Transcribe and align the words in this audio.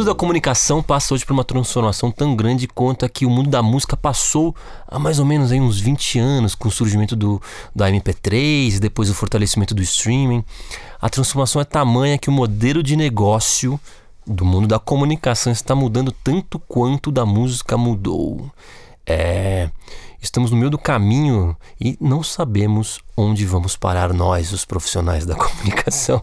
mundo 0.00 0.06
da 0.06 0.14
comunicação 0.14 0.82
passa 0.82 1.12
hoje 1.12 1.26
por 1.26 1.34
uma 1.34 1.44
transformação 1.44 2.10
tão 2.10 2.34
grande 2.34 2.66
quanto 2.66 3.04
a 3.04 3.08
que 3.08 3.26
o 3.26 3.30
mundo 3.30 3.50
da 3.50 3.62
música 3.62 3.98
passou 3.98 4.56
há 4.88 4.98
mais 4.98 5.18
ou 5.18 5.26
menos 5.26 5.52
aí 5.52 5.60
uns 5.60 5.78
20 5.78 6.18
anos, 6.18 6.54
com 6.54 6.68
o 6.68 6.70
surgimento 6.70 7.14
do, 7.14 7.40
da 7.76 7.90
MP3 7.90 8.76
e 8.76 8.80
depois 8.80 9.10
o 9.10 9.14
fortalecimento 9.14 9.74
do 9.74 9.82
streaming. 9.82 10.42
A 10.98 11.10
transformação 11.10 11.60
é 11.60 11.66
tamanha 11.66 12.16
que 12.16 12.30
o 12.30 12.32
modelo 12.32 12.82
de 12.82 12.96
negócio 12.96 13.78
do 14.26 14.42
mundo 14.42 14.66
da 14.66 14.78
comunicação 14.78 15.52
está 15.52 15.74
mudando 15.74 16.12
tanto 16.24 16.58
quanto 16.58 17.12
da 17.12 17.26
música 17.26 17.76
mudou. 17.76 18.50
É, 19.06 19.68
estamos 20.18 20.50
no 20.50 20.56
meio 20.56 20.70
do 20.70 20.78
caminho 20.78 21.54
e 21.78 21.98
não 22.00 22.22
sabemos 22.22 23.00
onde 23.14 23.44
vamos 23.44 23.76
parar 23.76 24.14
nós, 24.14 24.50
os 24.50 24.64
profissionais 24.64 25.26
da 25.26 25.34
comunicação. 25.36 26.22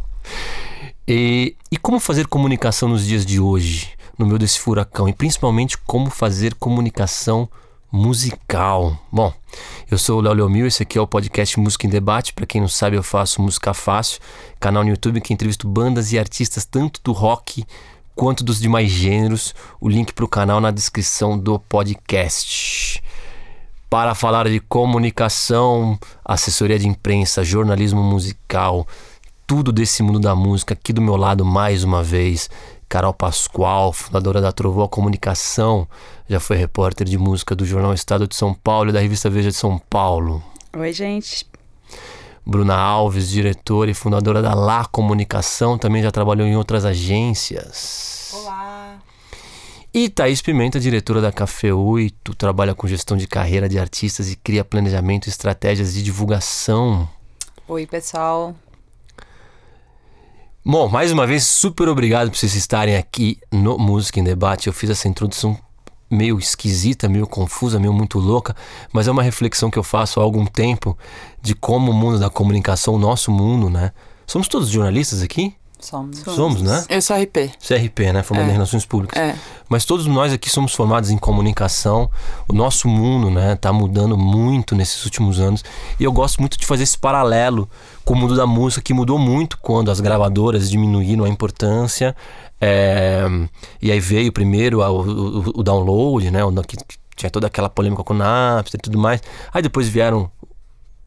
E, 1.07 1.55
e 1.71 1.77
como 1.77 2.01
fazer 2.01 2.27
comunicação 2.27 2.89
nos 2.89 3.05
dias 3.05 3.25
de 3.25 3.39
hoje, 3.39 3.93
no 4.17 4.25
meio 4.25 4.37
desse 4.37 4.59
furacão? 4.59 5.07
E 5.07 5.13
principalmente 5.13 5.77
como 5.77 6.09
fazer 6.09 6.53
comunicação 6.55 7.47
musical. 7.89 8.99
Bom, 9.09 9.33
eu 9.89 9.97
sou 9.97 10.19
o 10.19 10.21
Léo 10.21 10.33
Leomil, 10.33 10.67
esse 10.67 10.83
aqui 10.83 10.97
é 10.97 11.01
o 11.01 11.07
podcast 11.07 11.57
Música 11.57 11.87
em 11.87 11.89
Debate. 11.89 12.33
Para 12.33 12.45
quem 12.45 12.59
não 12.59 12.67
sabe, 12.67 12.97
eu 12.97 13.03
faço 13.03 13.41
Música 13.41 13.73
Fácil, 13.73 14.19
canal 14.59 14.83
no 14.83 14.89
YouTube 14.89 15.21
que 15.21 15.31
entrevisto 15.31 15.65
bandas 15.65 16.11
e 16.11 16.19
artistas 16.19 16.65
tanto 16.65 16.99
do 17.01 17.13
rock 17.13 17.65
quanto 18.13 18.43
dos 18.43 18.59
demais 18.59 18.91
gêneros. 18.91 19.55
O 19.79 19.87
link 19.87 20.11
para 20.11 20.25
o 20.25 20.27
canal 20.27 20.59
na 20.59 20.71
descrição 20.71 21.39
do 21.39 21.57
podcast. 21.57 23.01
Para 23.89 24.13
falar 24.13 24.49
de 24.49 24.59
comunicação, 24.59 25.97
assessoria 26.25 26.77
de 26.77 26.89
imprensa, 26.89 27.45
jornalismo 27.45 28.03
musical, 28.03 28.85
tudo 29.47 29.71
desse 29.71 30.03
mundo 30.03 30.19
da 30.19 30.35
música. 30.35 30.73
Aqui 30.73 30.91
do 30.91 31.01
meu 31.01 31.15
lado, 31.15 31.45
mais 31.45 31.85
uma 31.85 32.03
vez, 32.03 32.49
Carol 32.89 33.13
Pascoal, 33.13 33.93
fundadora 33.93 34.41
da 34.41 34.51
Trovoa 34.51 34.89
Comunicação, 34.89 35.87
já 36.29 36.37
foi 36.37 36.57
repórter 36.57 37.07
de 37.07 37.17
música 37.17 37.55
do 37.55 37.65
Jornal 37.65 37.93
Estado 37.93 38.27
de 38.27 38.35
São 38.35 38.53
Paulo 38.53 38.89
e 38.89 38.93
da 38.93 38.99
revista 38.99 39.29
Veja 39.29 39.49
de 39.49 39.55
São 39.55 39.79
Paulo. 39.89 40.43
Oi, 40.75 40.91
gente. 40.91 41.47
Bruna 42.45 42.75
Alves, 42.75 43.29
diretora 43.29 43.89
e 43.89 43.93
fundadora 43.93 44.41
da 44.41 44.53
Lá 44.53 44.85
Comunicação, 44.85 45.77
também 45.77 46.03
já 46.03 46.11
trabalhou 46.11 46.45
em 46.45 46.57
outras 46.57 46.83
agências. 46.83 48.31
Olá. 48.33 48.97
E 49.93 50.09
Thaís 50.09 50.41
Pimenta, 50.41 50.77
diretora 50.77 51.21
da 51.21 51.31
Café 51.31 51.73
8, 51.73 52.35
trabalha 52.35 52.75
com 52.75 52.85
gestão 52.85 53.15
de 53.15 53.27
carreira 53.27 53.69
de 53.69 53.79
artistas 53.79 54.29
e 54.29 54.35
cria 54.35 54.65
planejamento 54.65 55.27
e 55.27 55.29
estratégias 55.29 55.93
de 55.93 56.03
divulgação. 56.03 57.07
Oi, 57.67 57.85
pessoal. 57.85 58.53
Bom, 60.69 60.89
mais 60.89 61.13
uma 61.13 61.25
vez, 61.25 61.45
super 61.47 61.87
obrigado 61.87 62.29
por 62.29 62.35
vocês 62.35 62.53
estarem 62.53 62.97
aqui 62.97 63.39
no 63.49 63.77
Música 63.77 64.19
em 64.19 64.23
Debate. 64.25 64.67
Eu 64.67 64.73
fiz 64.73 64.89
essa 64.89 65.07
introdução 65.07 65.57
meio 66.11 66.37
esquisita, 66.37 67.07
meio 67.07 67.25
confusa, 67.25 67.79
meio 67.79 67.93
muito 67.93 68.19
louca, 68.19 68.53
mas 68.91 69.07
é 69.07 69.11
uma 69.11 69.23
reflexão 69.23 69.71
que 69.71 69.79
eu 69.79 69.83
faço 69.83 70.19
há 70.19 70.23
algum 70.23 70.45
tempo 70.45 70.97
de 71.41 71.55
como 71.55 71.91
o 71.91 71.93
mundo 71.93 72.19
da 72.19 72.29
comunicação, 72.29 72.95
o 72.95 72.99
nosso 72.99 73.31
mundo, 73.31 73.69
né? 73.69 73.93
Somos 74.25 74.49
todos 74.49 74.67
jornalistas 74.67 75.21
aqui? 75.21 75.55
Somos. 75.79 76.19
Somos, 76.19 76.61
né? 76.61 76.85
Eu 76.89 77.01
sou 77.01 77.15
RP. 77.15 77.51
CRP, 77.65 78.11
né? 78.11 78.23
Formado 78.23 78.47
É. 78.47 78.49
em 78.49 78.53
Relações 78.53 78.85
Públicas. 78.85 79.21
É. 79.21 79.35
Mas 79.69 79.85
todos 79.85 80.05
nós 80.07 80.33
aqui 80.33 80.49
somos 80.49 80.73
formados 80.73 81.11
em 81.11 81.17
comunicação. 81.17 82.09
O 82.47 82.53
nosso 82.53 82.87
mundo, 82.87 83.29
né, 83.29 83.55
tá 83.55 83.71
mudando 83.71 84.17
muito 84.17 84.75
nesses 84.75 85.05
últimos 85.05 85.39
anos. 85.39 85.63
E 85.99 86.03
eu 86.03 86.11
gosto 86.11 86.39
muito 86.39 86.57
de 86.57 86.65
fazer 86.65 86.83
esse 86.83 86.97
paralelo 86.97 87.69
com 88.03 88.13
o 88.13 88.17
mundo 88.17 88.35
da 88.35 88.47
música, 88.47 88.81
que 88.81 88.93
mudou 88.93 89.19
muito 89.19 89.57
quando 89.59 89.91
as 89.91 89.99
gravadoras 89.99 90.69
diminuíram 90.69 91.25
a 91.25 91.29
importância. 91.29 92.15
É, 92.59 93.25
E 93.81 93.91
aí 93.91 93.99
veio 93.99 94.31
primeiro 94.31 94.79
o, 94.81 95.01
o- 95.01 95.59
o 95.59 95.63
download, 95.63 96.31
né? 96.31 96.43
O, 96.43 96.51
que 96.63 96.75
tinha 97.15 97.29
toda 97.29 97.47
aquela 97.47 97.69
polêmica 97.69 98.03
com 98.03 98.13
o 98.13 98.17
Napster 98.17 98.79
e 98.79 98.81
tudo 98.81 98.97
mais. 98.97 99.21
Aí 99.53 99.61
depois 99.61 99.87
vieram 99.87 100.31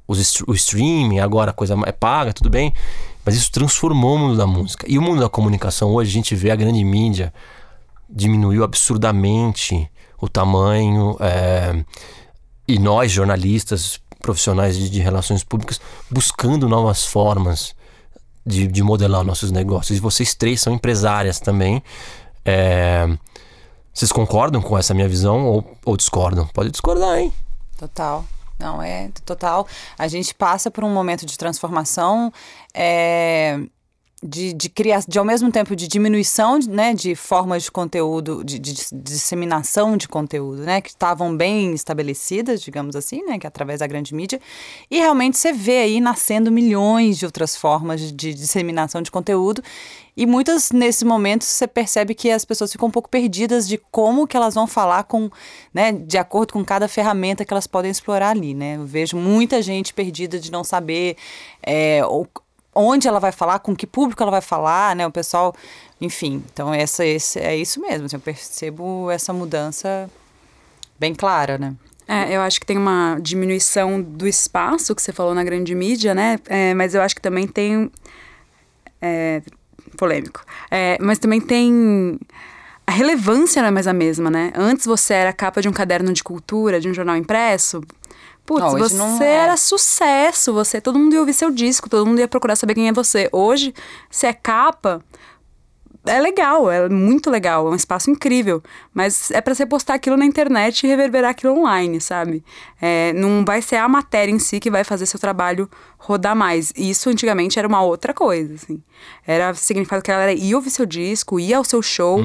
os, 0.06 0.40
o 0.46 0.52
streaming, 0.54 1.18
agora 1.20 1.50
a 1.50 1.54
coisa 1.54 1.76
é 1.86 1.92
paga, 1.92 2.32
tudo 2.32 2.48
bem. 2.50 2.72
Mas 3.30 3.36
isso 3.36 3.52
transformou 3.52 4.16
o 4.16 4.18
mundo 4.18 4.36
da 4.36 4.44
música. 4.44 4.84
E 4.88 4.98
o 4.98 5.02
mundo 5.02 5.20
da 5.20 5.28
comunicação 5.28 5.94
hoje, 5.94 6.10
a 6.10 6.12
gente 6.12 6.34
vê 6.34 6.50
a 6.50 6.56
grande 6.56 6.82
mídia 6.82 7.32
diminuiu 8.08 8.64
absurdamente 8.64 9.88
o 10.20 10.28
tamanho. 10.28 11.16
é, 11.20 11.84
e 12.66 12.76
nós, 12.76 13.12
jornalistas, 13.12 14.00
profissionais 14.20 14.76
de, 14.76 14.90
de 14.90 14.98
relações 14.98 15.44
públicas, 15.44 15.80
buscando 16.10 16.68
novas 16.68 17.04
formas 17.04 17.72
de, 18.44 18.66
de 18.66 18.82
modelar 18.82 19.22
nossos 19.22 19.52
negócios. 19.52 19.96
E 19.96 20.00
vocês 20.00 20.34
três 20.34 20.60
são 20.60 20.72
empresárias 20.72 21.38
também. 21.38 21.80
É, 22.44 23.06
vocês 23.94 24.10
concordam 24.10 24.60
com 24.60 24.76
essa 24.76 24.92
minha 24.92 25.08
visão 25.08 25.46
ou, 25.46 25.76
ou 25.84 25.96
discordam? 25.96 26.48
Pode 26.48 26.72
discordar, 26.72 27.20
hein? 27.20 27.32
Total. 27.78 28.24
Não, 28.60 28.82
é 28.82 29.10
total. 29.24 29.66
A 29.98 30.06
gente 30.06 30.34
passa 30.34 30.70
por 30.70 30.84
um 30.84 30.90
momento 30.92 31.24
de 31.24 31.36
transformação, 31.38 32.30
é, 32.74 33.58
de, 34.22 34.52
de 34.52 34.68
criação, 34.68 35.06
de 35.08 35.18
ao 35.18 35.24
mesmo 35.24 35.50
tempo 35.50 35.74
de 35.74 35.88
diminuição 35.88 36.58
né, 36.68 36.92
de 36.92 37.14
formas 37.14 37.62
de 37.62 37.70
conteúdo, 37.70 38.44
de, 38.44 38.58
de- 38.58 38.74
de 38.74 38.86
disseminação 38.92 39.96
de 39.96 40.06
conteúdo, 40.06 40.60
né? 40.62 40.82
Que 40.82 40.90
estavam 40.90 41.34
bem 41.34 41.72
estabelecidas, 41.72 42.60
digamos 42.60 42.94
assim, 42.94 43.22
né? 43.24 43.38
Que 43.38 43.46
é 43.46 43.48
através 43.48 43.80
da 43.80 43.86
grande 43.86 44.14
mídia. 44.14 44.38
E 44.90 44.98
realmente 44.98 45.38
você 45.38 45.54
vê 45.54 45.78
aí 45.78 46.00
nascendo 46.02 46.52
milhões 46.52 47.16
de 47.16 47.24
outras 47.24 47.56
formas 47.56 47.98
de, 47.98 48.12
de 48.12 48.34
disseminação 48.34 49.00
de 49.00 49.10
conteúdo. 49.10 49.62
E 50.16 50.26
muitas, 50.26 50.70
nesse 50.70 51.04
momento, 51.04 51.44
você 51.44 51.66
percebe 51.66 52.14
que 52.14 52.30
as 52.30 52.44
pessoas 52.44 52.72
ficam 52.72 52.88
um 52.88 52.90
pouco 52.90 53.08
perdidas 53.08 53.66
de 53.66 53.78
como 53.90 54.26
que 54.26 54.36
elas 54.36 54.54
vão 54.54 54.66
falar 54.66 55.04
com, 55.04 55.30
né, 55.72 55.92
de 55.92 56.18
acordo 56.18 56.52
com 56.52 56.64
cada 56.64 56.88
ferramenta 56.88 57.44
que 57.44 57.52
elas 57.52 57.66
podem 57.66 57.90
explorar 57.90 58.30
ali, 58.30 58.54
né? 58.54 58.76
Eu 58.76 58.84
vejo 58.84 59.16
muita 59.16 59.62
gente 59.62 59.94
perdida 59.94 60.38
de 60.38 60.50
não 60.50 60.64
saber 60.64 61.16
é, 61.62 62.00
onde 62.74 63.08
ela 63.08 63.18
vai 63.18 63.32
falar, 63.32 63.58
com 63.60 63.74
que 63.74 63.86
público 63.86 64.22
ela 64.22 64.30
vai 64.30 64.40
falar, 64.40 64.94
né? 64.94 65.06
O 65.06 65.10
pessoal, 65.10 65.54
enfim. 66.00 66.42
Então, 66.52 66.72
essa, 66.72 67.04
esse, 67.04 67.38
é 67.38 67.56
isso 67.56 67.80
mesmo. 67.80 68.06
assim, 68.06 68.16
eu 68.16 68.20
percebo 68.20 69.10
essa 69.10 69.32
mudança 69.32 70.10
bem 70.98 71.14
clara, 71.14 71.58
né? 71.58 71.74
É, 72.06 72.36
eu 72.36 72.40
acho 72.40 72.58
que 72.58 72.66
tem 72.66 72.76
uma 72.76 73.18
diminuição 73.22 74.02
do 74.02 74.26
espaço 74.26 74.94
que 74.96 75.00
você 75.00 75.12
falou 75.12 75.32
na 75.32 75.44
grande 75.44 75.74
mídia, 75.76 76.12
né? 76.12 76.40
É, 76.48 76.74
mas 76.74 76.92
eu 76.92 77.02
acho 77.02 77.14
que 77.14 77.22
também 77.22 77.46
tem. 77.46 77.90
É, 79.00 79.40
polêmico. 80.00 80.40
É, 80.70 80.96
mas 80.98 81.18
também 81.18 81.40
tem. 81.40 82.18
A 82.86 82.92
relevância 82.92 83.60
não 83.60 83.68
é 83.68 83.70
mais 83.70 83.86
a 83.86 83.92
mesma, 83.92 84.30
né? 84.30 84.50
Antes 84.56 84.86
você 84.86 85.12
era 85.12 85.32
capa 85.32 85.60
de 85.60 85.68
um 85.68 85.72
caderno 85.72 86.12
de 86.12 86.24
cultura, 86.24 86.80
de 86.80 86.88
um 86.88 86.94
jornal 86.94 87.16
impresso. 87.16 87.82
Putz, 88.44 88.62
Não, 88.62 88.78
você 88.78 88.94
não 88.96 89.22
é. 89.22 89.26
era 89.26 89.56
sucesso, 89.56 90.52
você, 90.52 90.80
todo 90.80 90.98
mundo 90.98 91.12
ia 91.12 91.20
ouvir 91.20 91.34
seu 91.34 91.50
disco, 91.52 91.88
todo 91.88 92.04
mundo 92.04 92.18
ia 92.18 92.26
procurar 92.26 92.56
saber 92.56 92.74
quem 92.74 92.88
é 92.88 92.92
você. 92.92 93.28
Hoje, 93.30 93.72
se 94.10 94.26
é 94.26 94.32
capa, 94.32 95.04
é 96.06 96.18
legal, 96.18 96.70
é 96.70 96.88
muito 96.88 97.30
legal, 97.30 97.68
é 97.68 97.70
um 97.70 97.74
espaço 97.74 98.10
incrível, 98.10 98.62
mas 98.92 99.30
é 99.30 99.40
pra 99.40 99.54
você 99.54 99.66
postar 99.66 99.94
aquilo 99.94 100.16
na 100.16 100.24
internet 100.24 100.82
e 100.82 100.88
reverberar 100.88 101.30
aquilo 101.30 101.58
online, 101.58 102.00
sabe? 102.00 102.42
É, 102.80 103.12
não 103.12 103.44
vai 103.44 103.60
ser 103.60 103.76
a 103.76 103.86
matéria 103.86 104.32
em 104.32 104.38
si 104.38 104.58
que 104.58 104.70
vai 104.70 104.82
fazer 104.82 105.06
seu 105.06 105.20
trabalho 105.20 105.68
rodar 106.00 106.34
mais. 106.34 106.72
Isso 106.74 107.10
antigamente 107.10 107.58
era 107.58 107.68
uma 107.68 107.82
outra 107.82 108.14
coisa, 108.14 108.54
assim. 108.54 108.82
Era 109.26 109.52
significado 109.54 110.02
que 110.02 110.10
a 110.10 110.14
galera 110.14 110.32
ia 110.32 110.56
ouvir 110.56 110.70
seu 110.70 110.86
disco, 110.86 111.38
ia 111.38 111.58
ao 111.58 111.64
seu 111.64 111.82
show. 111.82 112.20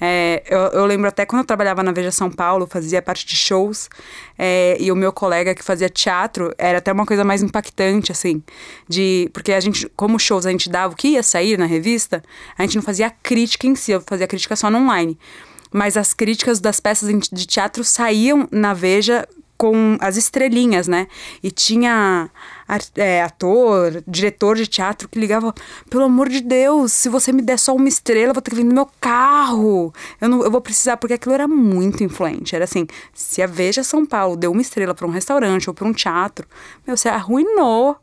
É, 0.00 0.42
eu, 0.48 0.80
eu 0.80 0.86
lembro 0.86 1.08
até 1.08 1.26
quando 1.26 1.40
eu 1.40 1.46
trabalhava 1.46 1.82
na 1.82 1.92
Veja 1.92 2.10
São 2.10 2.30
Paulo, 2.30 2.66
fazia 2.66 3.02
parte 3.02 3.26
de 3.26 3.36
shows, 3.36 3.90
é, 4.38 4.76
e 4.80 4.90
o 4.90 4.96
meu 4.96 5.12
colega 5.12 5.54
que 5.54 5.62
fazia 5.62 5.88
teatro 5.90 6.54
era 6.56 6.78
até 6.78 6.90
uma 6.90 7.04
coisa 7.04 7.22
mais 7.24 7.42
impactante, 7.42 8.10
assim, 8.10 8.42
de 8.88 9.28
porque 9.32 9.52
a 9.52 9.60
gente, 9.60 9.88
como 9.94 10.18
shows 10.18 10.46
a 10.46 10.50
gente 10.50 10.70
dava 10.70 10.94
o 10.94 10.96
que 10.96 11.08
ia 11.08 11.22
sair 11.22 11.58
na 11.58 11.66
revista, 11.66 12.22
a 12.56 12.62
gente 12.62 12.76
não 12.76 12.82
fazia 12.82 13.10
crítica 13.10 13.66
em 13.66 13.74
si, 13.74 13.92
eu 13.92 14.02
fazia 14.06 14.26
crítica 14.26 14.56
só 14.56 14.70
no 14.70 14.78
online. 14.78 15.18
Mas 15.70 15.98
as 15.98 16.14
críticas 16.14 16.60
das 16.60 16.80
peças 16.80 17.10
de 17.30 17.46
teatro 17.46 17.84
saíam 17.84 18.48
na 18.50 18.72
Veja 18.72 19.28
com 19.58 19.98
as 20.00 20.16
estrelinhas, 20.16 20.86
né? 20.86 21.08
E 21.42 21.50
tinha 21.50 22.30
ator, 22.68 24.02
diretor 24.06 24.56
de 24.56 24.66
teatro 24.66 25.08
que 25.08 25.18
ligava, 25.18 25.54
pelo 25.88 26.04
amor 26.04 26.28
de 26.28 26.40
Deus, 26.40 26.92
se 26.92 27.08
você 27.08 27.32
me 27.32 27.42
der 27.42 27.58
só 27.58 27.74
uma 27.74 27.88
estrela, 27.88 28.30
eu 28.30 28.34
vou 28.34 28.42
ter 28.42 28.50
que 28.50 28.56
vir 28.56 28.64
no 28.64 28.74
meu 28.74 28.88
carro. 29.00 29.92
Eu, 30.20 30.28
não, 30.28 30.42
eu 30.42 30.50
vou 30.50 30.60
precisar, 30.60 30.96
porque 30.96 31.14
aquilo 31.14 31.34
era 31.34 31.48
muito 31.48 32.04
influente. 32.04 32.54
Era 32.54 32.64
assim, 32.64 32.86
se 33.14 33.40
a 33.42 33.46
Veja 33.46 33.82
São 33.82 34.04
Paulo 34.04 34.36
deu 34.36 34.52
uma 34.52 34.60
estrela 34.62 34.94
para 34.94 35.06
um 35.06 35.10
restaurante 35.10 35.68
ou 35.68 35.74
para 35.74 35.86
um 35.86 35.92
teatro, 35.92 36.46
meu, 36.86 36.96
você 36.96 37.08
arruinou 37.08 37.96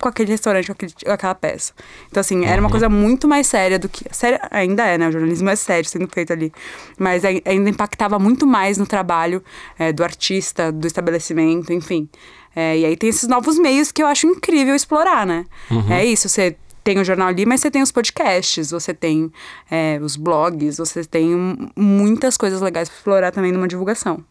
com 0.00 0.08
aquele 0.08 0.32
restaurante, 0.32 0.66
com, 0.66 0.72
aquele- 0.72 0.92
com 1.04 1.12
aquela 1.12 1.34
peça. 1.34 1.72
Então, 2.10 2.20
assim, 2.20 2.44
era 2.44 2.60
uma 2.60 2.68
coisa 2.68 2.88
muito 2.88 3.28
mais 3.28 3.46
séria 3.46 3.78
do 3.78 3.88
que. 3.88 4.04
Séria 4.10 4.40
ainda 4.50 4.84
é, 4.84 4.98
né? 4.98 5.08
O 5.08 5.12
jornalismo 5.12 5.48
é 5.48 5.54
sério 5.54 5.88
sendo 5.88 6.08
feito 6.08 6.32
ali. 6.32 6.52
Mas 6.98 7.24
ai- 7.24 7.40
ainda 7.44 7.70
impactava 7.70 8.18
muito 8.18 8.44
mais 8.44 8.78
no 8.78 8.84
trabalho 8.86 9.44
é, 9.78 9.92
do 9.92 10.02
artista, 10.02 10.72
do 10.72 10.88
estabelecimento, 10.88 11.72
enfim. 11.72 12.08
É, 12.54 12.78
e 12.78 12.84
aí 12.84 12.96
tem 12.96 13.08
esses 13.08 13.28
novos 13.28 13.58
meios 13.58 13.90
que 13.90 14.02
eu 14.02 14.06
acho 14.06 14.26
incrível 14.26 14.74
explorar, 14.74 15.26
né? 15.26 15.46
É 15.90 16.04
isso, 16.04 16.28
você 16.28 16.56
tem 16.84 16.98
o 16.98 17.04
jornal 17.04 17.28
ali, 17.28 17.46
mas 17.46 17.60
você 17.60 17.70
tem 17.70 17.82
os 17.82 17.92
podcasts, 17.92 18.70
você 18.70 18.92
tem 18.92 19.32
é, 19.70 19.98
os 20.02 20.16
blogs, 20.16 20.78
você 20.78 21.04
tem 21.04 21.30
muitas 21.76 22.36
coisas 22.36 22.60
legais 22.60 22.88
para 22.88 22.98
explorar 22.98 23.30
também 23.30 23.52
numa 23.52 23.68
divulgação. 23.68 24.22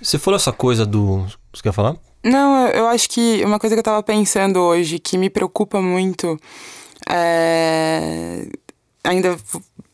Você 0.00 0.18
falou 0.18 0.36
essa 0.36 0.52
coisa 0.52 0.86
do. 0.86 1.26
Você 1.52 1.62
quer 1.62 1.72
falar? 1.72 1.96
Não, 2.22 2.68
eu 2.68 2.86
acho 2.86 3.08
que 3.08 3.42
uma 3.44 3.58
coisa 3.58 3.74
que 3.74 3.80
eu 3.80 3.84
tava 3.84 4.02
pensando 4.02 4.58
hoje 4.60 4.98
que 4.98 5.18
me 5.18 5.28
preocupa 5.28 5.80
muito 5.80 6.38
é. 7.08 8.46
Ainda 9.02 9.36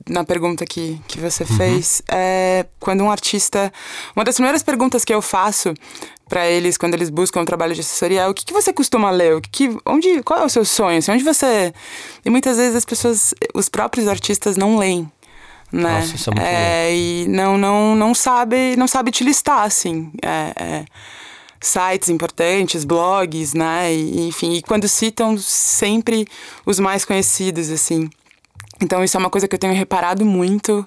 na 0.09 0.25
pergunta 0.25 0.67
que, 0.67 1.01
que 1.09 1.19
você 1.19 1.45
uhum. 1.45 1.57
fez, 1.57 2.03
é 2.11 2.67
quando 2.79 3.03
um 3.03 3.11
artista. 3.11 3.73
Uma 4.15 4.25
das 4.25 4.35
primeiras 4.35 4.63
perguntas 4.63 5.05
que 5.05 5.15
eu 5.15 5.23
faço 5.23 5.73
para 6.29 6.47
eles 6.47 6.77
quando 6.79 6.95
eles 6.95 7.11
buscam 7.11 7.41
um 7.41 7.45
trabalho 7.45 7.75
de 7.75 7.81
assessoria 7.81 8.29
o 8.29 8.35
que, 8.35 8.45
que 8.45 8.53
você 8.53 8.73
costuma 8.73 9.11
ler? 9.11 9.37
O 9.37 9.41
que, 9.41 9.51
que, 9.51 9.79
onde, 9.85 10.23
qual 10.23 10.41
é 10.41 10.45
o 10.45 10.49
seu 10.49 10.65
sonho? 10.65 10.99
Assim, 10.99 11.13
onde 11.13 11.25
você. 11.25 11.73
E 12.25 12.31
muitas 12.31 12.57
vezes 12.57 12.77
as 12.77 12.85
pessoas, 12.85 13.35
os 13.55 13.69
próprios 13.69 14.09
artistas 14.09 14.57
não 14.57 14.77
leem. 14.77 15.11
Né? 15.73 16.01
Nossa, 16.01 16.15
isso 16.15 16.31
é 16.31 16.35
muito 16.35 16.47
é, 16.47 16.95
E 16.95 17.27
não, 17.29 17.59
não, 17.59 17.97
não 17.97 18.15
sabe, 18.15 18.77
não 18.77 18.87
sabe 18.87 19.11
te 19.11 19.25
listar, 19.25 19.65
assim. 19.65 20.11
É, 20.23 20.53
é, 20.57 20.85
sites 21.61 22.09
importantes, 22.09 22.85
blogs, 22.85 23.55
né? 23.55 23.93
E, 23.93 24.29
enfim, 24.29 24.55
e 24.55 24.63
quando 24.63 24.87
citam 24.87 25.37
sempre 25.39 26.27
os 26.65 26.79
mais 26.79 27.05
conhecidos, 27.05 27.71
assim. 27.71 28.09
Então 28.81 29.03
isso 29.03 29.17
é 29.17 29.21
uma 29.21 29.31
coisa 29.31 29.49
que 29.49 29.55
eu 29.55 29.59
tenho 29.59 29.73
reparado 29.73 30.25
muito, 30.25 30.87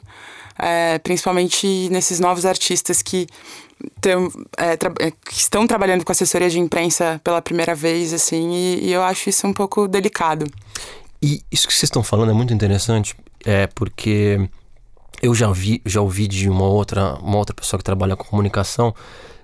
é, 0.57 0.99
principalmente 0.99 1.89
nesses 1.89 2.19
novos 2.19 2.45
artistas 2.45 3.01
que, 3.01 3.27
é, 4.57 4.77
tra 4.77 4.93
é, 4.99 5.11
que, 5.11 5.33
estão 5.33 5.67
trabalhando 5.67 6.03
com 6.03 6.11
assessoria 6.11 6.49
de 6.49 6.59
imprensa 6.59 7.19
pela 7.23 7.41
primeira 7.41 7.75
vez, 7.75 8.13
assim, 8.13 8.51
e, 8.53 8.87
e, 8.87 8.93
eu 8.93 9.03
acho 9.03 9.29
isso 9.29 9.45
um 9.47 9.53
pouco 9.53 9.87
delicado. 9.87 10.45
E 11.21 11.41
isso 11.51 11.67
que 11.67 11.73
vocês 11.73 11.83
estão 11.83 12.03
falando 12.03 12.31
é 12.31 12.33
muito 12.33 12.53
interessante, 12.53 13.15
é 13.45 13.67
porque 13.67 14.49
eu 15.21 15.33
já 15.33 15.51
vi, 15.51 15.81
já 15.85 16.01
ouvi 16.01 16.27
de 16.27 16.49
uma 16.49 16.65
outra, 16.65 17.15
uma 17.15 17.37
outra 17.37 17.55
pessoa 17.55 17.77
que 17.77 17.83
trabalha 17.83 18.15
com 18.15 18.23
comunicação 18.23 18.93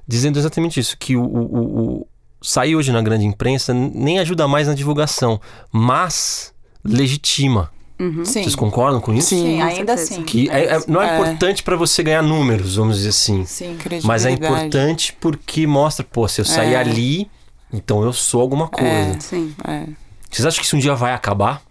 dizendo 0.08 0.38
exatamente 0.38 0.80
isso, 0.80 0.98
que 0.98 1.16
o, 1.16 1.24
o, 1.24 2.02
o 2.02 2.08
sair 2.42 2.76
hoje 2.76 2.92
na 2.92 3.02
grande 3.02 3.26
imprensa 3.26 3.74
nem 3.74 4.20
ajuda 4.20 4.48
mais 4.48 4.68
na 4.68 4.74
divulgação, 4.74 5.40
mas 5.72 6.54
legitima. 6.84 7.72
Uhum. 8.00 8.26
Vocês 8.26 8.56
concordam 8.56 9.00
com 9.00 9.14
isso? 9.14 9.30
Sim, 9.30 9.62
ainda 9.62 9.94
assim. 9.94 10.24
Que 10.24 10.50
é, 10.50 10.76
é, 10.76 10.80
não 10.88 11.02
é, 11.02 11.10
é. 11.10 11.14
importante 11.16 11.64
para 11.64 11.76
você 11.76 12.02
ganhar 12.04 12.22
números, 12.22 12.76
vamos 12.76 12.98
dizer 12.98 13.10
assim. 13.10 13.46
Sim, 13.46 13.78
Mas 14.04 14.26
é 14.26 14.32
importante 14.32 15.16
porque 15.20 15.68
mostra, 15.68 16.04
pô, 16.04 16.28
se 16.28 16.42
eu 16.42 16.46
sair 16.46 16.74
é. 16.74 16.78
ali, 16.78 17.30
então 17.72 18.04
eu 18.04 18.12
sou 18.12 18.42
alguma 18.42 18.68
coisa. 18.68 19.16
É, 19.16 19.20
sim. 19.20 19.54
É. 19.68 19.86
Vocês 20.30 20.46
acham 20.46 20.60
que 20.60 20.66
isso 20.66 20.76
um 20.76 20.80
dia 20.80 20.96
vai 20.96 21.14
acabar? 21.14 21.62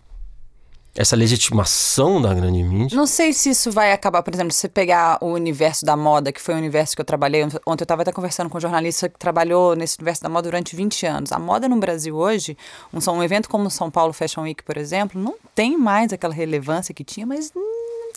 Essa 0.95 1.17
legitimação 1.17 2.21
da 2.21 2.35
grande 2.35 2.63
mídia. 2.63 2.97
Não 2.97 3.07
sei 3.07 3.33
se 3.33 3.51
isso 3.51 3.71
vai 3.71 3.93
acabar, 3.93 4.23
por 4.23 4.35
exemplo, 4.35 4.53
se 4.53 4.61
você 4.61 4.69
pegar 4.69 5.19
o 5.23 5.29
universo 5.29 5.87
da 5.87 5.97
moda, 5.97 6.31
que 6.31 6.41
foi 6.41 6.55
o 6.55 6.59
universo 6.59 6.95
que 6.95 7.01
eu 7.01 7.05
trabalhei. 7.05 7.43
Ontem 7.43 7.61
eu 7.67 7.85
estava 7.85 8.03
até 8.03 8.13
conversando 8.13 8.51
com 8.51 8.59
um 8.59 8.61
jornalista 8.61 9.09
que 9.09 9.19
trabalhou 9.19 9.75
nesse 9.75 9.97
universo 9.99 10.23
da 10.23 10.29
moda 10.29 10.43
durante 10.51 10.77
20 10.77 11.07
anos. 11.07 11.33
A 11.33 11.39
moda 11.39 11.69
no 11.69 11.77
Brasil 11.77 12.15
hoje, 12.15 12.57
um, 12.93 12.99
um 13.11 13.23
evento 13.23 13.49
como 13.49 13.67
o 13.67 13.71
São 13.71 13.91
Paulo 13.91 14.13
Fashion 14.13 14.43
Week, 14.43 14.63
por 14.63 14.77
exemplo, 14.77 15.21
não 15.21 15.35
tem 15.55 15.79
mais 15.79 16.13
aquela 16.13 16.35
relevância 16.35 16.95
que 16.95 17.05
tinha, 17.05 17.27
mas 17.27 17.53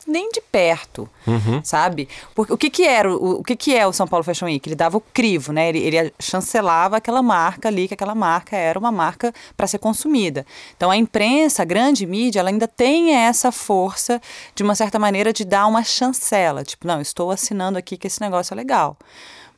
nem 0.08 0.30
de 0.32 0.40
perto, 0.40 1.10
uhum. 1.26 1.62
sabe? 1.64 2.08
Porque 2.34 2.54
o 2.54 2.58
que 2.58 2.70
que 2.70 2.84
era 2.84 3.12
o, 3.12 3.40
o 3.40 3.44
que 3.44 3.56
que 3.56 3.76
é 3.76 3.88
o 3.88 3.94
São 3.94 4.08
Paulo 4.08 4.24
Fashion 4.24 4.46
Week? 4.46 4.68
Ele 4.68 4.76
dava 4.76 4.98
o 4.98 5.02
crivo, 5.02 5.52
né? 5.52 5.70
Ele, 5.70 5.80
ele 5.80 6.14
chancelava 6.20 6.98
aquela 6.98 7.24
marca 7.24 7.68
ali, 7.68 7.88
que 7.88 7.94
aquela 7.94 8.16
marca 8.16 8.56
era 8.56 8.78
uma 8.78 8.92
marca 8.92 9.34
para 9.58 9.68
ser 9.68 9.80
consumida. 9.80 10.46
Então 10.78 10.92
a 10.92 10.98
imprensa, 10.98 11.64
a 11.64 11.66
grande 11.66 12.06
mídia, 12.06 12.40
ela 12.40 12.50
ainda 12.50 12.68
tem 12.68 13.16
essa 13.16 13.52
força 13.52 14.22
de 14.54 14.64
uma 14.64 14.76
certa 14.76 15.00
maneira 15.00 15.34
de 15.34 15.44
dar 15.44 15.66
uma 15.68 15.84
chancela, 15.84 16.64
tipo, 16.64 16.88
não, 16.88 17.02
estou 17.02 17.32
assinando 17.32 17.78
aqui 17.78 17.98
que 17.98 18.08
esse 18.08 18.22
negócio 18.22 18.54
é 18.54 18.56
legal. 18.56 18.98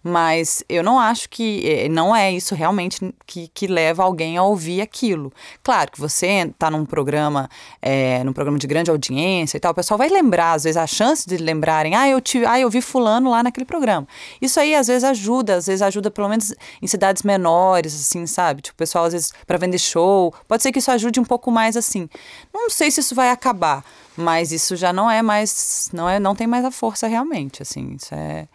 Mas 0.08 0.64
eu 0.70 0.82
não 0.82 0.98
acho 0.98 1.30
que. 1.30 1.62
Eh, 1.66 1.90
não 1.90 2.16
é 2.16 2.32
isso 2.32 2.56
realmente 2.56 3.14
que, 3.26 3.50
que 3.54 3.68
leva 3.68 4.04
alguém 4.04 4.38
a 4.38 4.44
ouvir 4.44 4.80
aquilo. 4.80 5.34
Claro 5.62 5.92
que 5.92 6.00
você 6.00 6.48
está 6.50 6.72
num 6.72 6.86
programa, 6.86 7.50
é, 7.82 8.24
num 8.24 8.32
programa 8.32 8.58
de 8.58 8.66
grande 8.66 8.90
audiência 8.90 9.58
e 9.58 9.60
tal, 9.60 9.74
o 9.74 9.76
pessoal 9.76 9.98
vai 9.98 10.08
lembrar, 10.08 10.54
às 10.54 10.64
vezes, 10.64 10.78
a 10.78 10.88
chance 10.88 11.28
de 11.28 11.36
lembrarem, 11.36 11.94
ah, 11.94 12.08
eu, 12.08 12.22
te, 12.22 12.46
ah, 12.46 12.58
eu 12.58 12.70
vi 12.70 12.80
fulano 12.80 13.30
lá 13.32 13.44
naquele 13.44 13.66
programa. 13.66 14.08
Isso 14.42 14.60
aí 14.60 14.74
às 14.74 14.88
vezes 14.88 15.04
ajuda, 15.04 15.56
às 15.56 15.68
vezes 15.68 15.82
ajuda, 15.82 16.10
pelo 16.10 16.30
menos 16.30 16.54
em 16.82 16.88
cidades 16.88 17.24
menores, 17.24 17.94
assim, 17.94 18.26
sabe? 18.26 18.62
Tipo, 18.62 18.76
o 18.76 18.78
pessoal, 18.78 19.06
às 19.06 19.14
vezes, 19.14 19.34
para 19.46 19.58
vender 19.58 19.78
show. 19.78 20.34
Pode 20.48 20.64
ser 20.64 20.72
que 20.72 20.80
isso 20.80 20.92
ajude 20.92 21.20
um 21.20 21.26
pouco 21.26 21.52
mais 21.52 21.76
assim. 21.76 22.10
Não 22.54 22.70
sei 22.70 22.90
se 22.90 23.02
isso 23.02 23.14
vai 23.14 23.30
acabar, 23.30 23.84
mas 24.16 24.52
isso 24.52 24.76
já 24.76 24.94
não 24.94 25.12
é 25.12 25.22
mais. 25.22 25.90
Não, 25.92 26.08
é, 26.08 26.20
não 26.20 26.34
tem 26.34 26.48
mais 26.48 26.64
a 26.64 26.72
força 26.72 27.08
realmente, 27.08 27.62
assim. 27.62 27.96
Isso 27.96 28.14
é. 28.14 28.48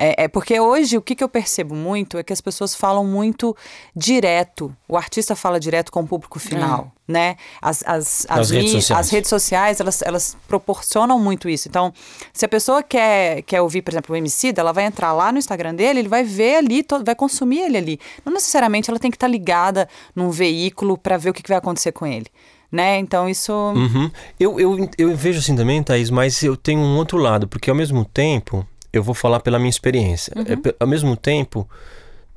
É, 0.00 0.24
é, 0.24 0.28
porque 0.28 0.60
hoje 0.60 0.96
o 0.96 1.02
que, 1.02 1.16
que 1.16 1.24
eu 1.24 1.28
percebo 1.28 1.74
muito 1.74 2.16
é 2.16 2.22
que 2.22 2.32
as 2.32 2.40
pessoas 2.40 2.72
falam 2.72 3.04
muito 3.04 3.56
direto. 3.96 4.72
O 4.86 4.96
artista 4.96 5.34
fala 5.34 5.58
direto 5.58 5.90
com 5.90 6.02
o 6.02 6.06
público 6.06 6.38
final, 6.38 6.92
é. 7.08 7.12
né? 7.12 7.36
As, 7.60 7.82
as, 7.84 8.24
as, 8.28 8.38
as, 8.38 8.50
redes 8.50 8.70
sociais, 8.70 9.00
as 9.00 9.10
redes 9.10 9.28
sociais 9.28 9.80
elas, 9.80 10.02
elas 10.02 10.36
proporcionam 10.46 11.18
muito 11.18 11.48
isso. 11.48 11.66
Então, 11.66 11.92
se 12.32 12.44
a 12.44 12.48
pessoa 12.48 12.80
quer, 12.80 13.42
quer 13.42 13.60
ouvir, 13.60 13.82
por 13.82 13.92
exemplo, 13.92 14.14
o 14.14 14.16
MC, 14.16 14.54
ela 14.56 14.72
vai 14.72 14.84
entrar 14.84 15.12
lá 15.12 15.32
no 15.32 15.38
Instagram 15.38 15.74
dele, 15.74 15.98
ele 15.98 16.08
vai 16.08 16.22
ver 16.22 16.58
ali, 16.58 16.86
vai 17.04 17.16
consumir 17.16 17.62
ele 17.62 17.76
ali. 17.76 18.00
Não 18.24 18.32
necessariamente 18.32 18.88
ela 18.88 19.00
tem 19.00 19.10
que 19.10 19.16
estar 19.16 19.26
tá 19.26 19.32
ligada 19.32 19.88
num 20.14 20.30
veículo 20.30 20.96
para 20.96 21.16
ver 21.16 21.30
o 21.30 21.34
que, 21.34 21.42
que 21.42 21.48
vai 21.48 21.58
acontecer 21.58 21.90
com 21.90 22.06
ele 22.06 22.26
né? 22.70 22.98
Então 22.98 23.26
isso. 23.26 23.50
Uhum. 23.50 24.10
Eu, 24.38 24.60
eu, 24.60 24.90
eu 24.98 25.16
vejo 25.16 25.38
assim 25.38 25.56
também, 25.56 25.82
Thaís, 25.82 26.10
mas 26.10 26.42
eu 26.42 26.54
tenho 26.54 26.80
um 26.80 26.98
outro 26.98 27.16
lado, 27.16 27.48
porque 27.48 27.70
ao 27.70 27.74
mesmo 27.74 28.04
tempo 28.04 28.66
eu 28.92 29.02
vou 29.02 29.14
falar 29.14 29.40
pela 29.40 29.58
minha 29.58 29.70
experiência. 29.70 30.32
Uhum. 30.36 30.42
É, 30.42 30.74
ao 30.80 30.86
mesmo 30.86 31.16
tempo, 31.16 31.68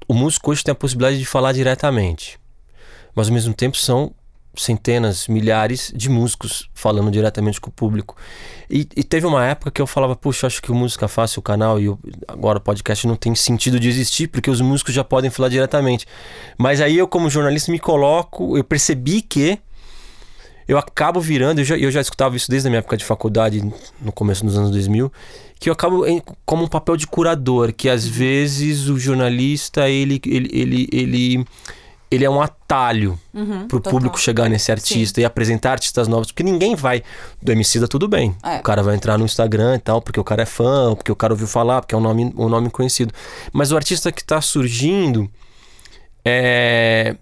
o 0.07 0.13
músico 0.13 0.51
hoje 0.51 0.63
tem 0.63 0.71
a 0.71 0.75
possibilidade 0.75 1.19
de 1.19 1.25
falar 1.25 1.53
diretamente. 1.53 2.39
Mas 3.15 3.27
ao 3.27 3.33
mesmo 3.33 3.53
tempo 3.53 3.77
são 3.77 4.13
centenas, 4.55 5.27
milhares 5.27 5.93
de 5.95 6.09
músicos 6.09 6.69
falando 6.73 7.09
diretamente 7.09 7.59
com 7.61 7.69
o 7.69 7.73
público. 7.73 8.15
E, 8.69 8.87
e 8.95 9.03
teve 9.03 9.25
uma 9.25 9.45
época 9.45 9.71
que 9.71 9.81
eu 9.81 9.87
falava, 9.87 10.15
puxa, 10.15 10.47
acho 10.47 10.61
que 10.61 10.71
o 10.71 10.75
Música 10.75 11.07
Fácil, 11.07 11.39
o 11.39 11.43
canal 11.43 11.79
e 11.79 11.87
o, 11.87 11.97
agora 12.27 12.57
o 12.57 12.61
podcast 12.61 13.07
não 13.07 13.15
tem 13.15 13.33
sentido 13.33 13.79
de 13.79 13.87
existir, 13.87 14.27
porque 14.27 14.49
os 14.49 14.59
músicos 14.59 14.93
já 14.93 15.03
podem 15.03 15.29
falar 15.29 15.49
diretamente. 15.49 16.05
Mas 16.57 16.81
aí 16.81 16.97
eu, 16.97 17.07
como 17.07 17.29
jornalista, 17.29 17.71
me 17.71 17.79
coloco, 17.79 18.57
eu 18.57 18.63
percebi 18.63 19.21
que 19.21 19.57
eu 20.67 20.77
acabo 20.77 21.19
virando, 21.19 21.59
eu 21.59 21.65
já, 21.65 21.77
eu 21.77 21.91
já 21.91 22.01
escutava 22.01 22.35
isso 22.35 22.49
desde 22.49 22.67
a 22.67 22.69
minha 22.69 22.79
época 22.79 22.97
de 22.97 23.05
faculdade, 23.05 23.61
no 24.01 24.11
começo 24.11 24.45
dos 24.45 24.57
anos 24.57 24.71
2000, 24.71 25.11
que 25.59 25.69
eu 25.69 25.73
acabo 25.73 26.05
em, 26.05 26.21
como 26.45 26.63
um 26.63 26.67
papel 26.67 26.97
de 26.97 27.05
curador, 27.07 27.73
que 27.73 27.89
às 27.89 28.05
vezes 28.05 28.87
o 28.87 28.97
jornalista, 28.97 29.89
ele, 29.89 30.19
ele, 30.25 30.49
ele, 30.51 30.89
ele, 30.91 31.45
ele 32.09 32.25
é 32.25 32.29
um 32.29 32.41
atalho 32.41 33.17
uhum, 33.33 33.67
para 33.67 33.77
o 33.77 33.81
público 33.81 34.19
chegar 34.19 34.49
nesse 34.49 34.71
artista 34.71 35.15
Sim. 35.15 35.21
e 35.21 35.25
apresentar 35.25 35.73
artistas 35.73 36.07
novos, 36.07 36.27
porque 36.27 36.43
ninguém 36.43 36.75
vai 36.75 37.03
do 37.41 37.51
MC 37.51 37.79
da 37.79 37.87
tudo 37.87 38.07
bem. 38.07 38.35
É. 38.43 38.57
O 38.57 38.63
cara 38.63 38.81
vai 38.81 38.95
entrar 38.95 39.17
no 39.17 39.25
Instagram 39.25 39.75
e 39.75 39.79
tal, 39.79 40.01
porque 40.01 40.19
o 40.19 40.23
cara 40.23 40.41
é 40.41 40.45
fã, 40.45 40.95
porque 40.95 41.11
o 41.11 41.15
cara 41.15 41.33
ouviu 41.33 41.47
falar, 41.47 41.81
porque 41.81 41.93
é 41.93 41.97
um 41.97 42.01
nome, 42.01 42.33
um 42.35 42.49
nome 42.49 42.69
conhecido. 42.69 43.13
Mas 43.53 43.71
o 43.71 43.75
artista 43.75 44.11
que 44.11 44.21
está 44.21 44.41
surgindo 44.41 45.29
é 46.25 47.15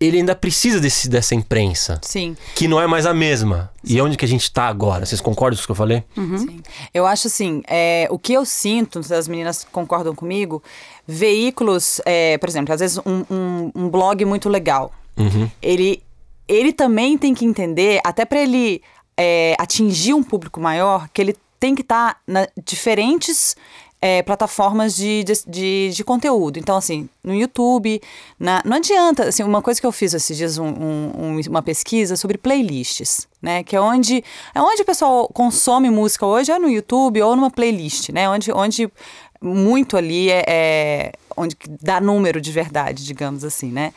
ele 0.00 0.18
ainda 0.18 0.34
precisa 0.34 0.80
desse, 0.80 1.08
dessa 1.08 1.34
imprensa. 1.34 1.98
Sim. 2.02 2.36
Que 2.54 2.66
não 2.66 2.80
é 2.80 2.86
mais 2.86 3.06
a 3.06 3.14
mesma. 3.14 3.70
Sim. 3.82 3.94
E 3.94 4.00
onde 4.00 4.16
que 4.16 4.24
a 4.24 4.28
gente 4.28 4.42
está 4.42 4.66
agora? 4.66 5.06
Vocês 5.06 5.20
concordam 5.20 5.56
com 5.56 5.62
o 5.62 5.66
que 5.66 5.70
eu 5.70 5.76
falei? 5.76 6.04
Uhum. 6.16 6.38
Sim. 6.38 6.62
Eu 6.92 7.06
acho 7.06 7.28
assim, 7.28 7.62
é, 7.66 8.06
o 8.10 8.18
que 8.18 8.32
eu 8.32 8.44
sinto, 8.44 9.02
se 9.02 9.14
as 9.14 9.28
meninas 9.28 9.66
concordam 9.70 10.14
comigo, 10.14 10.62
veículos, 11.06 12.00
é, 12.04 12.36
por 12.38 12.48
exemplo, 12.48 12.74
às 12.74 12.80
vezes 12.80 12.98
um, 12.98 13.24
um, 13.30 13.72
um 13.74 13.88
blog 13.88 14.24
muito 14.24 14.48
legal. 14.48 14.92
Uhum. 15.16 15.48
Ele, 15.62 16.02
ele 16.48 16.72
também 16.72 17.16
tem 17.16 17.32
que 17.32 17.44
entender, 17.44 18.00
até 18.04 18.24
para 18.24 18.40
ele 18.40 18.82
é, 19.16 19.54
atingir 19.58 20.12
um 20.14 20.22
público 20.22 20.60
maior, 20.60 21.08
que 21.12 21.22
ele 21.22 21.36
tem 21.60 21.74
que 21.74 21.82
estar 21.82 22.20
tá 22.26 22.48
diferentes 22.62 23.56
é, 24.00 24.22
plataformas 24.22 24.94
de, 24.94 25.24
de, 25.46 25.90
de, 25.90 26.04
conteúdo. 26.04 26.58
Então, 26.58 26.76
assim, 26.76 27.08
no 27.22 27.34
YouTube, 27.34 28.00
na, 28.38 28.62
não 28.64 28.76
adianta. 28.76 29.28
Assim, 29.28 29.42
uma 29.42 29.62
coisa 29.62 29.80
que 29.80 29.86
eu 29.86 29.92
fiz 29.92 30.12
esses 30.12 30.36
dias, 30.36 30.58
um, 30.58 30.66
um, 30.66 31.40
uma 31.48 31.62
pesquisa 31.62 32.14
sobre 32.14 32.36
playlists, 32.36 33.26
né? 33.40 33.62
Que 33.62 33.76
é 33.76 33.80
onde, 33.80 34.22
é 34.54 34.60
onde 34.60 34.82
o 34.82 34.84
pessoal 34.84 35.28
consome 35.28 35.88
música 35.88 36.26
hoje, 36.26 36.52
é 36.52 36.58
no 36.58 36.68
YouTube 36.68 37.22
ou 37.22 37.34
numa 37.34 37.50
playlist, 37.50 38.10
né? 38.10 38.28
Onde, 38.28 38.52
onde 38.52 38.92
muito 39.40 39.96
ali 39.96 40.30
é, 40.30 40.44
é 40.46 41.12
onde 41.36 41.56
dá 41.80 42.00
número 42.00 42.40
de 42.40 42.52
verdade, 42.52 43.04
digamos 43.04 43.42
assim, 43.42 43.70
né? 43.70 43.92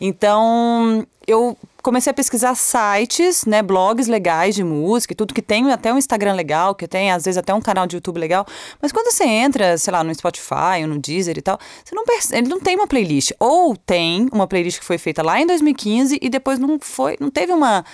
Então, 0.00 1.06
eu 1.26 1.56
comecei 1.82 2.10
a 2.10 2.14
pesquisar 2.14 2.54
sites, 2.54 3.44
né, 3.44 3.60
blogs 3.60 4.06
legais 4.06 4.54
de 4.54 4.62
música 4.62 5.12
e 5.12 5.16
tudo, 5.16 5.34
que 5.34 5.42
tem 5.42 5.70
até 5.72 5.92
um 5.92 5.98
Instagram 5.98 6.34
legal, 6.34 6.74
que 6.74 6.86
tem 6.86 7.10
às 7.10 7.24
vezes 7.24 7.36
até 7.36 7.52
um 7.52 7.60
canal 7.60 7.86
de 7.86 7.96
YouTube 7.96 8.18
legal. 8.18 8.46
Mas 8.80 8.92
quando 8.92 9.12
você 9.12 9.24
entra, 9.24 9.76
sei 9.76 9.92
lá, 9.92 10.04
no 10.04 10.14
Spotify 10.14 10.82
ou 10.82 10.88
no 10.88 10.98
Deezer 10.98 11.36
e 11.36 11.42
tal, 11.42 11.58
você 11.84 11.94
não 11.94 12.04
percebe, 12.04 12.38
ele 12.38 12.48
não 12.48 12.60
tem 12.60 12.76
uma 12.76 12.86
playlist. 12.86 13.32
Ou 13.38 13.76
tem 13.76 14.28
uma 14.32 14.46
playlist 14.46 14.78
que 14.78 14.84
foi 14.84 14.98
feita 14.98 15.22
lá 15.22 15.40
em 15.40 15.46
2015 15.46 16.18
e 16.22 16.28
depois 16.30 16.58
não 16.58 16.78
foi, 16.80 17.16
não 17.20 17.30
teve 17.30 17.52
uma 17.52 17.84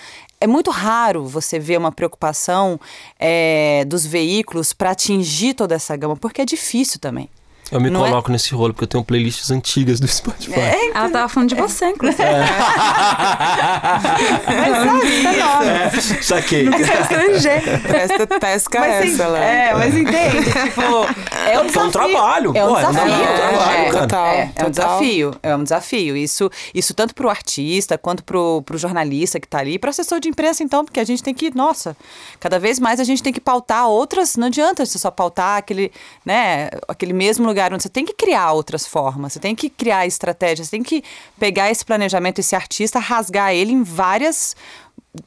é 0.41 0.47
muito 0.47 0.71
raro 0.71 1.25
você 1.25 1.59
ver 1.59 1.77
uma 1.77 1.91
preocupação 1.91 2.79
é, 3.19 3.83
dos 3.85 4.05
veículos 4.05 4.71
para 4.71 4.91
atingir 4.91 5.53
toda 5.53 5.75
essa 5.75 5.95
gama, 5.97 6.15
porque 6.15 6.41
é 6.41 6.45
difícil 6.45 6.97
também. 6.97 7.29
Eu 7.71 7.79
me 7.79 7.89
Não 7.89 8.05
é? 8.05 8.09
coloco 8.09 8.31
nesse 8.31 8.53
rolo 8.53 8.73
porque 8.73 8.83
eu 8.85 8.87
tenho 8.87 9.03
playlists 9.03 9.51
antigas 9.51 9.99
do 9.99 10.07
Spotify. 10.07 10.59
É, 10.59 10.89
Ela 10.89 11.09
tava 11.09 11.29
falando 11.29 11.49
de 11.49 11.55
você, 11.55 11.89
inclusive. 11.89 12.23
mas 14.45 14.75
sabe, 14.77 15.23
tá 15.23 15.33
nova. 15.45 15.65
É, 15.71 15.89
saquei. 16.21 16.67
Estrangeiro. 16.67 17.79
Presta 17.81 18.27
pesca 18.39 18.79
Mas, 18.79 19.13
essa, 19.13 19.23
en- 19.23 19.27
Léo. 19.27 19.43
é, 19.43 19.73
mas 19.75 19.95
entende, 19.95 20.43
tipo, 20.51 20.81
é 21.47 21.59
um 21.59 21.69
Foi 21.69 21.83
um 21.83 21.87
desafio. 21.87 21.91
trabalho, 21.91 22.51
É 22.55 22.65
um 22.65 22.69
pô, 22.69 22.79
é 22.79 22.87
um 22.87 22.91
desafio. 22.91 23.35
trabalho, 23.35 23.71
é, 23.71 23.85
cara. 23.91 23.99
Total, 24.01 24.25
é, 24.27 24.39
é 24.39 24.43
um 24.43 24.49
total. 24.49 24.69
desafio, 24.71 25.35
é 25.43 25.55
um 25.55 25.63
desafio. 25.63 26.17
Isso, 26.17 26.49
isso 26.73 26.93
tanto 26.93 27.13
pro 27.13 27.29
artista 27.29 27.97
quanto 27.97 28.23
pro, 28.23 28.61
pro 28.63 28.77
jornalista 28.77 29.39
que 29.39 29.47
tá 29.47 29.59
ali, 29.59 29.77
pro 29.77 29.89
assessor 29.89 30.19
de 30.19 30.29
imprensa 30.29 30.63
então, 30.63 30.83
porque 30.85 30.99
a 30.99 31.03
gente 31.05 31.21
tem 31.23 31.33
que, 31.33 31.55
nossa, 31.55 31.95
cada 32.39 32.59
vez 32.59 32.79
mais 32.79 32.99
a 32.99 33.03
gente 33.03 33.21
tem 33.21 33.31
que 33.33 33.39
pautar 33.41 33.87
outras, 33.87 34.35
não 34.37 34.47
adianta 34.47 34.85
você 34.85 34.97
só 34.97 35.11
pautar 35.11 35.57
aquele, 35.57 35.91
né, 36.25 36.69
aquele 36.87 37.13
mesmo 37.13 37.45
lugar 37.45 37.58
onde 37.73 37.83
você 37.83 37.89
tem 37.89 38.05
que 38.05 38.13
criar 38.13 38.51
outras 38.51 38.87
formas, 38.87 39.33
você 39.33 39.39
tem 39.39 39.55
que 39.55 39.69
criar 39.69 40.05
estratégias, 40.07 40.67
você 40.67 40.71
tem 40.71 40.83
que 40.83 41.03
pegar 41.39 41.69
esse 41.69 41.83
planejamento, 41.83 42.39
esse 42.39 42.55
artista, 42.55 42.99
rasgar 42.99 43.53
ele 43.53 43.71
em 43.71 43.83
várias 43.83 44.55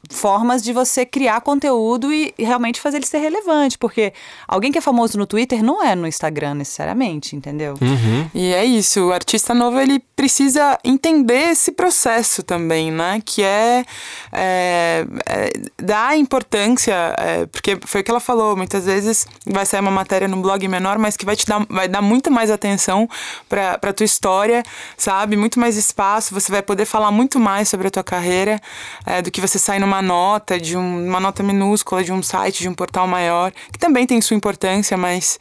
formas 0.09 0.63
de 0.63 0.71
você 0.71 1.05
criar 1.05 1.41
conteúdo 1.41 2.13
e, 2.13 2.33
e 2.37 2.43
realmente 2.43 2.79
fazer 2.79 2.97
ele 2.97 3.05
ser 3.05 3.17
relevante, 3.17 3.77
porque 3.77 4.13
alguém 4.47 4.71
que 4.71 4.77
é 4.77 4.81
famoso 4.81 5.17
no 5.17 5.25
Twitter 5.25 5.61
não 5.61 5.83
é 5.83 5.93
no 5.93 6.07
Instagram 6.07 6.55
necessariamente, 6.55 7.35
entendeu? 7.35 7.75
Uhum. 7.81 8.29
E 8.33 8.53
é 8.53 8.63
isso, 8.63 9.07
o 9.07 9.13
artista 9.13 9.53
novo 9.53 9.79
ele 9.79 9.99
precisa 10.15 10.79
entender 10.85 11.51
esse 11.51 11.71
processo 11.71 12.41
também, 12.43 12.91
né? 12.91 13.21
Que 13.25 13.43
é, 13.43 13.83
é, 14.31 15.05
é 15.27 15.51
dar 15.81 16.17
importância, 16.17 17.13
é, 17.17 17.45
porque 17.47 17.77
foi 17.85 18.01
o 18.01 18.03
que 18.03 18.11
ela 18.11 18.21
falou, 18.21 18.55
muitas 18.55 18.85
vezes 18.85 19.27
vai 19.45 19.65
sair 19.65 19.81
uma 19.81 19.91
matéria 19.91 20.29
num 20.29 20.41
blog 20.41 20.65
menor, 20.67 20.97
mas 20.97 21.17
que 21.17 21.25
vai 21.25 21.35
te 21.35 21.45
dar, 21.45 21.65
vai 21.69 21.89
dar 21.89 22.01
muito 22.01 22.31
mais 22.31 22.49
atenção 22.49 23.09
pra, 23.49 23.77
pra 23.77 23.91
tua 23.91 24.05
história, 24.05 24.63
sabe? 24.97 25.35
Muito 25.35 25.59
mais 25.59 25.75
espaço, 25.75 26.33
você 26.33 26.51
vai 26.51 26.61
poder 26.61 26.85
falar 26.85 27.11
muito 27.11 27.37
mais 27.37 27.67
sobre 27.67 27.87
a 27.87 27.91
tua 27.91 28.03
carreira 28.03 28.61
é, 29.05 29.21
do 29.21 29.29
que 29.29 29.41
você 29.41 29.59
sair 29.59 29.72
numa 29.79 30.01
nota, 30.01 30.59
de 30.59 30.77
um- 30.77 31.07
uma 31.07 31.19
nota 31.19 31.41
minúscula, 31.43 32.03
de 32.03 32.11
um 32.11 32.21
site, 32.23 32.59
de 32.61 32.69
um 32.69 32.73
portal 32.73 33.07
maior, 33.07 33.51
que 33.71 33.79
também 33.79 34.05
tem 34.07 34.19
sua 34.21 34.35
importância, 34.37 34.97
mas 34.97 35.39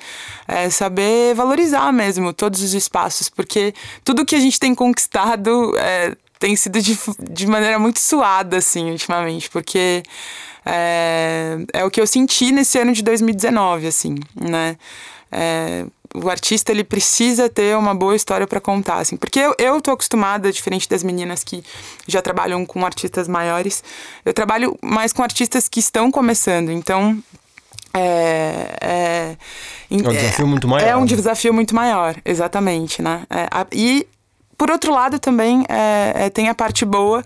é 0.49 0.69
saber 0.71 1.35
valorizar 1.35 1.93
mesmo 1.93 2.33
todos 2.33 2.63
os 2.63 2.75
espaços, 2.75 3.29
porque 3.29 3.75
tudo 4.05 4.25
que 4.27 4.35
a 4.35 4.41
gente 4.41 4.59
tem 4.59 4.75
conquistado 4.75 5.75
é, 5.79 6.17
tem 6.39 6.57
sido 6.57 6.81
de, 6.81 6.99
de 7.31 7.47
maneira 7.47 7.79
muito 7.79 8.01
suada, 8.01 8.57
assim, 8.59 8.91
ultimamente, 8.91 9.49
porque 9.51 10.03
é, 10.67 11.59
é 11.73 11.85
o 11.85 11.91
que 11.91 12.01
eu 12.01 12.07
senti 12.07 12.53
nesse 12.53 12.79
ano 12.79 12.93
de 12.93 13.03
2019, 13.03 13.87
assim, 13.87 14.17
né? 14.41 14.77
É, 15.31 15.87
o 16.15 16.29
artista 16.29 16.71
ele 16.73 16.85
precisa 16.85 17.49
ter 17.49 17.77
uma 17.77 17.95
boa 17.95 18.15
história 18.15 18.47
para 18.47 18.61
contar, 18.61 18.99
assim, 18.99 19.17
porque 19.17 19.39
eu, 19.39 19.55
eu 19.59 19.81
tô 19.81 19.91
acostumada, 19.91 20.53
diferente 20.53 20.89
das 20.89 21.03
meninas 21.03 21.43
que 21.43 21.65
já 22.07 22.21
trabalham 22.21 22.65
com 22.67 22.85
artistas 22.85 23.27
maiores, 23.29 23.83
eu 24.25 24.35
trabalho 24.35 24.77
mais 24.83 25.13
com 25.13 25.23
artistas 25.23 25.69
que 25.69 25.81
estão 25.81 26.11
começando, 26.11 26.71
então 26.71 27.19
é, 27.95 28.77
é, 28.81 29.37
É 29.91 29.95
um 29.95 30.03
desafio 30.13 30.47
muito 30.47 30.67
maior, 30.69 30.89
É 30.89 30.97
um 30.97 31.01
né? 31.01 31.07
desafio 31.07 31.53
muito 31.55 31.75
maior, 31.75 32.17
exatamente, 32.25 33.03
né? 33.03 33.25
É, 33.31 33.49
a- 33.51 33.67
e 33.73 34.07
por 34.57 34.71
outro 34.71 34.93
lado 34.93 35.19
também 35.19 35.65
é, 35.69 36.13
é, 36.27 36.31
tem 36.31 36.49
a 36.49 36.55
parte 36.55 36.85
boa 36.85 37.25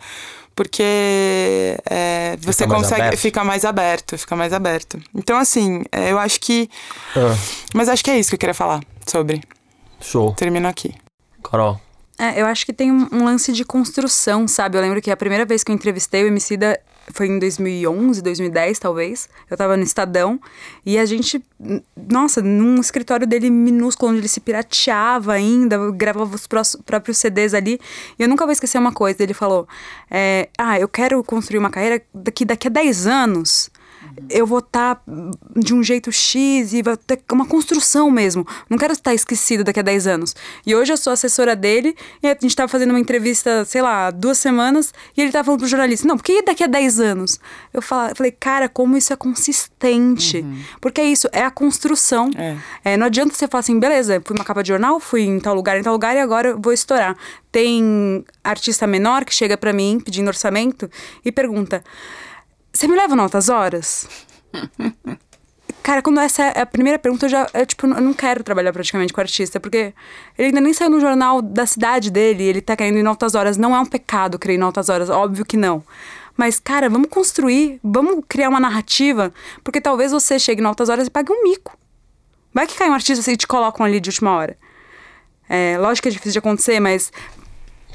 porque 0.56 1.76
é, 1.88 2.36
você 2.40 2.64
Fica 2.64 2.68
mais 2.68 2.82
consegue 2.82 3.02
aberto. 3.02 3.20
ficar 3.20 3.44
mais 3.44 3.64
aberto, 3.64 4.18
fica 4.18 4.34
mais 4.34 4.52
aberto. 4.52 4.98
Então 5.14 5.36
assim, 5.38 5.84
é, 5.92 6.10
eu 6.10 6.18
acho 6.18 6.40
que, 6.40 6.68
Ah, 7.14 7.36
mas 7.74 7.88
acho 7.88 8.02
que 8.02 8.10
é 8.10 8.18
isso 8.18 8.30
que 8.30 8.34
eu 8.34 8.38
queria 8.38 8.54
falar 8.54 8.80
sobre. 9.06 9.42
show. 10.00 10.32
Termino 10.34 10.66
aqui. 10.66 10.94
Carol. 11.44 11.78
É, 12.18 12.40
eu 12.40 12.46
acho 12.46 12.64
que 12.64 12.72
tem 12.72 12.90
um, 12.90 13.06
um 13.12 13.24
lance 13.24 13.52
de 13.52 13.62
construção, 13.64 14.48
sabe? 14.48 14.78
Eu 14.78 14.80
lembro 14.82 15.02
que 15.02 15.10
a 15.10 15.16
primeira 15.16 15.44
vez 15.44 15.62
que 15.62 15.70
eu 15.70 15.74
entrevistei 15.74 16.24
o 16.24 16.28
Emicida 16.28 16.80
foi 17.12 17.26
em 17.26 17.38
2011, 17.38 18.22
2010, 18.22 18.78
talvez. 18.78 19.28
Eu 19.50 19.56
tava 19.56 19.76
no 19.76 19.82
Estadão 19.82 20.40
e 20.84 20.98
a 20.98 21.04
gente, 21.04 21.42
nossa, 21.96 22.42
num 22.42 22.80
escritório 22.80 23.26
dele 23.26 23.50
minúsculo, 23.50 24.10
onde 24.10 24.20
ele 24.20 24.28
se 24.28 24.40
pirateava 24.40 25.32
ainda, 25.32 25.90
gravava 25.92 26.34
os 26.34 26.46
próprios 26.84 27.18
CDs 27.18 27.54
ali. 27.54 27.80
E 28.18 28.22
eu 28.22 28.28
nunca 28.28 28.44
vou 28.44 28.52
esquecer 28.52 28.78
uma 28.78 28.92
coisa. 28.92 29.22
Ele 29.22 29.34
falou: 29.34 29.68
é, 30.10 30.48
Ah, 30.58 30.78
eu 30.78 30.88
quero 30.88 31.22
construir 31.22 31.58
uma 31.58 31.70
carreira 31.70 32.02
daqui, 32.12 32.44
daqui 32.44 32.68
a 32.68 32.70
10 32.70 33.06
anos 33.06 33.70
eu 34.28 34.46
vou 34.46 34.58
estar 34.58 35.02
de 35.56 35.74
um 35.74 35.82
jeito 35.82 36.10
X 36.10 36.72
e 36.72 36.82
vai 36.82 36.96
ter 36.96 37.20
uma 37.32 37.46
construção 37.46 38.10
mesmo. 38.10 38.46
Não 38.68 38.78
quero 38.78 38.92
estar 38.92 39.14
esquecido 39.14 39.64
daqui 39.64 39.80
a 39.80 39.82
10 39.82 40.06
anos. 40.06 40.34
E 40.66 40.74
hoje 40.74 40.92
eu 40.92 40.96
sou 40.96 41.12
assessora 41.12 41.54
dele 41.54 41.96
e 42.22 42.28
a 42.28 42.36
gente 42.40 42.54
tava 42.54 42.68
fazendo 42.68 42.90
uma 42.90 43.00
entrevista, 43.00 43.64
sei 43.64 43.82
lá, 43.82 44.10
duas 44.10 44.38
semanas 44.38 44.92
e 45.16 45.20
ele 45.20 45.30
tava 45.30 45.44
falando 45.44 45.60
pro 45.60 45.68
jornalista: 45.68 46.06
Não, 46.06 46.16
por 46.16 46.24
que 46.24 46.42
daqui 46.42 46.64
a 46.64 46.66
10 46.66 47.00
anos? 47.00 47.40
Eu 47.72 47.82
falei, 47.82 48.32
cara, 48.32 48.68
como 48.68 48.96
isso 48.96 49.12
é 49.12 49.16
consistente. 49.16 50.44
Porque 50.80 51.00
é 51.00 51.04
isso, 51.04 51.28
é 51.32 51.44
a 51.44 51.50
construção. 51.50 52.30
É. 52.36 52.56
É, 52.84 52.96
não 52.96 53.06
adianta 53.06 53.34
você 53.34 53.46
falar 53.46 53.60
assim, 53.60 53.78
beleza, 53.78 54.20
fui 54.24 54.36
uma 54.36 54.44
capa 54.44 54.62
de 54.62 54.68
jornal, 54.68 54.98
fui 55.00 55.22
em 55.22 55.38
tal 55.40 55.54
lugar, 55.54 55.78
em 55.78 55.82
tal 55.82 55.92
lugar 55.92 56.16
e 56.16 56.20
agora 56.20 56.48
eu 56.48 56.60
vou 56.60 56.72
estourar. 56.72 57.16
Tem 57.50 58.24
artista 58.44 58.86
menor 58.86 59.24
que 59.24 59.34
chega 59.34 59.56
pra 59.56 59.72
mim 59.72 60.00
pedindo 60.04 60.28
orçamento 60.28 60.90
e 61.24 61.32
pergunta: 61.32 61.82
Você 62.76 62.86
me 62.86 62.94
leva 62.94 63.16
notas 63.16 63.48
horas? 63.48 64.06
Cara, 65.82 66.02
quando 66.02 66.20
essa 66.20 66.42
é 66.42 66.60
a 66.60 66.66
primeira 66.66 66.98
pergunta, 66.98 67.24
eu 67.24 67.30
já, 67.30 67.48
eu, 67.54 67.64
tipo, 67.64 67.86
eu 67.86 68.02
não 68.02 68.12
quero 68.12 68.44
trabalhar 68.44 68.70
praticamente 68.70 69.14
com 69.14 69.20
artista, 69.22 69.58
porque 69.58 69.94
ele 70.36 70.48
ainda 70.48 70.60
nem 70.60 70.74
saiu 70.74 70.90
no 70.90 71.00
jornal 71.00 71.40
da 71.40 71.64
cidade 71.64 72.10
dele, 72.10 72.42
ele 72.42 72.60
tá 72.60 72.76
querendo 72.76 72.98
em 72.98 73.06
altas 73.06 73.34
horas. 73.34 73.56
Não 73.56 73.74
é 73.74 73.80
um 73.80 73.86
pecado 73.86 74.38
ir 74.44 74.50
em 74.50 74.60
altas 74.60 74.90
horas, 74.90 75.08
óbvio 75.08 75.42
que 75.42 75.56
não. 75.56 75.82
Mas, 76.36 76.60
cara, 76.60 76.90
vamos 76.90 77.08
construir, 77.08 77.80
vamos 77.82 78.22
criar 78.28 78.50
uma 78.50 78.60
narrativa, 78.60 79.32
porque 79.64 79.80
talvez 79.80 80.12
você 80.12 80.38
chegue 80.38 80.60
em 80.60 80.66
altas 80.66 80.90
horas 80.90 81.06
e 81.06 81.10
pague 81.10 81.32
um 81.32 81.44
mico. 81.44 81.78
Vai 82.52 82.66
que 82.66 82.74
cai 82.76 82.90
um 82.90 82.94
artista 82.94 83.32
e 83.32 83.38
te 83.38 83.46
colocam 83.46 83.86
ali 83.86 84.00
de 84.00 84.10
última 84.10 84.36
hora. 84.36 84.54
É, 85.48 85.78
lógico 85.78 86.02
que 86.02 86.08
é 86.10 86.12
difícil 86.12 86.32
de 86.32 86.38
acontecer, 86.40 86.78
mas 86.78 87.10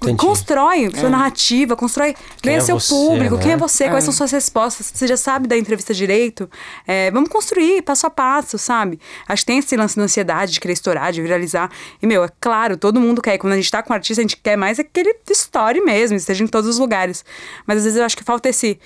Entendi. 0.02 0.18
constrói 0.18 0.90
sua 0.96 1.10
narrativa, 1.10 1.76
constrói 1.76 2.16
quem 2.42 2.54
é, 2.54 2.58
é 2.58 2.60
seu 2.62 2.80
você, 2.80 2.94
público, 2.94 3.36
né? 3.36 3.42
quem 3.44 3.52
é 3.52 3.58
você, 3.58 3.88
quais 3.88 4.04
são 4.04 4.12
suas 4.12 4.32
respostas, 4.32 4.92
você 4.92 5.06
já 5.08 5.16
sabe 5.16 5.48
da 5.48 5.56
entrevista 5.56 5.94
direito. 5.94 6.50
É, 6.88 7.12
vamos 7.12 7.30
construir 7.30 7.84
passo 7.84 8.08
a 8.08 8.10
passo, 8.10 8.58
sabe? 8.58 9.00
Acho 9.28 9.44
que 9.44 9.48
tem 9.48 9.60
esse 9.60 9.78
lance 9.78 9.96
da 9.96 10.04
ansiedade 10.04 10.54
de 10.54 10.60
querer 10.60 10.74
estourar, 10.74 11.12
de 11.12 11.22
viralizar. 11.22 11.70
E, 12.02 12.08
meu, 12.08 12.24
é 12.24 12.30
claro, 12.40 12.78
todo 12.78 13.00
mundo 13.00 13.22
quer. 13.22 13.38
Quando 13.38 13.54
a 13.54 13.56
gente 13.56 13.70
tá 13.70 13.84
com 13.84 13.94
um 13.94 13.96
artista, 13.96 14.22
a 14.22 14.24
gente 14.24 14.38
quer 14.38 14.58
mais 14.58 14.80
é 14.80 14.84
que 14.84 15.00
ele 15.00 15.16
estoure 15.30 15.82
mesmo, 15.82 16.18
esteja 16.18 16.44
em 16.44 16.48
todos 16.48 16.70
os 16.70 16.80
lugares. 16.80 17.24
Mas 17.68 17.78
às 17.78 17.84
vezes 17.84 18.00
eu 18.00 18.06
acho 18.06 18.18
que 18.18 18.24
falta 18.24 18.50
esse. 18.50 18.80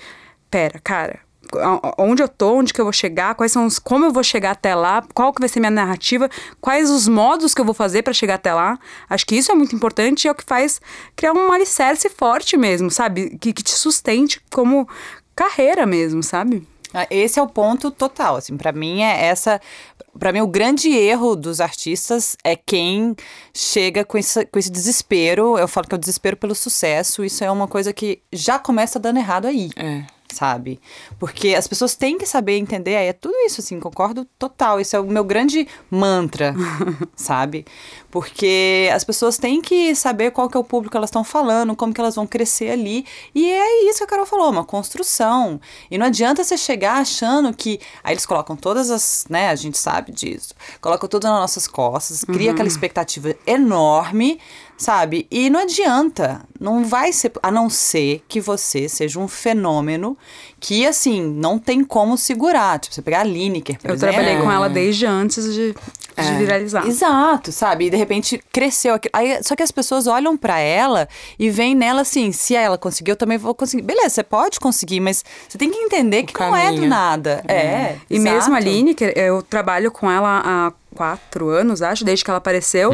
Pera, 0.50 0.78
cara, 0.84 1.25
onde 1.98 2.22
eu 2.22 2.28
tô, 2.28 2.58
onde 2.58 2.72
que 2.72 2.80
eu 2.80 2.84
vou 2.84 2.92
chegar, 2.92 3.34
quais 3.34 3.52
são 3.52 3.66
os, 3.66 3.78
como 3.78 4.04
eu 4.04 4.12
vou 4.12 4.22
chegar 4.22 4.52
até 4.52 4.74
lá, 4.74 5.02
qual 5.14 5.32
que 5.32 5.40
vai 5.40 5.48
ser 5.48 5.60
minha 5.60 5.70
narrativa, 5.70 6.28
quais 6.60 6.90
os 6.90 7.08
modos 7.08 7.54
que 7.54 7.60
eu 7.60 7.64
vou 7.64 7.74
fazer 7.74 8.02
para 8.02 8.12
chegar 8.12 8.34
até 8.34 8.52
lá. 8.52 8.78
Acho 9.08 9.26
que 9.26 9.36
isso 9.36 9.52
é 9.52 9.54
muito 9.54 9.74
importante 9.74 10.24
e 10.24 10.28
é 10.28 10.30
o 10.30 10.34
que 10.34 10.44
faz 10.44 10.80
criar 11.14 11.32
um 11.32 11.52
alicerce 11.52 12.08
forte 12.08 12.56
mesmo, 12.56 12.90
sabe? 12.90 13.38
Que, 13.38 13.52
que 13.52 13.62
te 13.62 13.72
sustente 13.72 14.40
como 14.50 14.88
carreira 15.34 15.86
mesmo, 15.86 16.22
sabe? 16.22 16.66
Ah, 16.94 17.06
Esse 17.10 17.38
é 17.38 17.42
o 17.42 17.46
ponto 17.46 17.90
total, 17.90 18.36
assim, 18.36 18.56
para 18.56 18.72
mim 18.72 19.02
é 19.02 19.26
essa, 19.26 19.60
para 20.18 20.32
mim 20.32 20.40
o 20.40 20.46
grande 20.46 20.88
erro 20.88 21.36
dos 21.36 21.60
artistas 21.60 22.36
é 22.42 22.56
quem 22.56 23.14
chega 23.52 24.04
com 24.04 24.16
esse, 24.16 24.46
com 24.46 24.58
esse 24.58 24.70
desespero, 24.70 25.58
eu 25.58 25.68
falo 25.68 25.86
que 25.86 25.94
é 25.94 25.98
o 25.98 26.00
desespero 26.00 26.36
pelo 26.36 26.54
sucesso, 26.54 27.22
isso 27.24 27.44
é 27.44 27.50
uma 27.50 27.68
coisa 27.68 27.92
que 27.92 28.22
já 28.32 28.58
começa 28.58 28.98
dando 28.98 29.18
errado 29.18 29.46
aí. 29.46 29.70
É. 29.76 30.15
Sabe? 30.32 30.80
Porque 31.18 31.54
as 31.54 31.68
pessoas 31.68 31.94
têm 31.94 32.18
que 32.18 32.26
saber 32.26 32.58
entender, 32.58 32.92
é 32.92 33.12
tudo 33.12 33.34
isso, 33.46 33.60
assim, 33.60 33.78
concordo 33.78 34.24
total. 34.38 34.80
Esse 34.80 34.96
é 34.96 35.00
o 35.00 35.04
meu 35.04 35.24
grande 35.24 35.66
mantra, 35.90 36.54
sabe? 37.14 37.64
Porque 38.10 38.90
as 38.92 39.04
pessoas 39.04 39.38
têm 39.38 39.60
que 39.60 39.94
saber 39.94 40.30
qual 40.30 40.48
que 40.48 40.56
é 40.56 40.60
o 40.60 40.64
público 40.64 40.90
que 40.90 40.96
elas 40.96 41.08
estão 41.08 41.22
falando, 41.22 41.76
como 41.76 41.92
que 41.92 42.00
elas 42.00 42.14
vão 42.14 42.26
crescer 42.26 42.70
ali. 42.70 43.06
E 43.34 43.50
é 43.50 43.88
isso 43.88 43.98
que 43.98 44.04
a 44.04 44.06
Carol 44.06 44.26
falou, 44.26 44.50
uma 44.50 44.64
construção. 44.64 45.60
E 45.90 45.96
não 45.96 46.06
adianta 46.06 46.42
você 46.42 46.56
chegar 46.56 46.94
achando 46.94 47.54
que. 47.54 47.78
Aí 48.02 48.12
eles 48.12 48.26
colocam 48.26 48.56
todas 48.56 48.90
as. 48.90 49.26
né, 49.28 49.48
a 49.48 49.54
gente 49.54 49.78
sabe 49.78 50.12
disso. 50.12 50.54
Colocam 50.80 51.08
tudo 51.08 51.24
nas 51.24 51.40
nossas 51.40 51.68
costas, 51.68 52.24
cria 52.24 52.52
aquela 52.52 52.68
expectativa 52.68 53.34
enorme 53.46 54.40
sabe? 54.76 55.26
E 55.30 55.48
não 55.50 55.60
adianta, 55.60 56.40
não 56.60 56.84
vai 56.84 57.12
ser, 57.12 57.32
a 57.42 57.50
não 57.50 57.68
ser 57.70 58.22
que 58.28 58.40
você 58.40 58.88
seja 58.88 59.18
um 59.18 59.28
fenômeno 59.28 60.16
que, 60.60 60.86
assim, 60.86 61.22
não 61.22 61.58
tem 61.58 61.84
como 61.84 62.16
segurar. 62.16 62.78
Tipo, 62.78 62.94
você 62.94 63.02
pegar 63.02 63.20
a 63.20 63.24
Lineker, 63.24 63.78
por 63.78 63.90
Eu 63.90 63.94
exemplo. 63.94 64.14
trabalhei 64.14 64.40
com 64.42 64.50
ela 64.50 64.68
desde 64.68 65.04
antes 65.06 65.44
de, 65.54 65.72
de 65.72 65.76
É. 66.16 66.38
viralizar. 66.38 66.86
Exato, 66.86 67.52
sabe? 67.52 67.86
E 67.86 67.90
de 67.90 67.96
repente 67.96 68.42
cresceu 68.52 68.94
aquilo. 68.94 69.10
Aí, 69.12 69.38
só 69.42 69.54
que 69.54 69.62
as 69.62 69.70
pessoas 69.70 70.06
olham 70.06 70.36
pra 70.36 70.58
ela 70.58 71.08
e 71.38 71.50
veem 71.50 71.74
nela 71.74 72.00
assim: 72.00 72.32
se 72.32 72.54
ela 72.54 72.78
conseguiu, 72.78 73.12
eu 73.12 73.16
também 73.16 73.36
vou 73.38 73.54
conseguir. 73.54 73.82
Beleza, 73.82 74.08
você 74.10 74.22
pode 74.22 74.58
conseguir, 74.58 74.98
mas 75.00 75.22
você 75.48 75.58
tem 75.58 75.70
que 75.70 75.76
entender 75.78 76.22
que 76.24 76.38
não 76.40 76.56
é 76.56 76.64
do 76.68 76.74
caminho. 76.74 76.88
nada. 76.88 77.44
É. 77.46 77.96
E 78.08 78.18
mesmo 78.18 78.54
a 78.54 78.58
exato. 78.58 78.64
Lineker, 78.74 79.12
eu 79.14 79.42
trabalho 79.42 79.90
com 79.90 80.10
ela 80.10 80.42
há 80.44 80.72
quatro 80.96 81.48
anos, 81.50 81.82
acho, 81.82 82.04
desde 82.04 82.24
que 82.24 82.30
ela 82.30 82.38
apareceu. 82.38 82.90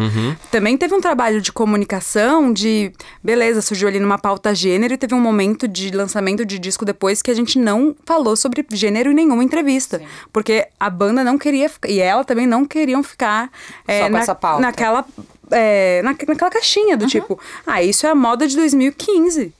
Também 0.50 0.76
teve 0.76 0.94
um 0.94 1.00
trabalho 1.00 1.40
de 1.40 1.50
comunicação, 1.52 2.52
de 2.52 2.92
beleza, 3.22 3.62
surgiu 3.62 3.88
ali 3.88 3.98
numa 4.00 4.18
pauta 4.18 4.54
gênero 4.54 4.92
e 4.92 4.98
teve 4.98 5.14
um 5.14 5.20
momento 5.20 5.66
de 5.66 5.90
lançamento 5.90 6.44
de 6.44 6.58
disco 6.58 6.84
depois 6.84 7.22
que 7.22 7.30
a 7.30 7.34
gente 7.34 7.58
não 7.58 7.94
falou 8.04 8.36
sobre 8.36 8.66
gênero 8.72 9.10
em 9.10 9.14
nenhuma 9.14 9.42
entrevista. 9.44 10.02
Porque 10.32 10.66
a 10.78 10.90
banda 10.90 11.22
não 11.24 11.38
queria, 11.38 11.68
ficar- 11.68 11.88
e 11.88 12.00
ela 12.00 12.24
também 12.24 12.46
não 12.46 12.64
queriam 12.64 13.02
ficar 13.02 13.50
é, 13.88 14.00
Só 14.00 14.06
com 14.06 14.12
na- 14.12 14.20
essa 14.20 14.34
pauta. 14.34 14.60
naquela. 14.60 15.04
é, 15.50 16.00
na, 16.02 16.10
naquela 16.12 16.50
caixinha 16.50 16.96
do 16.96 17.06
tipo, 17.06 17.38
ah, 17.66 17.82
isso 17.82 18.06
é 18.06 18.10
a 18.10 18.14
moda 18.14 18.46
de 18.48 18.56
2015. 18.56 19.52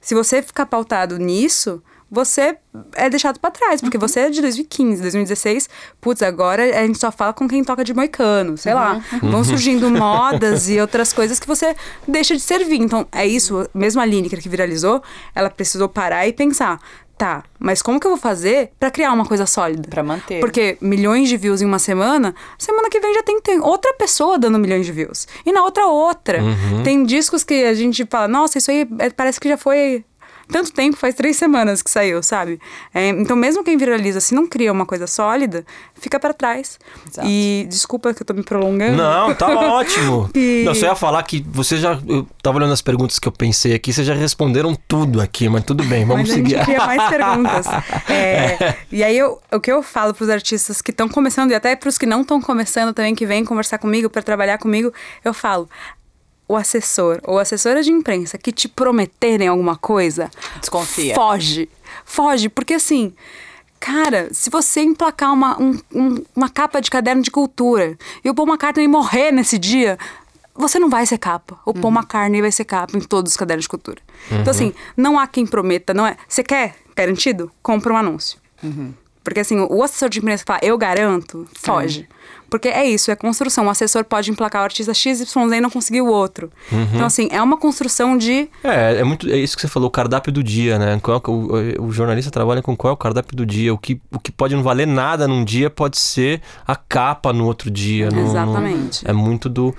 Se 0.00 0.14
você 0.14 0.42
ficar 0.42 0.66
pautado 0.66 1.18
nisso, 1.18 1.82
você 2.10 2.56
é 2.94 3.10
deixado 3.10 3.38
pra 3.38 3.50
trás, 3.50 3.80
porque 3.80 3.98
você 3.98 4.20
é 4.20 4.30
de 4.30 4.40
2015, 4.40 5.02
2016, 5.02 5.68
putz, 6.00 6.22
agora 6.22 6.62
a 6.62 6.86
gente 6.86 6.98
só 6.98 7.12
fala 7.12 7.32
com 7.32 7.46
quem 7.48 7.62
toca 7.62 7.84
de 7.84 7.92
moicano, 7.92 8.56
sei 8.56 8.72
lá. 8.74 9.02
Vão 9.22 9.44
surgindo 9.44 9.90
modas 9.92 10.68
e 10.70 10.80
outras 10.80 11.12
coisas 11.12 11.38
que 11.38 11.46
você 11.46 11.74
deixa 12.06 12.34
de 12.34 12.40
servir. 12.40 12.80
Então, 12.80 13.06
é 13.12 13.26
isso, 13.26 13.68
mesmo 13.74 14.00
a 14.00 14.04
Lineker 14.06 14.40
que 14.40 14.48
viralizou, 14.48 15.02
ela 15.34 15.50
precisou 15.50 15.88
parar 15.88 16.26
e 16.26 16.32
pensar, 16.32 16.80
tá, 17.18 17.42
mas 17.58 17.82
como 17.82 17.98
que 17.98 18.06
eu 18.06 18.12
vou 18.12 18.18
fazer 18.18 18.70
pra 18.78 18.90
criar 18.90 19.12
uma 19.12 19.26
coisa 19.26 19.44
sólida? 19.44 19.88
Pra 19.88 20.02
manter. 20.02 20.40
Porque 20.40 20.78
milhões 20.80 21.28
de 21.28 21.36
views 21.36 21.60
em 21.60 21.64
uma 21.66 21.78
semana, 21.80 22.34
semana 22.56 22.88
que 22.88 23.00
vem 23.00 23.12
já 23.12 23.22
tem, 23.22 23.40
tem 23.40 23.60
outra 23.60 23.92
pessoa 23.94 24.38
dando 24.38 24.58
milhões 24.58 24.86
de 24.86 24.92
views. 24.92 25.26
E 25.44 25.50
na 25.52 25.62
outra, 25.64 25.86
outra. 25.86 26.38
Tem 26.84 27.04
discos 27.04 27.42
que 27.44 27.64
a 27.64 27.74
gente 27.74 28.06
fala, 28.08 28.28
nossa, 28.28 28.56
isso 28.58 28.70
aí 28.70 28.88
é- 29.00 29.10
parece 29.10 29.40
que 29.40 29.48
já 29.48 29.56
foi 29.58 30.04
tanto 30.50 30.72
tempo, 30.72 30.96
faz 30.96 31.14
três 31.14 31.36
semanas 31.36 31.82
que 31.82 31.90
saiu, 31.90 32.22
sabe? 32.22 32.58
É, 32.94 33.08
então, 33.08 33.36
mesmo 33.36 33.62
quem 33.62 33.76
viraliza, 33.76 34.20
se 34.20 34.34
não 34.34 34.46
cria 34.46 34.72
uma 34.72 34.86
coisa 34.86 35.06
sólida, 35.06 35.64
fica 35.94 36.18
pra 36.18 36.32
trás. 36.32 36.78
Exato. 37.10 37.28
E 37.28 37.66
desculpa 37.68 38.12
que 38.14 38.22
eu 38.22 38.26
tô 38.26 38.34
me 38.34 38.42
prolongando. 38.42 38.96
Não, 38.96 39.34
tá 39.34 39.46
ótimo. 39.72 40.30
E- 40.34 40.62
Não, 40.64 40.74
só 40.74 40.86
ia 40.86 40.94
falar 40.94 41.22
que 41.22 41.44
você 41.48 41.76
já. 41.76 41.98
Eu 42.06 42.26
tava 42.42 42.58
olhando 42.58 42.72
as 42.72 42.82
perguntas 42.82 43.18
que 43.18 43.28
eu 43.28 43.32
pensei 43.32 43.74
aqui, 43.74 43.92
vocês 43.92 44.06
já 44.06 44.14
responderam 44.14 44.74
tudo 44.88 45.20
aqui, 45.20 45.48
mas 45.48 45.64
tudo 45.64 45.84
bem, 45.84 46.04
vamos 46.04 46.28
Mas 46.28 46.36
seguir. 46.36 46.56
a 46.56 46.58
gente 46.58 46.64
cria 46.66 46.86
mais 46.86 47.02
perguntas. 47.10 47.66
É, 48.08 48.74
E 48.90 49.02
aí, 49.04 49.16
eu- 49.18 49.40
o 49.52 49.60
que 49.60 49.70
eu 49.70 49.82
falo 49.82 50.14
pros 50.14 50.28
artistas 50.30 50.80
que 50.80 50.90
estão 50.90 51.08
começando, 51.08 51.50
e 51.50 51.54
até 51.54 51.76
pros 51.76 51.98
que 51.98 52.06
não 52.06 52.22
estão 52.22 52.40
começando 52.40 52.92
também, 52.94 53.14
que 53.14 53.26
vêm 53.26 53.44
conversar 53.44 53.78
comigo 53.78 54.08
para 54.08 54.22
trabalhar 54.22 54.58
comigo, 54.58 54.92
eu 55.24 55.34
falo. 55.34 55.68
O 56.48 56.56
assessor 56.56 57.20
ou 57.24 57.38
assessora 57.38 57.82
de 57.82 57.92
imprensa 57.92 58.38
que 58.38 58.50
te 58.50 58.66
prometerem 58.68 59.46
alguma 59.48 59.76
coisa, 59.76 60.30
Desconfia. 60.60 61.14
foge. 61.14 61.68
Foge, 62.06 62.48
porque 62.48 62.74
assim, 62.74 63.12
cara, 63.78 64.28
se 64.32 64.48
você 64.50 64.80
emplacar 64.80 65.32
uma, 65.32 65.60
um- 65.60 65.78
um- 65.94 66.24
uma 66.34 66.48
capa 66.48 66.80
de 66.80 66.90
caderno 66.90 67.22
de 67.22 67.30
cultura 67.30 67.96
e 68.24 68.30
o 68.30 68.34
Paul 68.34 68.48
McCartney 68.48 68.88
morrer 68.88 69.30
nesse 69.30 69.58
dia, 69.58 69.98
você 70.54 70.78
não 70.78 70.88
vai 70.88 71.06
ser 71.06 71.18
capa. 71.18 71.58
O 71.66 71.72
Paul 71.74 71.92
McCartney 71.92 72.40
vai 72.40 72.50
ser 72.50 72.64
capa 72.64 72.96
em 72.96 73.00
todos 73.00 73.32
os 73.32 73.36
cadernos 73.36 73.64
de 73.64 73.68
cultura. 73.68 74.00
Então, 74.30 74.50
assim, 74.50 74.72
não 74.96 75.18
há 75.18 75.26
quem 75.26 75.46
prometa, 75.46 75.92
não 75.94 76.06
é. 76.06 76.16
Você 76.26 76.42
quer 76.42 76.76
garantido? 76.96 77.52
Compra 77.62 77.92
um 77.92 77.96
anúncio. 77.96 78.38
Porque 79.22 79.40
assim, 79.40 79.60
o 79.60 79.82
assessor 79.82 80.08
de 80.08 80.18
imprensa 80.18 80.42
fala, 80.46 80.60
eu 80.62 80.76
garanto, 80.78 81.46
foge. 81.54 82.08
Porque 82.50 82.68
é 82.68 82.84
isso, 82.88 83.10
é 83.10 83.16
construção. 83.16 83.66
O 83.66 83.70
assessor 83.70 84.04
pode 84.04 84.30
emplacar 84.30 84.62
o 84.62 84.64
artista 84.64 84.94
XYZ 84.94 85.34
e 85.54 85.60
não 85.60 85.68
conseguir 85.70 86.00
o 86.00 86.06
outro. 86.06 86.50
Então, 86.94 87.06
assim, 87.06 87.28
é 87.30 87.42
uma 87.42 87.56
construção 87.56 88.16
de 88.16 88.48
É, 88.64 89.00
é 89.00 89.04
muito. 89.04 89.28
É 89.30 89.36
isso 89.36 89.54
que 89.56 89.62
você 89.62 89.68
falou, 89.68 89.88
o 89.88 89.90
cardápio 89.92 90.32
do 90.32 90.42
dia, 90.42 90.78
né? 90.78 90.98
Qual, 91.02 91.16
é 91.24 91.30
o, 91.30 91.84
o 91.86 91.92
jornalista 91.92 92.30
trabalha 92.30 92.62
com 92.62 92.76
qual 92.76 92.90
é 92.90 92.94
o 92.94 92.96
cardápio 92.96 93.36
do 93.36 93.44
dia. 93.44 93.72
O 93.74 93.78
que, 93.78 94.00
o 94.12 94.18
que 94.18 94.32
pode 94.32 94.54
não 94.56 94.62
valer 94.62 94.86
nada 94.86 95.28
num 95.28 95.44
dia 95.44 95.68
pode 95.68 95.98
ser 95.98 96.40
a 96.66 96.74
capa 96.74 97.32
no 97.32 97.44
outro 97.46 97.70
dia. 97.70 98.08
no- 98.10 98.16
no- 98.22 98.28
Exatamente. 98.28 99.08
é 99.08 99.12
muito 99.12 99.48
do. 99.48 99.74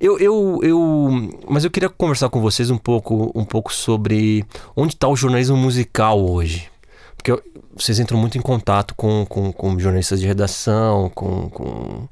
Eu, 0.00 0.18
eu, 0.18 0.60
eu. 0.62 1.30
Mas 1.48 1.64
eu 1.64 1.70
queria 1.70 1.88
conversar 1.88 2.28
com 2.28 2.40
vocês 2.40 2.68
um 2.70 2.76
pouco, 2.76 3.30
um 3.34 3.44
pouco 3.44 3.72
sobre 3.72 4.44
onde 4.76 4.94
está 4.94 5.08
o 5.08 5.16
jornalismo 5.16 5.56
musical 5.56 6.20
hoje. 6.20 6.68
Porque 7.24 7.32
eu- 7.32 7.42
vocês 7.74 7.98
entram 7.98 8.18
muito 8.18 8.36
em 8.36 8.42
contato 8.42 8.94
com, 8.94 9.24
com, 9.24 9.50
com 9.50 9.78
jornalistas 9.78 10.20
de 10.20 10.26
redação, 10.26 11.08
com, 11.14 11.48
com. 11.48 12.06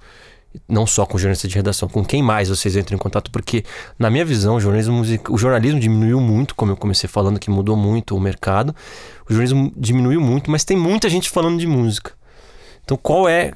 Não 0.66 0.86
só 0.86 1.04
com 1.04 1.18
jornalistas 1.18 1.50
de 1.50 1.56
redação, 1.56 1.86
com 1.86 2.02
quem 2.02 2.22
mais 2.22 2.48
vocês 2.48 2.76
entram 2.76 2.96
em 2.96 2.98
contato, 2.98 3.30
porque, 3.30 3.62
na 3.98 4.08
minha 4.10 4.24
visão, 4.24 4.56
o 4.56 4.60
jornalismo, 4.60 5.02
o 5.30 5.36
jornalismo 5.38 5.78
diminuiu 5.78 6.18
muito, 6.18 6.54
como 6.54 6.72
eu 6.72 6.76
comecei 6.78 7.08
falando, 7.08 7.38
que 7.38 7.50
mudou 7.50 7.76
muito 7.76 8.16
o 8.16 8.20
mercado. 8.20 8.74
O 9.28 9.32
jornalismo 9.32 9.70
diminuiu 9.76 10.20
muito, 10.20 10.50
mas 10.50 10.64
tem 10.64 10.76
muita 10.78 11.10
gente 11.10 11.28
falando 11.28 11.58
de 11.58 11.66
música. 11.66 12.12
Então, 12.82 12.96
qual 12.96 13.28
é. 13.28 13.52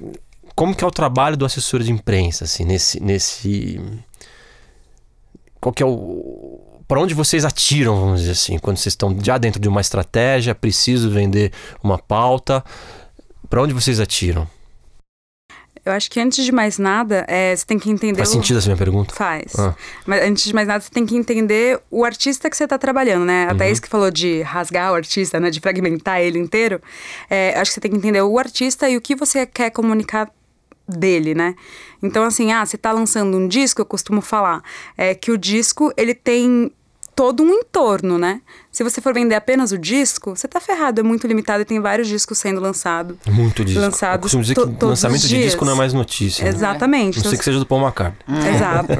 Como 0.55 0.75
que 0.75 0.85
é 0.85 0.87
o 0.87 0.91
trabalho 0.91 1.37
do 1.39 1.45
assessor 1.47 1.81
de 1.83 1.91
imprensa, 1.91 2.45
assim, 2.45 2.65
nesse. 2.65 3.03
nesse 3.03 3.81
qual 5.59 5.73
que 5.73 5.83
é 5.83 5.87
o. 5.87 6.61
Para 6.89 7.01
onde 7.01 7.15
vocês 7.15 7.45
atiram, 7.45 7.99
vamos 7.99 8.21
dizer 8.21 8.33
assim, 8.33 8.59
quando 8.59 8.77
vocês 8.77 8.93
estão 8.93 9.17
já 9.23 9.37
dentro 9.39 9.61
de 9.61 9.69
uma 9.69 9.81
estratégia, 9.81 10.55
preciso 10.55 11.11
vender 11.11 11.53
uma 11.83 11.99
pauta. 11.99 12.65
Para 13.51 13.63
onde 13.63 13.73
vocês 13.75 13.99
atiram? 14.01 14.49
Eu 15.85 15.93
acho 15.93 16.11
que 16.11 16.19
antes 16.19 16.45
de 16.45 16.51
mais 16.51 16.79
nada, 16.79 17.25
é, 17.29 17.55
você 17.55 17.65
tem 17.65 17.79
que 17.79 17.89
entender. 17.89 18.17
Faz 18.17 18.31
o- 18.31 18.33
sentido 18.33 18.59
essa 18.59 18.67
minha 18.69 18.77
pergunta? 18.77 19.15
Faz. 19.15 19.55
Ah. 19.57 19.73
Mas 20.05 20.23
antes 20.25 20.45
de 20.45 20.53
mais 20.53 20.67
nada, 20.67 20.81
você 20.81 20.91
tem 20.91 21.07
que 21.07 21.17
entender 21.17 21.81
o 21.93 22.05
artista 22.05 22.51
que 22.51 22.57
você 22.57 22.65
está 22.65 22.77
trabalhando, 22.77 23.25
né? 23.25 23.45
Uhum. 23.45 23.51
Até 23.53 23.71
isso 23.71 23.81
que 23.81 23.89
falou 23.89 24.11
de 24.11 24.43
rasgar 24.43 24.91
o 24.93 24.97
artista, 24.97 25.39
né? 25.39 25.49
De 25.49 25.61
fragmentar 25.61 26.21
ele 26.21 26.41
inteiro. 26.41 26.81
É, 27.31 27.57
acho 27.57 27.71
que 27.71 27.75
você 27.75 27.81
tem 27.81 27.91
que 27.93 27.97
entender 27.99 28.21
o 28.21 28.37
artista 28.37 28.89
e 28.91 28.97
o 28.97 29.01
que 29.01 29.15
você 29.15 29.47
quer 29.47 29.71
comunicar 29.71 30.29
dele, 30.89 31.37
né? 31.37 31.55
Então, 32.03 32.25
assim, 32.25 32.51
ah, 32.53 32.67
você 32.67 32.77
tá 32.77 32.91
lançando 32.91 33.37
um 33.37 33.47
disco, 33.47 33.81
eu 33.81 33.87
costumo 33.87 34.21
falar, 34.21 34.63
é 34.97 35.15
que 35.15 35.31
o 35.31 35.39
disco, 35.39 35.93
ele 35.97 36.15
tem 36.15 36.71
todo 37.17 37.43
um 37.43 37.51
entorno, 37.51 38.19
né? 38.19 38.41
Se 38.71 38.85
você 38.85 39.01
for 39.01 39.15
vender 39.15 39.35
apenas 39.35 39.73
o 39.73 39.79
disco, 39.79 40.37
você 40.37 40.47
tá 40.47 40.61
ferrado, 40.61 41.01
é 41.01 41.03
muito 41.03 41.27
limitado 41.27 41.63
e 41.63 41.65
tem 41.65 41.81
vários 41.81 42.07
discos 42.07 42.37
sendo 42.37 42.61
lançados. 42.61 43.17
Muito 43.27 43.65
disco. 43.65 43.81
Lançados 43.81 44.17
Eu 44.17 44.21
costumo 44.21 44.43
dizer 44.43 44.55
to- 44.55 44.67
que 44.67 44.73
todos 44.75 44.89
lançamento 44.91 45.27
de 45.27 45.43
disco 45.43 45.65
não 45.65 45.73
é 45.73 45.77
mais 45.77 45.95
notícia. 45.95 46.45
né? 46.45 46.51
Exatamente. 46.51 47.17
Não 47.17 47.23
sei 47.23 47.31
Então, 47.31 47.39
que 47.39 47.45
seja 47.45 47.59
do 47.59 47.65
Paul 47.65 47.81
McCartney. 47.81 48.23
Exato. 48.55 48.93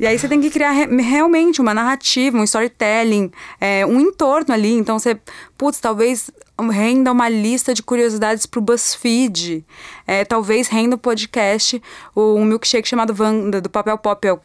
e 0.00 0.06
aí 0.06 0.18
você 0.18 0.26
tem 0.26 0.40
que 0.40 0.48
criar 0.48 0.70
re- 0.70 0.86
realmente 1.02 1.60
uma 1.60 1.74
narrativa, 1.74 2.38
um 2.38 2.44
storytelling, 2.44 3.30
é, 3.60 3.84
um 3.84 4.00
entorno 4.00 4.54
ali. 4.54 4.72
Então 4.72 4.98
você, 4.98 5.18
putz, 5.58 5.78
talvez 5.80 6.30
renda 6.70 7.12
uma 7.12 7.28
lista 7.28 7.74
de 7.74 7.82
curiosidades 7.82 8.46
pro 8.46 8.60
BuzzFeed. 8.62 9.64
É, 10.06 10.24
talvez 10.24 10.68
renda 10.68 10.96
um 10.96 10.98
podcast, 10.98 11.82
o- 12.14 12.36
um 12.36 12.44
milkshake 12.44 12.88
chamado 12.88 13.14
Wanda, 13.18 13.60
do 13.60 13.68
Papel 13.68 13.98
Pop, 13.98 14.26
é 14.26 14.32
o 14.32 14.40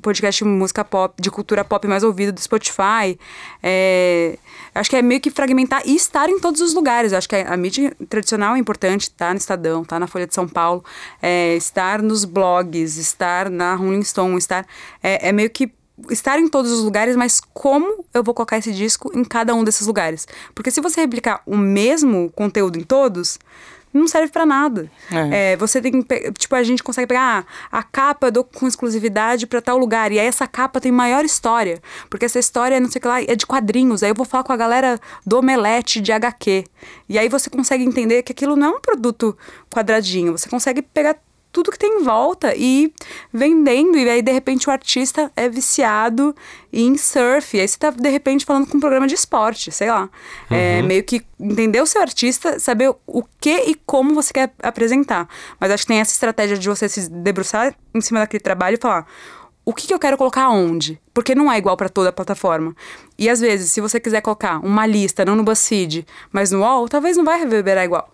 podcast 0.00 0.42
de 0.42 0.48
música 0.48 0.84
pop, 0.84 1.20
de 1.20 1.30
cultura 1.30 1.64
pop 1.64 1.86
mais 1.86 2.02
ouvido 2.02 2.32
do 2.32 2.40
Spotify. 2.40 3.18
É, 3.62 4.38
acho 4.74 4.90
que 4.90 4.96
é 4.96 5.02
meio 5.02 5.20
que 5.20 5.30
fragmentar 5.30 5.82
e 5.84 5.94
estar 5.94 6.28
em 6.28 6.38
todos 6.38 6.60
os 6.60 6.74
lugares. 6.74 7.12
Acho 7.12 7.28
que 7.28 7.36
a, 7.36 7.52
a 7.52 7.56
mídia 7.56 7.94
tradicional 8.08 8.56
é 8.56 8.58
importante, 8.58 9.02
estar 9.02 9.32
no 9.32 9.38
Estadão, 9.38 9.82
estar 9.82 9.98
na 9.98 10.06
Folha 10.06 10.26
de 10.26 10.34
São 10.34 10.48
Paulo, 10.48 10.84
é, 11.20 11.54
estar 11.56 12.02
nos 12.02 12.24
blogs, 12.24 12.96
estar 12.96 13.50
na 13.50 13.74
Rolling 13.74 14.02
Stone, 14.02 14.36
estar. 14.38 14.66
É, 15.02 15.28
é 15.28 15.32
meio 15.32 15.50
que 15.50 15.72
estar 16.08 16.38
em 16.38 16.48
todos 16.48 16.70
os 16.70 16.82
lugares, 16.82 17.16
mas 17.16 17.40
como 17.52 18.04
eu 18.14 18.22
vou 18.22 18.32
colocar 18.32 18.56
esse 18.56 18.72
disco 18.72 19.10
em 19.14 19.24
cada 19.24 19.54
um 19.54 19.62
desses 19.62 19.86
lugares? 19.86 20.26
Porque 20.54 20.70
se 20.70 20.80
você 20.80 21.00
replicar 21.00 21.42
o 21.44 21.56
mesmo 21.56 22.30
conteúdo 22.30 22.78
em 22.78 22.82
todos, 22.82 23.38
não 23.92 24.06
serve 24.06 24.30
pra 24.32 24.46
nada. 24.46 24.90
É. 25.10 25.52
É, 25.52 25.56
você 25.56 25.80
tem 25.80 26.00
Tipo, 26.38 26.54
a 26.54 26.62
gente 26.62 26.82
consegue 26.82 27.08
pegar 27.08 27.44
ah, 27.70 27.78
a 27.78 27.82
capa 27.82 28.28
eu 28.28 28.32
dou 28.32 28.44
com 28.44 28.66
exclusividade 28.66 29.46
pra 29.46 29.60
tal 29.60 29.76
lugar. 29.78 30.12
E 30.12 30.18
aí 30.18 30.26
essa 30.26 30.46
capa 30.46 30.80
tem 30.80 30.92
maior 30.92 31.24
história. 31.24 31.80
Porque 32.08 32.24
essa 32.24 32.38
história, 32.38 32.78
não 32.80 32.90
sei 32.90 32.98
o 32.98 33.02
que 33.02 33.08
lá, 33.08 33.22
é 33.22 33.34
de 33.34 33.46
quadrinhos. 33.46 34.02
Aí 34.02 34.10
eu 34.10 34.14
vou 34.14 34.24
falar 34.24 34.44
com 34.44 34.52
a 34.52 34.56
galera 34.56 34.98
do 35.26 35.38
Omelete 35.38 36.00
de 36.00 36.12
HQ. 36.12 36.64
E 37.08 37.18
aí 37.18 37.28
você 37.28 37.50
consegue 37.50 37.84
entender 37.84 38.22
que 38.22 38.32
aquilo 38.32 38.56
não 38.56 38.74
é 38.74 38.76
um 38.76 38.80
produto 38.80 39.36
quadradinho. 39.70 40.36
Você 40.36 40.48
consegue 40.48 40.82
pegar 40.82 41.16
tudo 41.52 41.70
que 41.70 41.78
tem 41.78 42.00
em 42.00 42.02
volta 42.02 42.54
e 42.56 42.92
vendendo. 43.32 43.98
E 43.98 44.08
aí, 44.08 44.22
de 44.22 44.32
repente, 44.32 44.68
o 44.68 44.72
artista 44.72 45.30
é 45.36 45.48
viciado 45.48 46.34
em 46.72 46.96
surf. 46.96 47.56
E 47.56 47.60
aí 47.60 47.68
você 47.68 47.78
tá, 47.78 47.90
de 47.90 48.08
repente, 48.08 48.44
falando 48.44 48.66
com 48.66 48.76
um 48.76 48.80
programa 48.80 49.06
de 49.06 49.14
esporte, 49.14 49.70
sei 49.70 49.90
lá. 49.90 50.08
É 50.50 50.82
meio 50.82 51.02
que 51.02 51.22
entender 51.38 51.80
o 51.80 51.86
seu 51.86 52.00
artista, 52.00 52.58
saber 52.58 52.94
o 53.06 53.24
que 53.40 53.54
e 53.66 53.74
como 53.86 54.14
você 54.14 54.32
quer 54.32 54.52
apresentar. 54.62 55.28
Mas 55.58 55.70
acho 55.70 55.84
que 55.84 55.88
tem 55.88 56.00
essa 56.00 56.12
estratégia 56.12 56.56
de 56.56 56.68
você 56.68 56.88
se 56.88 57.08
debruçar 57.10 57.74
em 57.94 58.00
cima 58.00 58.20
daquele 58.20 58.42
trabalho 58.42 58.74
e 58.74 58.80
falar 58.80 59.06
o 59.64 59.74
que, 59.74 59.86
que 59.86 59.94
eu 59.94 59.98
quero 59.98 60.16
colocar 60.16 60.48
onde? 60.48 61.00
Porque 61.12 61.34
não 61.34 61.50
é 61.50 61.58
igual 61.58 61.76
para 61.76 61.88
toda 61.88 62.08
a 62.08 62.12
plataforma. 62.12 62.74
E 63.18 63.28
às 63.28 63.40
vezes, 63.40 63.70
se 63.70 63.80
você 63.80 64.00
quiser 64.00 64.20
colocar 64.20 64.58
uma 64.64 64.86
lista, 64.86 65.24
não 65.24 65.36
no 65.36 65.44
BuzzFeed, 65.44 66.06
mas 66.32 66.50
no 66.50 66.60
UOL, 66.60 66.88
talvez 66.88 67.16
não 67.16 67.24
vai 67.24 67.38
reverberar 67.38 67.84
igual. 67.84 68.10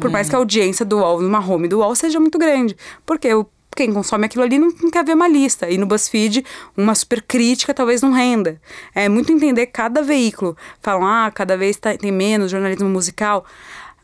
Por 0.00 0.10
mais 0.10 0.28
que 0.28 0.34
a 0.34 0.38
audiência 0.38 0.84
do 0.84 0.98
UOL, 0.98 1.20
numa 1.22 1.38
home 1.38 1.68
do 1.68 1.78
UOL, 1.78 1.94
seja 1.94 2.20
muito 2.20 2.38
grande. 2.38 2.76
Porque 3.06 3.28
quem 3.76 3.92
consome 3.92 4.26
aquilo 4.26 4.42
ali 4.44 4.58
não, 4.58 4.68
não, 4.82 4.90
quer 4.90 5.04
ver 5.04 5.14
uma 5.14 5.28
lista. 5.28 5.70
E 5.70 5.78
no 5.78 5.86
BuzzFeed, 5.86 6.44
uma 6.76 6.94
super 6.94 7.22
crítica 7.22 7.72
talvez 7.72 8.02
não 8.02 8.12
renda. 8.12 8.60
É 8.94 9.08
muito 9.08 9.32
entender 9.32 9.66
cada 9.66 10.02
veículo. 10.02 10.56
Falam, 10.82 11.06
ah, 11.06 11.30
cada 11.32 11.56
vez 11.56 11.76
tá, 11.76 11.96
tem 11.96 12.12
menos 12.12 12.50
jornalismo 12.50 12.88
musical. 12.88 13.44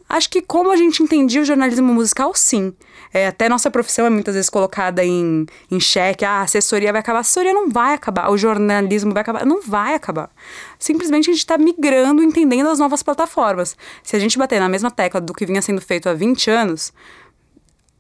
Acho 0.09 0.31
que 0.31 0.40
como 0.40 0.71
a 0.71 0.77
gente 0.77 1.03
entendia 1.03 1.40
o 1.40 1.45
jornalismo 1.45 1.92
musical, 1.92 2.33
sim. 2.35 2.73
É, 3.12 3.27
até 3.27 3.49
nossa 3.49 3.71
profissão 3.71 4.07
é 4.07 4.11
muitas 4.11 4.35
vezes 4.35 4.49
colocada 4.49 5.05
em, 5.05 5.47
em 5.71 5.81
xeque. 5.81 6.25
Ah, 6.25 6.40
a 6.40 6.42
assessoria 6.42 6.92
vai 6.92 7.01
acabar. 7.01 7.19
A 7.19 7.21
assessoria 7.21 7.53
não 7.53 7.69
vai 7.69 7.95
acabar. 7.95 8.31
O 8.31 8.37
jornalismo 8.37 9.12
vai 9.12 9.23
acabar. 9.23 9.45
Não 9.45 9.61
vai 9.62 9.95
acabar. 9.95 10.31
Simplesmente 10.79 11.31
a 11.31 11.33
gente 11.33 11.40
está 11.40 11.59
migrando, 11.59 12.23
entendendo 12.23 12.69
as 12.69 12.79
novas 12.79 13.03
plataformas. 13.03 13.77
Se 14.03 14.14
a 14.14 14.19
gente 14.19 14.38
bater 14.38 14.61
na 14.61 14.69
mesma 14.69 14.90
tecla 14.90 15.21
do 15.21 15.33
que 15.33 15.45
vinha 15.45 15.61
sendo 15.61 15.81
feito 15.81 16.09
há 16.09 16.14
20 16.14 16.51
anos, 16.51 16.92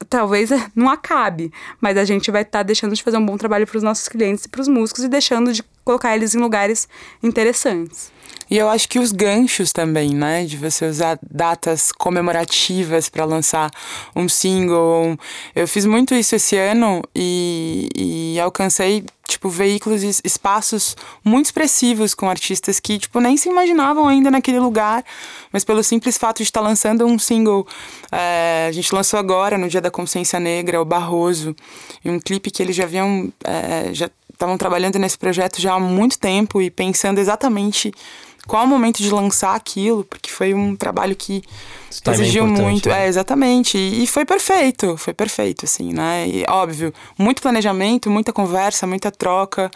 talvez 0.08 0.50
não 0.74 0.88
acabe, 0.88 1.52
mas 1.80 1.96
a 1.96 2.04
gente 2.04 2.30
vai 2.30 2.42
estar 2.42 2.58
tá 2.58 2.62
deixando 2.62 2.94
de 2.94 3.02
fazer 3.02 3.16
um 3.16 3.26
bom 3.26 3.36
trabalho 3.36 3.66
para 3.66 3.76
os 3.76 3.82
nossos 3.82 4.08
clientes 4.08 4.44
e 4.44 4.48
para 4.48 4.60
os 4.60 4.68
músicos 4.68 5.04
e 5.04 5.08
deixando 5.08 5.52
de 5.52 5.62
colocar 5.84 6.14
eles 6.14 6.34
em 6.34 6.38
lugares 6.38 6.88
interessantes. 7.22 8.12
E 8.48 8.56
eu 8.56 8.68
acho 8.68 8.88
que 8.88 8.98
os 8.98 9.10
ganchos 9.10 9.72
também, 9.72 10.10
né? 10.10 10.44
De 10.44 10.56
você 10.56 10.86
usar 10.86 11.18
datas 11.28 11.90
comemorativas 11.90 13.08
para 13.08 13.24
lançar 13.24 13.70
um 14.14 14.28
single. 14.28 15.18
Eu 15.54 15.66
fiz 15.66 15.84
muito 15.84 16.14
isso 16.14 16.36
esse 16.36 16.56
ano 16.56 17.02
e, 17.14 17.88
e 17.96 18.40
alcancei, 18.40 19.04
tipo, 19.26 19.48
veículos 19.48 20.04
e 20.04 20.10
espaços 20.24 20.96
muito 21.24 21.46
expressivos 21.46 22.14
com 22.14 22.30
artistas 22.30 22.78
que, 22.78 22.98
tipo, 22.98 23.18
nem 23.18 23.36
se 23.36 23.48
imaginavam 23.48 24.06
ainda 24.06 24.30
naquele 24.30 24.60
lugar, 24.60 25.04
mas 25.52 25.64
pelo 25.64 25.82
simples 25.82 26.16
fato 26.16 26.38
de 26.38 26.44
estar 26.44 26.60
lançando 26.60 27.04
um 27.04 27.18
single. 27.18 27.66
É, 28.12 28.66
a 28.68 28.72
gente 28.72 28.94
lançou 28.94 29.18
agora, 29.18 29.58
no 29.58 29.68
Dia 29.68 29.80
da 29.80 29.90
Consciência 29.90 30.38
Negra, 30.38 30.80
o 30.80 30.84
Barroso, 30.84 31.54
um 32.04 32.20
clipe 32.20 32.50
que 32.50 32.62
eles 32.62 32.76
já 32.76 32.84
haviam. 32.84 33.32
É, 33.44 33.92
já 33.92 34.08
estavam 34.36 34.58
trabalhando 34.58 34.98
nesse 34.98 35.16
projeto 35.16 35.60
já 35.60 35.72
há 35.72 35.80
muito 35.80 36.18
tempo 36.18 36.60
e 36.60 36.70
pensando 36.70 37.18
exatamente 37.18 37.90
qual 38.46 38.64
o 38.64 38.66
momento 38.66 39.02
de 39.02 39.10
lançar 39.10 39.54
aquilo, 39.54 40.04
porque 40.04 40.30
foi 40.30 40.54
um 40.54 40.76
trabalho 40.76 41.16
que 41.16 41.42
é 42.06 42.10
exigiu 42.10 42.46
muito. 42.46 42.88
Né? 42.88 43.04
É, 43.04 43.08
exatamente. 43.08 43.76
E, 43.76 44.06
foi 44.06 44.24
perfeito, 44.24 44.96
foi 44.96 45.14
perfeito, 45.14 45.64
assim, 45.64 45.92
né? 45.92 46.26
E, 46.28 46.44
óbvio, 46.48 46.92
muito 47.18 47.42
planejamento, 47.42 48.10
muita 48.10 48.32
conversa, 48.32 48.86
muita 48.86 49.10
troca. 49.10 49.70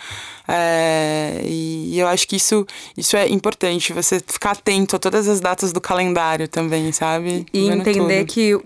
É, 0.47 1.41
e, 1.45 1.95
e 1.95 1.99
eu 1.99 2.07
acho 2.07 2.27
que 2.27 2.37
isso, 2.37 2.67
isso 2.97 3.17
é 3.17 3.29
importante, 3.29 3.93
você 3.93 4.21
ficar 4.25 4.53
atento 4.53 4.97
a 4.97 4.99
todas 4.99 5.29
as 5.29 5.41
datas 5.41 5.73
do 5.73 5.81
calendário 5.81 6.49
também, 6.49 6.93
sabe? 6.93 7.47
E 7.53 7.69
Vendo 7.69 7.89
entender 7.89 8.25
tudo. 8.25 8.33
que 8.33 8.61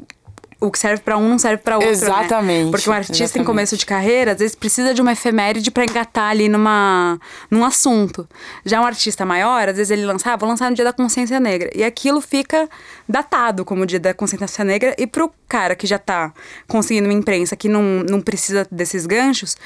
o 0.67 0.71
que 0.71 0.79
serve 0.79 1.03
para 1.03 1.17
um 1.17 1.29
não 1.29 1.39
serve 1.39 1.59
para 1.59 1.77
outro. 1.77 1.91
Né? 1.91 1.97
Exatamente. 1.97 2.65
Né? 2.67 2.71
Porque 2.71 2.91
um 2.91 2.93
artista 2.93 3.25
exatamente. 3.25 3.43
em 3.43 3.45
começo 3.45 3.77
de 3.77 3.87
carreira, 3.87 4.33
às 4.33 4.39
vezes 4.39 4.57
precisa 4.57 4.95
de 4.95 5.01
uma 5.01 5.13
efeméride 5.13 5.71
para 5.71 5.85
engatar 5.85 6.31
ali 6.31 6.49
numa, 6.49 7.19
num 7.51 7.65
assunto. 7.65 8.29
Já 8.65 8.81
um 8.81 8.87
artista 8.87 9.25
maior, 9.25 9.69
às 9.69 9.77
vezes 9.77 9.91
ele 9.91 10.05
lança, 10.05 10.33
ah, 10.33 10.37
vou 10.37 10.49
lançar 10.49 10.71
no 10.71 10.77
Dia 10.77 10.85
da 10.85 10.93
Consciência 10.93 11.39
Negra. 11.39 11.71
E 11.75 11.85
aquilo 11.85 12.21
fica 12.21 12.69
datado 13.09 13.65
como 13.65 13.87
Dia 13.87 14.01
da 14.01 14.15
Consciência 14.15 14.65
Negra. 14.65 14.95
E 14.99 15.07
pro 15.07 15.31
cara 15.49 15.77
que 15.77 15.87
já 15.87 15.99
tá 15.99 16.33
conseguindo 16.67 17.09
uma 17.09 17.15
imprensa 17.15 17.55
que 17.55 17.69
não, 17.69 18.03
não 18.09 18.21
precisa 18.21 18.67
desses 18.71 19.07
ganchos, 19.07 19.57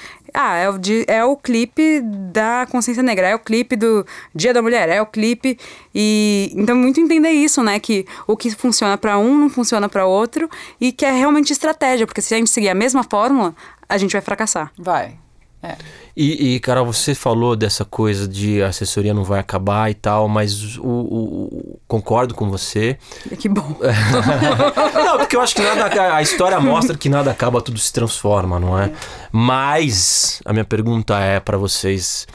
ah, 0.41 0.55
é 0.55 0.71
o, 0.71 0.75
é 1.09 1.25
o 1.25 1.37
clipe 1.37 2.01
da 2.01 2.65
Consciência 2.71 3.03
Negra, 3.03 3.27
é 3.27 3.35
o 3.35 3.41
clipe 3.41 3.75
do 3.75 4.07
Dia 4.33 4.55
da 4.55 4.63
Mulher, 4.63 4.89
é 4.89 5.03
o 5.03 5.07
clipe. 5.07 5.59
E 5.93 6.53
então 6.55 6.77
muito 6.77 7.01
entender 7.01 7.31
isso, 7.31 7.61
né? 7.61 7.81
Que 7.81 8.07
o 8.25 8.37
que 8.37 8.49
funciona 8.53 8.97
para 8.97 9.19
um 9.19 9.37
não 9.37 9.51
funciona 9.51 9.89
para 9.89 10.07
outro 10.07 10.49
e 10.81 10.93
que 10.93 11.05
é 11.05 11.11
realmente 11.11 11.53
estratégia, 11.53 12.07
porque 12.07 12.23
se 12.23 12.33
a 12.35 12.39
gente 12.39 12.51
seguir 12.51 12.69
a 12.69 12.75
mesma 12.75 13.03
fórmula, 13.03 13.53
a 13.89 13.99
gente 13.99 14.13
vai 14.13 14.21
fracassar. 14.21 14.71
Vai. 14.79 15.19
É. 15.63 15.77
E, 16.17 16.55
e, 16.55 16.61
Carol, 16.61 16.87
você 16.87 17.15
falou 17.15 17.57
dessa 17.57 17.85
coisa 17.85 18.27
de 18.27 18.63
assessoria 18.63 19.13
não 19.13 19.25
vai 19.25 19.41
acabar 19.41 19.91
e 19.91 19.95
tal, 19.95 20.29
mas 20.29 20.77
o, 20.79 20.83
o, 20.83 21.45
o 21.47 21.81
concordo 21.87 22.35
com 22.35 22.51
você. 22.51 22.99
Que 23.39 23.49
bom. 23.49 23.77
não, 24.95 25.19
porque 25.19 25.37
eu 25.37 25.41
acho 25.41 25.55
que 25.55 25.63
nada, 25.63 26.15
a 26.15 26.23
história 26.23 26.61
mostra 26.61 26.97
que 26.97 27.09
nada 27.09 27.31
acaba, 27.31 27.61
tudo 27.61 27.79
se 27.79 27.93
transforma, 27.93 28.59
não 28.59 28.79
é? 28.79 28.87
é. 28.87 28.93
Mas 29.33 30.41
a 30.45 30.53
minha 30.53 30.65
pergunta 30.65 31.19
é 31.19 31.41
para 31.41 31.57
vocês. 31.57 32.27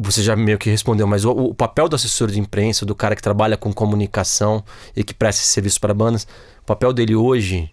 Você 0.00 0.22
já 0.22 0.36
meio 0.36 0.58
que 0.58 0.70
respondeu, 0.70 1.08
mas 1.08 1.24
o, 1.24 1.32
o, 1.32 1.54
papel 1.54 1.88
do 1.88 1.96
assessor 1.96 2.28
de 2.28 2.38
imprensa, 2.38 2.86
do 2.86 2.94
cara 2.94 3.16
que 3.16 3.22
trabalha 3.22 3.56
com 3.56 3.72
comunicação 3.72 4.64
e 4.94 5.02
que 5.02 5.12
presta 5.12 5.42
serviço 5.42 5.80
para 5.80 5.92
bandas, 5.92 6.24
o 6.62 6.66
papel 6.66 6.92
dele 6.92 7.16
hoje 7.16 7.68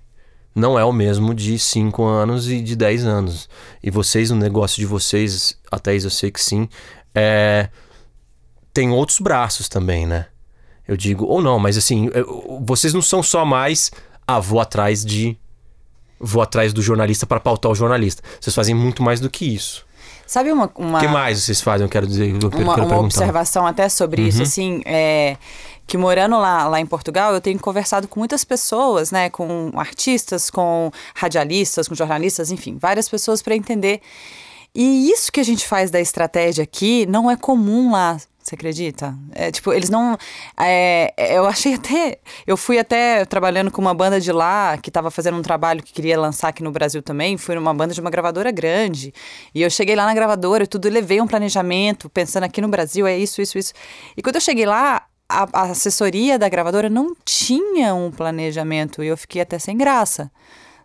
não 0.55 0.79
é 0.79 0.85
o 0.85 0.93
mesmo 0.93 1.33
de 1.33 1.59
5 1.59 2.01
anos 2.03 2.49
e 2.49 2.61
de 2.61 2.75
10 2.75 3.05
anos. 3.05 3.49
E 3.83 3.91
vocês, 3.91 4.29
no 4.31 4.37
negócio 4.37 4.79
de 4.79 4.85
vocês, 4.85 5.59
até 5.69 5.93
isso 5.93 6.07
eu 6.07 6.11
sei 6.11 6.31
que 6.31 6.41
sim, 6.41 6.69
é... 7.13 7.69
tem 8.73 8.89
outros 8.89 9.19
braços 9.19 9.67
também, 9.67 10.07
né? 10.07 10.27
Eu 10.87 10.95
digo, 10.95 11.25
ou 11.25 11.41
não, 11.41 11.59
mas 11.59 11.77
assim, 11.77 12.09
vocês 12.61 12.93
não 12.93 13.01
são 13.01 13.21
só 13.21 13.43
mais, 13.43 13.91
ah, 14.25 14.39
vou 14.39 14.59
atrás 14.59 15.03
de. 15.03 15.37
Vou 16.19 16.41
atrás 16.41 16.71
do 16.71 16.81
jornalista 16.81 17.25
para 17.25 17.39
pautar 17.39 17.71
o 17.71 17.75
jornalista. 17.75 18.23
Vocês 18.39 18.55
fazem 18.55 18.73
muito 18.73 19.03
mais 19.03 19.19
do 19.19 19.29
que 19.29 19.45
isso. 19.45 19.85
Sabe 20.27 20.51
uma. 20.51 20.71
O 20.75 20.81
uma... 20.81 20.99
que 20.99 21.07
mais 21.07 21.43
vocês 21.43 21.61
fazem? 21.61 21.85
Eu 21.85 21.89
quero 21.89 22.07
dizer. 22.07 22.29
Eu 22.29 22.49
uma, 22.49 22.75
quero 22.75 22.87
uma 22.87 22.99
observação 22.99 23.65
até 23.65 23.87
sobre 23.89 24.21
uhum. 24.21 24.27
isso, 24.27 24.41
assim. 24.41 24.81
É 24.85 25.37
que 25.87 25.97
morando 25.97 26.37
lá, 26.37 26.67
lá 26.67 26.79
em 26.79 26.85
Portugal, 26.85 27.33
eu 27.33 27.41
tenho 27.41 27.59
conversado 27.59 28.07
com 28.07 28.19
muitas 28.19 28.43
pessoas, 28.43 29.11
né, 29.11 29.29
com 29.29 29.71
artistas, 29.75 30.49
com 30.49 30.91
radialistas, 31.13 31.87
com 31.87 31.93
jornalistas, 31.93 32.51
enfim, 32.51 32.77
várias 32.79 33.07
pessoas 33.07 33.41
para 33.41 33.55
entender. 33.55 34.01
E 34.73 35.09
isso 35.11 35.31
que 35.31 35.39
a 35.39 35.43
gente 35.43 35.65
faz 35.65 35.91
da 35.91 36.01
estratégia 36.01 36.63
aqui 36.63 37.05
não 37.05 37.29
é 37.29 37.37
comum 37.37 37.91
lá, 37.91 38.17
você 38.45 38.53
acredita? 38.53 39.17
É, 39.31 39.51
tipo, 39.51 39.73
eles 39.73 39.89
não. 39.89 40.15
É, 40.55 41.35
eu 41.35 41.47
achei 41.47 41.73
até. 41.73 42.19
Eu 42.45 42.55
fui 42.55 42.77
até 42.77 43.25
trabalhando 43.25 43.71
com 43.71 43.81
uma 43.81 43.93
banda 43.93 44.21
de 44.21 44.31
lá 44.31 44.77
que 44.77 44.91
estava 44.91 45.09
fazendo 45.09 45.35
um 45.35 45.41
trabalho 45.41 45.81
que 45.81 45.91
queria 45.91 46.19
lançar 46.19 46.49
aqui 46.49 46.61
no 46.61 46.71
Brasil 46.71 47.01
também. 47.01 47.37
Fui 47.37 47.55
numa 47.55 47.73
banda 47.73 47.95
de 47.95 47.99
uma 47.99 48.11
gravadora 48.11 48.51
grande. 48.51 49.11
E 49.53 49.63
eu 49.63 49.69
cheguei 49.71 49.95
lá 49.95 50.05
na 50.05 50.13
gravadora 50.13 50.63
e 50.63 50.67
tudo, 50.67 50.87
levei 50.89 51.19
um 51.19 51.25
planejamento, 51.25 52.07
pensando 52.07 52.43
aqui 52.43 52.61
no 52.61 52.67
Brasil 52.67 53.07
é 53.07 53.17
isso, 53.17 53.41
isso, 53.41 53.57
isso. 53.57 53.73
E 54.15 54.21
quando 54.21 54.35
eu 54.35 54.41
cheguei 54.41 54.67
lá, 54.67 55.07
a, 55.27 55.47
a 55.51 55.61
assessoria 55.71 56.37
da 56.37 56.47
gravadora 56.47 56.87
não 56.87 57.15
tinha 57.25 57.95
um 57.95 58.11
planejamento 58.11 59.03
e 59.03 59.07
eu 59.07 59.17
fiquei 59.17 59.41
até 59.41 59.57
sem 59.57 59.75
graça 59.75 60.31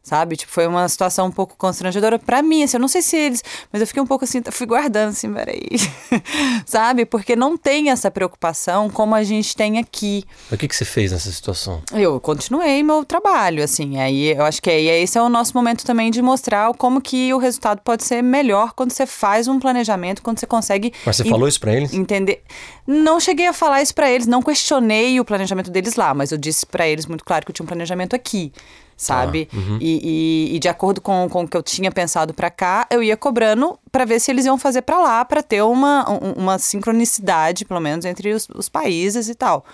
sabe? 0.03 0.37
Tipo, 0.37 0.53
foi 0.53 0.67
uma 0.67 0.89
situação 0.89 1.27
um 1.27 1.31
pouco 1.31 1.57
constrangedora 1.57 2.19
para 2.19 2.43
mim, 2.43 2.63
assim, 2.63 2.77
eu 2.77 2.81
não 2.81 2.89
sei 2.89 3.03
se 3.03 3.17
eles, 3.17 3.43
mas 3.73 3.81
eu 3.81 3.87
fiquei 3.87 4.03
um 4.03 4.07
pouco 4.07 4.25
assim, 4.25 4.43
fui 4.51 4.67
guardando 4.67 5.11
assim, 5.11 5.33
peraí, 5.33 5.69
sabe? 6.65 7.05
Porque 7.05 7.37
não 7.37 7.57
tem 7.57 7.91
essa 7.91 8.11
preocupação 8.11 8.89
como 8.89 9.15
a 9.15 9.23
gente 9.23 9.55
tem 9.55 9.79
aqui. 9.79 10.25
O 10.51 10.57
que 10.57 10.67
que 10.67 10.75
você 10.75 10.85
fez 10.85 11.13
nessa 11.13 11.31
situação? 11.31 11.83
Eu 11.93 12.19
continuei 12.19 12.83
meu 12.83 13.05
trabalho, 13.05 13.63
assim, 13.63 13.99
aí 13.99 14.33
eu 14.33 14.45
acho 14.45 14.63
que 14.63 14.71
aí 14.71 14.89
esse 14.89 15.19
é 15.19 15.23
o 15.23 15.29
nosso 15.29 15.55
momento 15.55 15.85
também 15.85 16.11
de 16.11 16.23
mostrar 16.23 16.73
como 16.75 17.01
que 17.01 17.33
o 17.35 17.39
resultado 17.39 17.81
pode 17.83 18.05
ser 18.05 18.23
melhor 18.23 18.73
quando 18.73 18.93
você 18.93 19.07
faz 19.07 19.49
um 19.49 19.59
planejamento, 19.61 20.23
quando 20.23 20.41
você 20.41 20.47
consegue... 20.47 20.93
Mas 21.05 21.17
você 21.17 21.25
falou 21.25 21.47
isso 21.47 21.61
para 21.61 21.75
eles? 21.75 21.93
Entender... 21.93 22.43
Não 22.87 23.21
cheguei 23.21 23.47
a 23.47 23.53
falar 23.53 23.83
isso 23.83 23.95
para 23.95 24.11
eles, 24.11 24.27
não 24.27 24.43
questionei 24.43 25.21
o 25.21 25.25
planejamento 25.25 25.71
deles 25.71 25.95
lá, 25.95 26.13
mas 26.13 26.33
eu 26.33 26.39
disse 26.39 26.67
para 26.67 26.89
eles 26.89 27.07
muito 27.07 27.25
claro 27.25 27.45
que 27.45 27.51
eu 27.51 27.55
tinha 27.55 27.63
um 27.63 27.67
planejamento 27.69 28.17
aqui 28.17 28.53
sabe? 29.01 29.49
Ah, 29.51 29.57
uhum. 29.57 29.79
e, 29.81 30.51
e, 30.51 30.57
e, 30.57 30.59
de 30.59 30.69
acordo 30.69 31.01
com, 31.01 31.27
com 31.31 31.45
o 31.45 31.49
que 31.49 31.57
eu 31.57 31.63
tinha 31.63 31.91
pensado 31.91 32.35
para 32.35 32.51
cá, 32.51 32.87
eu 32.91 33.03
ia 33.03 33.17
cobrando 33.17 33.79
para 33.91 34.05
ver 34.05 34.21
se 34.21 34.31
eles 34.31 34.45
iam 34.45 34.59
fazer 34.59 34.83
para 34.83 34.99
lá, 34.99 35.25
para 35.25 35.43
ter 35.43 35.63
uma, 35.63 36.05
uma 36.37 36.59
sincronicidade, 36.59 37.65
pelo 37.65 37.81
menos, 37.81 38.05
entre 38.05 38.35
os, 38.35 38.47
os 38.55 38.69
países 38.69 39.31
e 39.31 39.35
tal. 39.35 39.65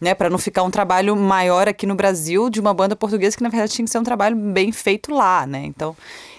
Né, 0.00 0.14
para 0.14 0.30
não 0.30 0.38
ficar 0.38 0.62
um 0.62 0.70
trabalho 0.70 1.16
maior 1.16 1.66
aqui 1.66 1.84
no 1.84 1.96
Brasil 1.96 2.48
de 2.48 2.60
uma 2.60 2.72
banda 2.72 2.94
portuguesa 2.94 3.36
que 3.36 3.42
na 3.42 3.48
verdade 3.48 3.72
tinha 3.72 3.84
que 3.84 3.90
ser 3.90 3.98
um 3.98 4.04
trabalho 4.04 4.36
bem 4.36 4.70
feito 4.70 5.12
lá, 5.12 5.44
né? 5.44 5.64
Então, 5.64 5.96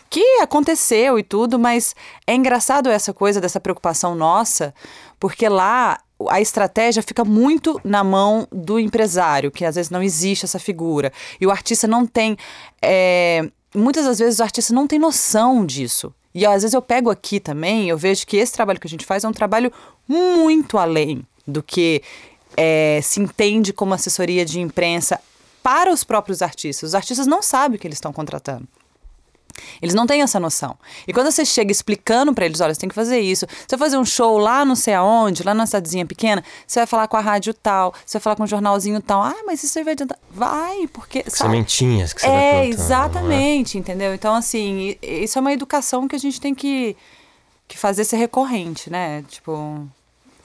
que 0.09 0.23
aconteceu 0.39 1.19
e 1.19 1.23
tudo, 1.23 1.59
mas 1.59 1.93
é 2.25 2.33
engraçado 2.33 2.89
essa 2.89 3.13
coisa 3.13 3.41
dessa 3.41 3.59
preocupação 3.59 4.15
nossa, 4.15 4.73
porque 5.19 5.49
lá 5.49 5.99
a 6.27 6.41
estratégia 6.41 7.01
fica 7.01 7.23
muito 7.23 7.79
na 7.83 8.03
mão 8.03 8.47
do 8.51 8.79
empresário, 8.79 9.51
que 9.51 9.63
às 9.63 9.75
vezes 9.75 9.89
não 9.89 10.03
existe 10.03 10.45
essa 10.45 10.59
figura. 10.59 11.13
E 11.39 11.47
o 11.47 11.51
artista 11.51 11.87
não 11.87 12.05
tem. 12.05 12.35
É, 12.81 13.49
muitas 13.73 14.05
das 14.05 14.19
vezes 14.19 14.35
os 14.35 14.41
artistas 14.41 14.73
não 14.73 14.87
têm 14.87 14.99
noção 14.99 15.65
disso. 15.65 16.13
E 16.33 16.45
às 16.45 16.61
vezes 16.61 16.73
eu 16.73 16.81
pego 16.81 17.09
aqui 17.09 17.39
também, 17.39 17.89
eu 17.89 17.97
vejo 17.97 18.25
que 18.27 18.37
esse 18.37 18.53
trabalho 18.53 18.79
que 18.79 18.87
a 18.87 18.89
gente 18.89 19.05
faz 19.05 19.23
é 19.23 19.27
um 19.27 19.33
trabalho 19.33 19.71
muito 20.07 20.77
além 20.77 21.25
do 21.47 21.63
que 21.63 22.03
é, 22.55 22.99
se 23.01 23.19
entende 23.19 23.73
como 23.73 23.93
assessoria 23.93 24.45
de 24.45 24.59
imprensa 24.59 25.19
para 25.63 25.91
os 25.91 26.03
próprios 26.03 26.41
artistas. 26.41 26.89
Os 26.89 26.95
artistas 26.95 27.25
não 27.25 27.41
sabem 27.41 27.77
o 27.77 27.79
que 27.79 27.87
eles 27.87 27.97
estão 27.97 28.13
contratando. 28.13 28.67
Eles 29.81 29.93
não 29.95 30.05
têm 30.05 30.21
essa 30.21 30.39
noção. 30.39 30.77
E 31.07 31.13
quando 31.13 31.31
você 31.31 31.45
chega 31.45 31.71
explicando 31.71 32.33
para 32.33 32.45
eles, 32.45 32.59
olha, 32.61 32.73
você 32.73 32.79
tem 32.79 32.89
que 32.89 32.95
fazer 32.95 33.19
isso. 33.19 33.45
Você 33.47 33.75
vai 33.75 33.87
fazer 33.87 33.97
um 33.97 34.05
show 34.05 34.37
lá 34.37 34.63
não 34.65 34.75
sei 34.75 34.93
aonde, 34.93 35.43
lá 35.43 35.53
na 35.53 35.65
cidadezinha 35.65 36.05
pequena, 36.05 36.43
você 36.65 36.79
vai 36.79 36.87
falar 36.87 37.07
com 37.07 37.17
a 37.17 37.21
rádio 37.21 37.53
tal, 37.53 37.93
você 38.05 38.17
vai 38.17 38.23
falar 38.23 38.35
com 38.35 38.43
o 38.43 38.47
jornalzinho 38.47 39.01
tal. 39.01 39.21
Ah, 39.21 39.43
mas 39.45 39.63
isso 39.63 39.77
aí 39.77 39.83
vai 39.83 39.93
adiantar. 39.93 40.17
Vai, 40.31 40.87
porque. 40.87 41.23
Sabe? 41.27 41.51
Sementinhas 41.51 42.13
que 42.13 42.21
você 42.21 42.27
é, 42.27 42.51
plantando, 42.51 42.73
exatamente, 42.73 43.77
é? 43.77 43.79
entendeu? 43.79 44.13
Então, 44.13 44.35
assim, 44.35 44.95
isso 45.01 45.37
é 45.37 45.41
uma 45.41 45.53
educação 45.53 46.07
que 46.07 46.15
a 46.15 46.19
gente 46.19 46.39
tem 46.39 46.53
que, 46.53 46.95
que 47.67 47.77
fazer 47.77 48.03
ser 48.03 48.17
recorrente, 48.17 48.89
né? 48.89 49.23
Tipo 49.27 49.87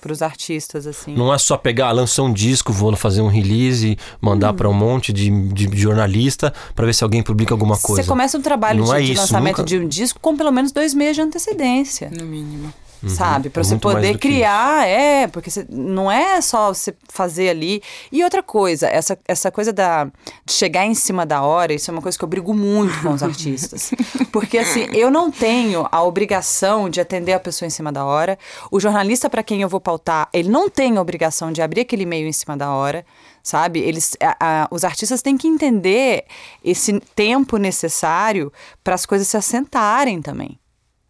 para 0.04 0.12
os 0.12 0.20
artistas, 0.20 0.86
assim. 0.86 1.14
Não 1.14 1.32
é 1.32 1.38
só 1.38 1.56
pegar, 1.56 1.90
lançar 1.90 2.24
um 2.24 2.32
disco, 2.32 2.74
vou 2.74 2.94
fazer 2.94 3.22
um 3.22 3.26
release, 3.26 3.96
mandar 4.20 4.52
hum. 4.52 4.56
para 4.56 4.68
um 4.68 4.72
monte 4.74 5.14
de, 5.14 5.30
de, 5.30 5.74
jornalista 5.78 6.52
para 6.74 6.84
ver 6.84 6.92
se 6.92 7.02
alguém 7.02 7.22
publica 7.22 7.54
alguma 7.54 7.78
coisa. 7.78 8.02
Você 8.02 8.06
começa 8.06 8.36
um 8.36 8.42
trabalho 8.42 8.84
de, 8.84 8.92
é 8.92 9.00
de 9.00 9.14
lançamento 9.14 9.58
nunca... 9.58 9.68
de 9.68 9.78
um 9.78 9.88
disco 9.88 10.20
com 10.20 10.36
pelo 10.36 10.52
menos 10.52 10.72
dois 10.72 10.92
meses 10.92 11.16
de 11.16 11.22
antecedência. 11.22 12.10
No 12.14 12.26
mínimo. 12.26 12.70
Uhum. 13.04 13.10
sabe? 13.10 13.50
Para 13.50 13.60
é 13.60 13.64
você 13.64 13.76
poder 13.76 14.18
criar, 14.18 14.86
é, 14.86 15.26
porque 15.26 15.50
você, 15.50 15.66
não 15.68 16.10
é 16.10 16.40
só 16.40 16.72
você 16.72 16.94
fazer 17.08 17.50
ali. 17.50 17.82
E 18.10 18.24
outra 18.24 18.42
coisa, 18.42 18.88
essa, 18.88 19.18
essa 19.26 19.50
coisa 19.50 19.72
da, 19.72 20.04
de 20.44 20.52
chegar 20.52 20.84
em 20.86 20.94
cima 20.94 21.26
da 21.26 21.42
hora, 21.42 21.72
isso 21.72 21.90
é 21.90 21.92
uma 21.92 22.02
coisa 22.02 22.16
que 22.16 22.24
eu 22.24 22.28
brigo 22.28 22.54
muito 22.54 23.00
com 23.02 23.12
os 23.12 23.22
artistas. 23.22 23.90
Porque 24.32 24.58
assim, 24.58 24.86
eu 24.92 25.10
não 25.10 25.30
tenho 25.30 25.86
a 25.90 26.02
obrigação 26.02 26.88
de 26.88 27.00
atender 27.00 27.32
a 27.32 27.40
pessoa 27.40 27.66
em 27.66 27.70
cima 27.70 27.92
da 27.92 28.04
hora. 28.04 28.38
O 28.70 28.80
jornalista 28.80 29.28
para 29.28 29.42
quem 29.42 29.62
eu 29.62 29.68
vou 29.68 29.80
pautar, 29.80 30.28
ele 30.32 30.48
não 30.48 30.68
tem 30.70 30.96
a 30.96 31.00
obrigação 31.00 31.52
de 31.52 31.60
abrir 31.60 31.82
aquele 31.82 32.02
e-mail 32.02 32.26
em 32.26 32.32
cima 32.32 32.56
da 32.56 32.70
hora 32.72 33.04
sabe? 33.42 33.80
Eles, 33.80 34.16
a, 34.22 34.36
a, 34.40 34.68
os 34.70 34.84
artistas 34.84 35.20
têm 35.20 35.36
que 35.36 35.46
entender 35.46 36.24
esse 36.64 36.98
tempo 37.14 37.58
necessário 37.58 38.50
para 38.82 38.94
as 38.94 39.04
coisas 39.04 39.28
se 39.28 39.36
assentarem 39.36 40.22
também 40.22 40.58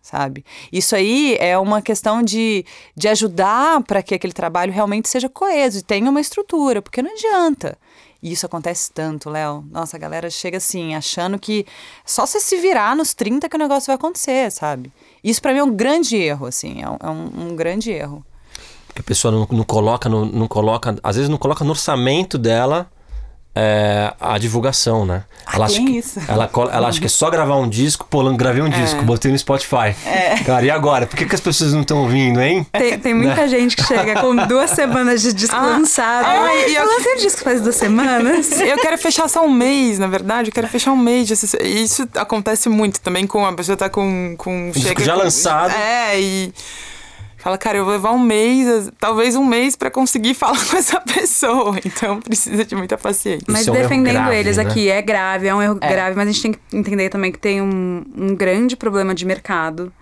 sabe? 0.04 0.44
Isso 0.70 0.94
aí 0.94 1.34
é 1.40 1.56
uma 1.56 1.80
questão 1.80 2.22
de, 2.22 2.62
de 2.94 3.08
ajudar 3.08 3.82
para 3.84 4.02
que 4.02 4.14
aquele 4.14 4.34
trabalho 4.34 4.70
realmente 4.70 5.08
seja 5.08 5.30
coeso 5.30 5.78
e 5.78 5.82
tenha 5.82 6.10
uma 6.10 6.20
estrutura, 6.20 6.82
porque 6.82 7.00
não 7.00 7.10
adianta. 7.10 7.78
E 8.22 8.30
isso 8.30 8.44
acontece 8.44 8.92
tanto, 8.92 9.30
Léo. 9.30 9.64
Nossa, 9.70 9.96
a 9.96 9.98
galera 9.98 10.28
chega 10.28 10.58
assim, 10.58 10.94
achando 10.94 11.38
que 11.38 11.66
só 12.04 12.26
você 12.26 12.38
se 12.38 12.58
virar 12.58 12.94
nos 12.94 13.14
30 13.14 13.48
que 13.48 13.56
o 13.56 13.58
negócio 13.58 13.86
vai 13.86 13.96
acontecer, 13.96 14.52
sabe? 14.52 14.92
Isso 15.22 15.40
para 15.40 15.54
mim 15.54 15.60
é 15.60 15.64
um 15.64 15.74
grande 15.74 16.16
erro, 16.16 16.46
assim, 16.46 16.82
é 16.82 16.88
um, 16.88 16.96
é 17.02 17.10
um, 17.10 17.56
grande 17.56 17.90
erro. 17.90 18.22
Porque 18.86 19.00
a 19.00 19.04
pessoa 19.04 19.32
não, 19.32 19.48
não 19.50 19.64
coloca, 19.64 20.06
não, 20.06 20.26
não 20.26 20.46
coloca, 20.46 20.94
às 21.02 21.16
vezes 21.16 21.30
não 21.30 21.38
coloca 21.38 21.64
no 21.64 21.70
orçamento 21.70 22.36
dela 22.36 22.90
é, 23.54 24.12
a 24.20 24.36
divulgação, 24.36 25.06
né? 25.06 25.22
Ah, 25.46 25.56
ela, 25.56 25.66
acha 25.66 25.76
que, 25.76 25.98
isso. 25.98 26.20
Ela, 26.26 26.50
ela 26.72 26.88
acha 26.88 26.98
que 26.98 27.06
é 27.06 27.08
só 27.08 27.30
gravar 27.30 27.56
um 27.56 27.68
disco, 27.68 28.06
pô, 28.08 28.22
gravei 28.32 28.62
um 28.62 28.66
é. 28.66 28.70
disco, 28.70 29.02
botei 29.02 29.30
no 29.30 29.38
Spotify. 29.38 29.94
É. 30.06 30.42
Cara, 30.44 30.64
e 30.64 30.70
agora? 30.70 31.06
Por 31.06 31.16
que, 31.16 31.26
que 31.26 31.34
as 31.34 31.40
pessoas 31.40 31.72
não 31.72 31.82
estão 31.82 31.98
ouvindo, 32.02 32.40
hein? 32.40 32.66
Tem, 32.72 32.98
tem 32.98 33.14
muita 33.14 33.42
né? 33.42 33.48
gente 33.48 33.76
que 33.76 33.84
chega 33.84 34.20
com 34.20 34.34
duas 34.34 34.70
semanas 34.72 35.22
de 35.22 35.32
disco 35.32 35.54
ah, 35.54 35.66
lançado. 35.66 36.26
Ah, 36.26 36.54
e 36.54 36.74
eu 36.74 36.84
lancei 36.84 37.14
o 37.14 37.18
disco 37.18 37.42
faz 37.42 37.60
duas 37.60 37.76
semanas. 37.76 38.50
Eu 38.64 38.78
quero 38.78 38.96
fechar 38.98 39.28
só 39.28 39.44
um 39.44 39.50
mês, 39.50 39.98
na 39.98 40.06
verdade. 40.06 40.48
Eu 40.48 40.52
quero 40.52 40.66
fechar 40.66 40.92
um 40.92 40.96
mês. 40.96 41.28
De 41.28 41.34
Isso 41.62 42.08
acontece 42.14 42.68
muito 42.68 43.00
também 43.00 43.26
com 43.26 43.44
a 43.44 43.52
pessoa 43.52 43.76
tá 43.76 43.88
com. 43.88 44.34
com 44.38 44.72
chega 44.74 45.04
já 45.04 45.14
com, 45.14 45.18
lançado. 45.18 45.74
É, 45.74 46.20
e 46.20 46.52
fala, 47.44 47.58
cara, 47.58 47.76
eu 47.76 47.84
vou 47.84 47.92
levar 47.92 48.10
um 48.12 48.18
mês, 48.18 48.90
talvez 48.98 49.36
um 49.36 49.44
mês 49.44 49.76
para 49.76 49.90
conseguir 49.90 50.32
falar 50.34 50.58
com 50.66 50.76
essa 50.78 50.98
pessoa. 51.02 51.78
Então 51.84 52.18
precisa 52.18 52.64
de 52.64 52.74
muita 52.74 52.96
paciência. 52.96 53.44
Mas 53.46 53.68
é 53.68 53.70
um 53.70 53.74
defendendo 53.74 54.14
grave, 54.14 54.36
eles 54.36 54.56
né? 54.56 54.62
aqui, 54.62 54.88
é 54.88 55.02
grave, 55.02 55.46
é 55.46 55.54
um 55.54 55.60
erro 55.60 55.78
é. 55.82 55.88
grave, 55.88 56.16
mas 56.16 56.26
a 56.26 56.32
gente 56.32 56.42
tem 56.42 56.52
que 56.54 56.76
entender 56.76 57.10
também 57.10 57.30
que 57.30 57.38
tem 57.38 57.60
um, 57.60 58.02
um 58.16 58.34
grande 58.34 58.74
problema 58.76 59.14
de 59.14 59.26
mercado, 59.26 59.92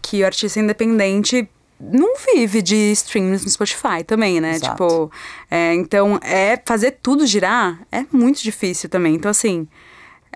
que 0.00 0.22
o 0.22 0.26
artista 0.26 0.58
independente 0.58 1.46
não 1.78 2.14
vive 2.34 2.62
de 2.62 2.92
streams 2.92 3.44
no 3.44 3.50
Spotify 3.50 4.02
também, 4.02 4.40
né? 4.40 4.52
Exato. 4.52 4.70
Tipo, 4.70 5.12
é, 5.50 5.74
então 5.74 6.18
é 6.22 6.58
fazer 6.64 6.92
tudo 7.02 7.26
girar 7.26 7.78
é 7.92 8.06
muito 8.10 8.42
difícil 8.42 8.88
também. 8.88 9.14
Então, 9.14 9.30
assim, 9.30 9.68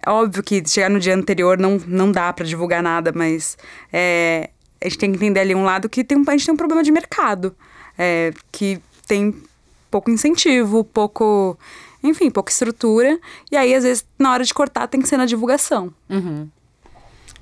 é 0.04 0.10
óbvio 0.10 0.42
que 0.42 0.62
chegar 0.68 0.90
no 0.90 1.00
dia 1.00 1.14
anterior 1.14 1.58
não, 1.58 1.80
não 1.86 2.12
dá 2.12 2.30
para 2.34 2.44
divulgar 2.44 2.82
nada, 2.82 3.12
mas 3.14 3.56
é, 3.90 4.50
a 4.80 4.88
gente 4.88 4.98
tem 4.98 5.10
que 5.10 5.16
entender 5.16 5.40
ali 5.40 5.54
um 5.54 5.64
lado 5.64 5.88
que 5.88 6.02
tem, 6.02 6.22
a 6.26 6.30
gente 6.32 6.46
tem 6.46 6.54
um 6.54 6.56
problema 6.56 6.82
de 6.82 6.90
mercado, 6.90 7.54
é, 7.98 8.32
que 8.50 8.80
tem 9.06 9.34
pouco 9.90 10.10
incentivo, 10.10 10.84
pouco. 10.84 11.58
Enfim, 12.02 12.30
pouca 12.30 12.50
estrutura. 12.50 13.18
E 13.50 13.56
aí, 13.56 13.74
às 13.74 13.84
vezes, 13.84 14.06
na 14.18 14.32
hora 14.32 14.42
de 14.42 14.54
cortar, 14.54 14.86
tem 14.86 15.02
que 15.02 15.08
ser 15.08 15.18
na 15.18 15.26
divulgação. 15.26 15.92
Uhum. 16.08 16.48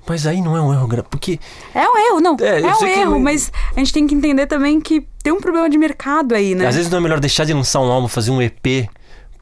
Mas 0.05 0.25
aí 0.25 0.41
não 0.41 0.57
é 0.57 0.61
um 0.61 0.73
erro, 0.73 1.03
porque... 1.09 1.39
É 1.73 1.87
um 1.87 1.97
erro, 1.97 2.19
não. 2.19 2.35
É, 2.41 2.61
é 2.61 2.75
um 2.75 2.85
erro, 2.85 3.13
que... 3.13 3.21
mas 3.21 3.51
a 3.75 3.79
gente 3.79 3.93
tem 3.93 4.07
que 4.07 4.15
entender 4.15 4.47
também 4.47 4.81
que 4.81 5.07
tem 5.23 5.31
um 5.31 5.39
problema 5.39 5.69
de 5.69 5.77
mercado 5.77 6.33
aí, 6.33 6.55
né? 6.55 6.67
Às 6.67 6.75
vezes 6.75 6.91
não 6.91 6.97
é 6.97 7.01
melhor 7.01 7.19
deixar 7.19 7.45
de 7.45 7.53
lançar 7.53 7.79
um 7.79 7.91
álbum, 7.91 8.07
fazer 8.07 8.31
um 8.31 8.41
EP 8.41 8.89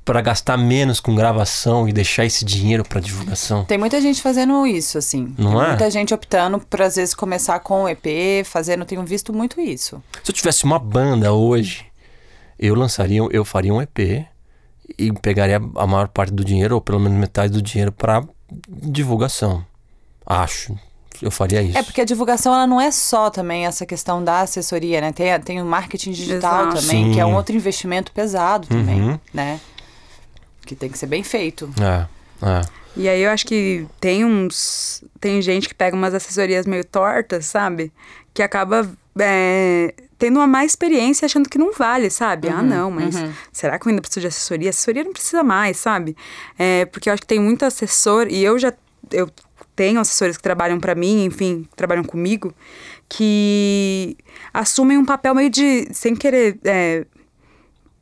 para 0.08 0.22
gastar 0.22 0.56
menos 0.56 1.02
com 1.02 1.14
gravação 1.14 1.86
e 1.86 1.92
deixar 1.92 2.24
esse 2.24 2.46
dinheiro 2.46 2.82
para 2.82 3.02
divulgação. 3.02 3.66
Tem 3.66 3.78
muita 3.78 4.00
gente 4.00 4.22
fazendo 4.22 4.66
isso, 4.66 4.98
assim. 4.98 5.36
Não 5.38 5.52
Tem 5.52 5.62
é? 5.62 5.68
Muita 5.68 5.92
gente 5.92 6.14
optando 6.14 6.60
por, 6.60 6.82
às 6.82 6.96
vezes, 6.96 7.14
começar 7.14 7.60
com 7.60 7.84
o 7.84 7.90
EP, 7.90 8.46
fazendo. 8.46 8.86
Tenho 8.86 9.04
visto 9.04 9.34
muito 9.34 9.60
isso. 9.60 10.02
Se 10.24 10.32
eu 10.32 10.34
tivesse 10.34 10.64
uma 10.64 10.80
banda 10.80 11.34
hoje, 11.34 11.86
eu 12.58 12.74
lançaria, 12.74 13.20
eu 13.32 13.44
faria 13.44 13.74
um 13.74 13.82
EP 13.82 14.26
e 14.98 15.12
pegaria 15.22 15.58
a 15.76 15.86
maior 15.86 16.08
parte 16.08 16.34
do 16.34 16.46
dinheiro, 16.46 16.76
ou 16.76 16.80
pelo 16.80 17.02
menos 17.02 17.20
metade 17.20 17.52
do 17.52 17.62
dinheiro, 17.62 17.92
para 17.92 18.24
divulgação. 18.70 19.66
Acho. 20.26 20.74
Eu 21.22 21.32
faria 21.32 21.62
isso. 21.62 21.78
É 21.78 21.84
porque 21.84 22.00
a 22.00 22.06
divulgação 22.06 22.54
ela 22.54 22.66
não 22.66 22.80
é 22.80 22.92
só 22.92 23.30
também 23.30 23.66
essa 23.66 23.86
questão 23.86 24.24
da 24.24 24.40
assessoria, 24.40 25.02
né? 25.02 25.12
Tem, 25.12 25.38
tem 25.42 25.62
o 25.62 25.66
marketing 25.66 26.12
digital 26.12 26.68
Exato. 26.68 26.82
também, 26.82 27.08
Sim. 27.08 27.12
que 27.12 27.20
é 27.20 27.26
um 27.26 27.36
outro 27.36 27.54
investimento 27.54 28.14
pesado 28.14 28.68
também, 28.68 29.02
uhum. 29.02 29.20
né? 29.34 29.60
Que 30.68 30.76
tem 30.76 30.90
que 30.90 30.98
ser 30.98 31.08
bem 31.08 31.24
feito. 31.24 31.70
É, 31.82 32.06
é. 32.46 32.62
E 32.96 33.08
aí 33.08 33.22
eu 33.22 33.30
acho 33.30 33.46
que 33.46 33.88
tem 34.00 34.26
uns. 34.26 35.04
Tem 35.20 35.42
gente 35.42 35.68
que 35.68 35.76
pega 35.76 35.96
umas 35.96 36.14
assessorias 36.14 36.66
meio 36.66 36.84
tortas, 36.84 37.46
sabe? 37.46 37.92
Que 38.34 38.42
acaba 38.42 38.90
é, 39.20 39.94
tendo 40.18 40.38
uma 40.38 40.48
má 40.48 40.66
experiência 40.66 41.26
achando 41.26 41.48
que 41.48 41.58
não 41.58 41.72
vale, 41.72 42.10
sabe? 42.10 42.50
Ah, 42.50 42.54
uhum, 42.54 42.60
ah, 42.60 42.64
não, 42.64 42.92
mas 42.92 43.16
uhum. 43.16 43.32
será 43.52 43.78
que 43.78 43.88
eu 43.88 43.90
ainda 43.92 44.02
preciso 44.02 44.22
de 44.22 44.28
assessoria? 44.28 44.70
Assessoria 44.70 45.04
não 45.04 45.14
precisa 45.14 45.44
mais, 45.44 45.78
sabe? 45.78 46.16
É, 46.58 46.86
porque 46.86 47.10
eu 47.10 47.14
acho 47.14 47.22
que 47.22 47.28
tem 47.28 47.40
muito 47.40 47.64
assessor, 47.64 48.28
e 48.30 48.44
eu 48.44 48.58
já 48.58 48.74
eu 49.12 49.30
tenho 49.76 50.00
assessores 50.00 50.36
que 50.36 50.44
trabalham 50.44 50.80
para 50.80 50.96
mim, 50.96 51.26
enfim, 51.26 51.68
que 51.70 51.76
trabalham 51.76 52.04
comigo, 52.04 52.54
que 53.08 54.18
assumem 54.52 54.98
um 54.98 55.06
papel 55.06 55.36
meio 55.36 55.52
de, 55.52 55.88
sem 55.94 56.16
querer 56.16 56.58
é, 56.66 57.06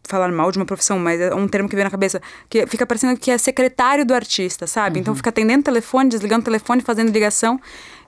falar 0.07 0.31
mal 0.31 0.51
de 0.51 0.57
uma 0.57 0.65
profissão, 0.65 0.99
mas 0.99 1.19
é 1.19 1.33
um 1.33 1.47
termo 1.47 1.67
que 1.67 1.75
vem 1.75 1.83
na 1.83 1.91
cabeça, 1.91 2.21
que 2.49 2.65
fica 2.67 2.85
parecendo 2.85 3.19
que 3.19 3.31
é 3.31 3.37
secretário 3.37 4.05
do 4.05 4.13
artista, 4.13 4.67
sabe? 4.67 4.99
Então, 4.99 5.11
uhum. 5.11 5.15
Então 5.15 5.15
fica 5.15 5.29
atendendo 5.29 5.63
telefone, 5.63 6.09
desligando 6.09 6.41
o 6.41 6.45
telefone, 6.45 6.81
fazendo 6.81 7.11
ligação. 7.11 7.59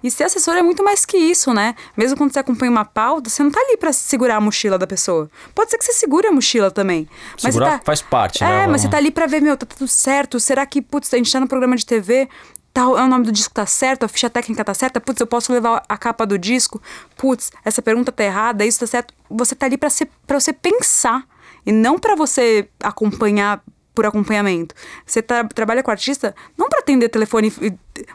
E 0.03 0.11
ser 0.11 0.25
assessor 0.25 0.55
é 0.55 0.61
muito 0.61 0.83
mais 0.83 1.05
que 1.05 1.17
isso, 1.17 1.53
né? 1.53 1.73
Mesmo 1.95 2.17
quando 2.17 2.31
você 2.31 2.39
acompanha 2.39 2.71
uma 2.71 2.85
pauta, 2.85 3.29
você 3.29 3.41
não 3.41 3.49
tá 3.49 3.59
ali 3.59 3.77
para 3.77 3.91
segurar 3.91 4.35
a 4.35 4.41
mochila 4.41 4.77
da 4.77 4.85
pessoa. 4.85 5.29
Pode 5.55 5.71
ser 5.71 5.77
que 5.77 5.85
você 5.85 5.93
segure 5.93 6.27
a 6.27 6.31
mochila 6.31 6.69
também. 6.69 7.07
Mas 7.41 7.53
Segurar 7.53 7.79
tá... 7.79 7.85
faz 7.85 8.01
parte, 8.01 8.43
é, 8.43 8.47
né? 8.47 8.63
É, 8.63 8.67
mas 8.67 8.81
você 8.81 8.89
tá 8.89 8.97
ali 8.97 9.09
pra 9.09 9.25
ver, 9.25 9.41
meu, 9.41 9.57
tá 9.57 9.65
tudo 9.65 9.87
certo. 9.87 10.39
Será 10.39 10.65
que, 10.65 10.81
putz, 10.81 11.13
a 11.13 11.17
gente 11.17 11.31
tá 11.31 11.39
no 11.39 11.47
programa 11.47 11.75
de 11.75 11.85
TV, 11.85 12.29
tá, 12.73 12.81
é 12.81 12.85
o 12.85 13.07
nome 13.07 13.25
do 13.25 13.31
disco 13.31 13.53
tá 13.53 13.65
certo, 13.65 14.03
a 14.03 14.07
ficha 14.07 14.29
técnica 14.29 14.63
tá 14.63 14.73
certa, 14.73 15.01
putz, 15.01 15.19
eu 15.19 15.25
posso 15.25 15.51
levar 15.51 15.83
a 15.89 15.97
capa 15.97 16.27
do 16.27 16.37
disco, 16.37 16.79
putz, 17.17 17.51
essa 17.65 17.81
pergunta 17.81 18.11
tá 18.11 18.23
errada, 18.23 18.63
isso 18.65 18.79
tá 18.79 18.85
certo. 18.85 19.13
Você 19.29 19.55
tá 19.55 19.65
ali 19.65 19.77
para 19.77 19.89
você 19.89 20.53
pensar 20.53 21.23
e 21.67 21.71
não 21.73 21.99
para 21.99 22.15
você 22.15 22.69
acompanhar 22.81 23.61
por 23.93 24.05
acompanhamento. 24.05 24.73
Você 25.05 25.21
tra 25.21 25.43
trabalha 25.43 25.83
com 25.83 25.91
artista 25.91 26.33
não 26.57 26.69
para 26.69 26.79
atender 26.79 27.09
telefone, 27.09 27.51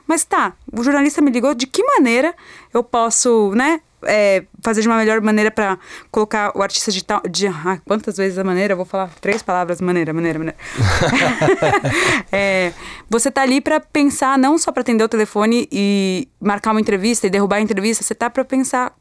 mas 0.07 0.25
tá, 0.25 0.55
o 0.73 0.83
jornalista 0.83 1.21
me 1.21 1.31
ligou, 1.31 1.55
de 1.55 1.67
que 1.67 1.85
maneira 1.85 2.35
eu 2.73 2.83
posso, 2.83 3.53
né, 3.55 3.81
é, 4.05 4.45
fazer 4.63 4.81
de 4.81 4.89
uma 4.89 4.97
melhor 4.97 5.21
maneira 5.21 5.51
para 5.51 5.79
colocar 6.11 6.57
o 6.57 6.63
artista 6.63 6.91
de 6.91 7.05
tal. 7.05 7.21
De, 7.29 7.47
ah, 7.47 7.79
quantas 7.85 8.17
vezes 8.17 8.39
a 8.39 8.45
maneira? 8.45 8.73
Eu 8.73 8.77
vou 8.77 8.87
falar 8.87 9.11
três 9.21 9.43
palavras: 9.43 9.81
maneira, 9.81 10.13
maneira, 10.13 10.39
maneira. 10.39 10.59
é, 12.33 12.73
você 13.09 13.31
tá 13.31 13.43
ali 13.43 13.61
para 13.61 13.81
pensar, 13.81 14.39
não 14.39 14.59
só 14.59 14.73
para 14.73 14.81
atender 14.81 15.05
o 15.05 15.09
telefone 15.09 15.69
e 15.71 16.29
marcar 16.41 16.71
uma 16.71 16.81
entrevista 16.81 17.27
e 17.27 17.31
derrubar 17.31 17.57
a 17.57 17.61
entrevista, 17.61 18.03
você 18.03 18.15
tá 18.15 18.31
para 18.31 18.45
pensar 18.45 18.95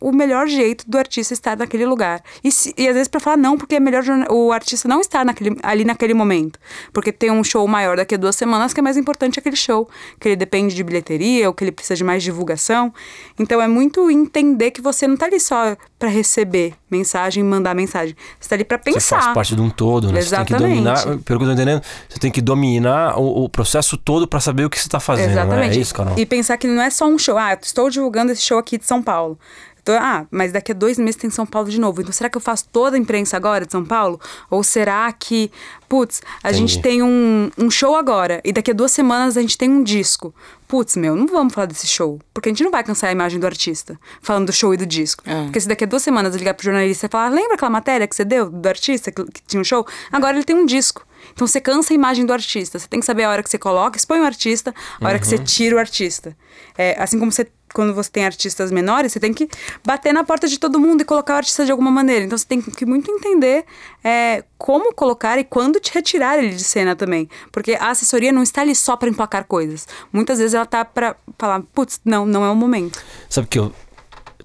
o 0.00 0.12
melhor 0.12 0.46
jeito 0.46 0.84
do 0.88 0.98
artista 0.98 1.32
estar 1.32 1.56
naquele 1.56 1.86
lugar. 1.86 2.22
E, 2.42 2.50
se, 2.50 2.74
e 2.76 2.86
às 2.88 2.94
vezes 2.94 3.08
para 3.08 3.20
falar 3.20 3.36
não, 3.36 3.56
porque 3.56 3.76
é 3.76 3.80
melhor 3.80 4.04
o 4.30 4.52
artista 4.52 4.88
não 4.88 5.00
estar 5.00 5.24
naquele, 5.24 5.56
ali 5.62 5.84
naquele 5.84 6.14
momento. 6.14 6.58
Porque 6.92 7.12
tem 7.12 7.30
um 7.30 7.42
show 7.42 7.66
maior 7.66 7.96
daqui 7.96 8.14
a 8.14 8.18
duas 8.18 8.36
semanas 8.36 8.72
que 8.72 8.80
é 8.80 8.82
mais 8.82 8.96
importante 8.96 9.38
aquele 9.38 9.56
show. 9.56 9.88
Que 10.20 10.28
ele 10.28 10.36
depende 10.36 10.74
de 10.74 10.82
bilheteria 10.82 11.48
ou 11.48 11.54
que 11.54 11.64
ele 11.64 11.72
precisa 11.72 11.96
de 11.96 12.04
mais 12.04 12.22
divulgação. 12.22 12.92
Então 13.38 13.60
é 13.60 13.68
muito 13.68 14.10
entender 14.10 14.70
que 14.70 14.80
você 14.80 15.06
não 15.06 15.16
tá 15.16 15.26
ali 15.26 15.40
só 15.40 15.76
para 15.98 16.08
receber 16.08 16.74
mensagem, 16.90 17.42
mandar 17.42 17.74
mensagem. 17.74 18.14
Você 18.38 18.48
tá 18.48 18.56
ali 18.56 18.64
para 18.64 18.78
pensar. 18.78 19.00
Você 19.00 19.22
faz 19.24 19.34
parte 19.34 19.56
de 19.56 19.62
um 19.62 19.70
todo, 19.70 20.12
né? 20.12 20.18
Exatamente. 20.18 20.50
Você 20.50 20.58
tem 20.58 20.68
que 20.68 21.02
dominar, 21.02 21.24
pelo 21.24 21.38
que 21.38 21.44
eu 21.44 21.48
tô 21.48 21.52
entendendo, 21.52 21.82
você 22.08 22.18
tem 22.18 22.30
que 22.30 22.40
dominar 22.40 23.18
o, 23.18 23.44
o 23.44 23.48
processo 23.48 23.96
todo 23.96 24.28
para 24.28 24.40
saber 24.40 24.64
o 24.64 24.70
que 24.70 24.78
você 24.78 24.88
tá 24.88 25.00
fazendo. 25.00 25.30
Exatamente. 25.30 25.70
Né? 25.70 25.76
É 25.76 25.80
isso, 25.80 25.94
Carol? 25.94 26.18
E 26.18 26.26
pensar 26.26 26.56
que 26.56 26.66
não 26.66 26.82
é 26.82 26.90
só 26.90 27.06
um 27.06 27.18
show. 27.18 27.38
Ah, 27.38 27.58
estou 27.60 27.88
divulgando 27.90 28.32
esse 28.32 28.42
show 28.42 28.58
aqui 28.58 28.78
de 28.78 28.86
São 28.86 29.02
Paulo. 29.02 29.38
Então, 29.84 29.98
ah, 30.00 30.26
mas 30.30 30.50
daqui 30.50 30.72
a 30.72 30.74
dois 30.74 30.98
meses 30.98 31.16
tem 31.16 31.28
São 31.28 31.44
Paulo 31.44 31.68
de 31.68 31.78
novo. 31.78 32.00
Então, 32.00 32.10
será 32.10 32.30
que 32.30 32.38
eu 32.38 32.40
faço 32.40 32.66
toda 32.72 32.96
a 32.96 32.98
imprensa 32.98 33.36
agora 33.36 33.66
de 33.66 33.72
São 33.72 33.84
Paulo? 33.84 34.18
Ou 34.50 34.64
será 34.64 35.12
que, 35.12 35.52
putz, 35.86 36.22
a 36.42 36.48
Entendi. 36.48 36.72
gente 36.72 36.82
tem 36.82 37.02
um, 37.02 37.50
um 37.58 37.70
show 37.70 37.94
agora 37.94 38.40
e 38.42 38.50
daqui 38.50 38.70
a 38.70 38.74
duas 38.74 38.92
semanas 38.92 39.36
a 39.36 39.42
gente 39.42 39.58
tem 39.58 39.68
um 39.68 39.82
disco? 39.82 40.34
Putz, 40.66 40.96
meu, 40.96 41.14
não 41.14 41.26
vamos 41.26 41.52
falar 41.52 41.66
desse 41.66 41.86
show. 41.86 42.18
Porque 42.32 42.48
a 42.48 42.52
gente 42.52 42.64
não 42.64 42.70
vai 42.70 42.82
cansar 42.82 43.10
a 43.10 43.12
imagem 43.12 43.38
do 43.38 43.44
artista 43.44 44.00
falando 44.22 44.46
do 44.46 44.54
show 44.54 44.72
e 44.72 44.78
do 44.78 44.86
disco. 44.86 45.22
É. 45.26 45.42
Porque 45.44 45.60
se 45.60 45.68
daqui 45.68 45.84
a 45.84 45.86
duas 45.86 46.02
semanas 46.02 46.32
eu 46.32 46.38
ligar 46.38 46.54
pro 46.54 46.64
jornalista 46.64 47.04
e 47.04 47.08
falar, 47.10 47.28
lembra 47.28 47.54
aquela 47.54 47.70
matéria 47.70 48.08
que 48.08 48.16
você 48.16 48.24
deu 48.24 48.48
do 48.48 48.66
artista 48.66 49.12
que, 49.12 49.22
que 49.22 49.42
tinha 49.46 49.60
um 49.60 49.64
show? 49.64 49.86
Agora 50.10 50.34
ele 50.34 50.44
tem 50.44 50.56
um 50.56 50.64
disco. 50.64 51.06
Então 51.34 51.46
você 51.46 51.60
cansa 51.60 51.92
a 51.92 51.94
imagem 51.94 52.24
do 52.24 52.32
artista. 52.32 52.78
Você 52.78 52.88
tem 52.88 53.00
que 53.00 53.06
saber 53.06 53.24
a 53.24 53.30
hora 53.30 53.42
que 53.42 53.50
você 53.50 53.58
coloca, 53.58 53.98
expõe 53.98 54.20
o 54.20 54.24
artista, 54.24 54.74
a 54.98 55.04
hora 55.04 55.14
uhum. 55.14 55.20
que 55.20 55.26
você 55.26 55.36
uhum. 55.36 55.44
tira 55.44 55.76
o 55.76 55.78
artista. 55.78 56.34
É, 56.76 56.96
assim 56.98 57.18
como 57.18 57.30
você 57.30 57.46
quando 57.74 57.92
você 57.92 58.10
tem 58.10 58.24
artistas 58.24 58.70
menores, 58.70 59.12
você 59.12 59.20
tem 59.20 59.34
que 59.34 59.48
bater 59.84 60.14
na 60.14 60.24
porta 60.24 60.48
de 60.48 60.58
todo 60.58 60.80
mundo 60.80 61.02
e 61.02 61.04
colocar 61.04 61.34
o 61.34 61.36
artista 61.38 61.64
de 61.66 61.72
alguma 61.72 61.90
maneira. 61.90 62.24
Então 62.24 62.38
você 62.38 62.46
tem 62.46 62.62
que 62.62 62.86
muito 62.86 63.10
entender 63.10 63.66
é, 64.02 64.44
como 64.56 64.94
colocar 64.94 65.38
e 65.38 65.44
quando 65.44 65.80
te 65.80 65.92
retirar 65.92 66.38
ele 66.38 66.54
de 66.54 66.64
cena 66.64 66.94
também. 66.94 67.28
Porque 67.52 67.72
a 67.74 67.90
assessoria 67.90 68.32
não 68.32 68.42
está 68.42 68.62
ali 68.62 68.74
só 68.74 68.96
para 68.96 69.08
emplacar 69.08 69.44
coisas. 69.44 69.86
Muitas 70.12 70.38
vezes 70.38 70.54
ela 70.54 70.64
tá 70.64 70.84
para 70.84 71.16
falar, 71.36 71.60
putz, 71.74 72.00
não, 72.04 72.24
não 72.24 72.44
é 72.44 72.50
o 72.50 72.56
momento. 72.56 73.02
Sabe 73.28 73.48
que 73.48 73.58
eu, 73.58 73.72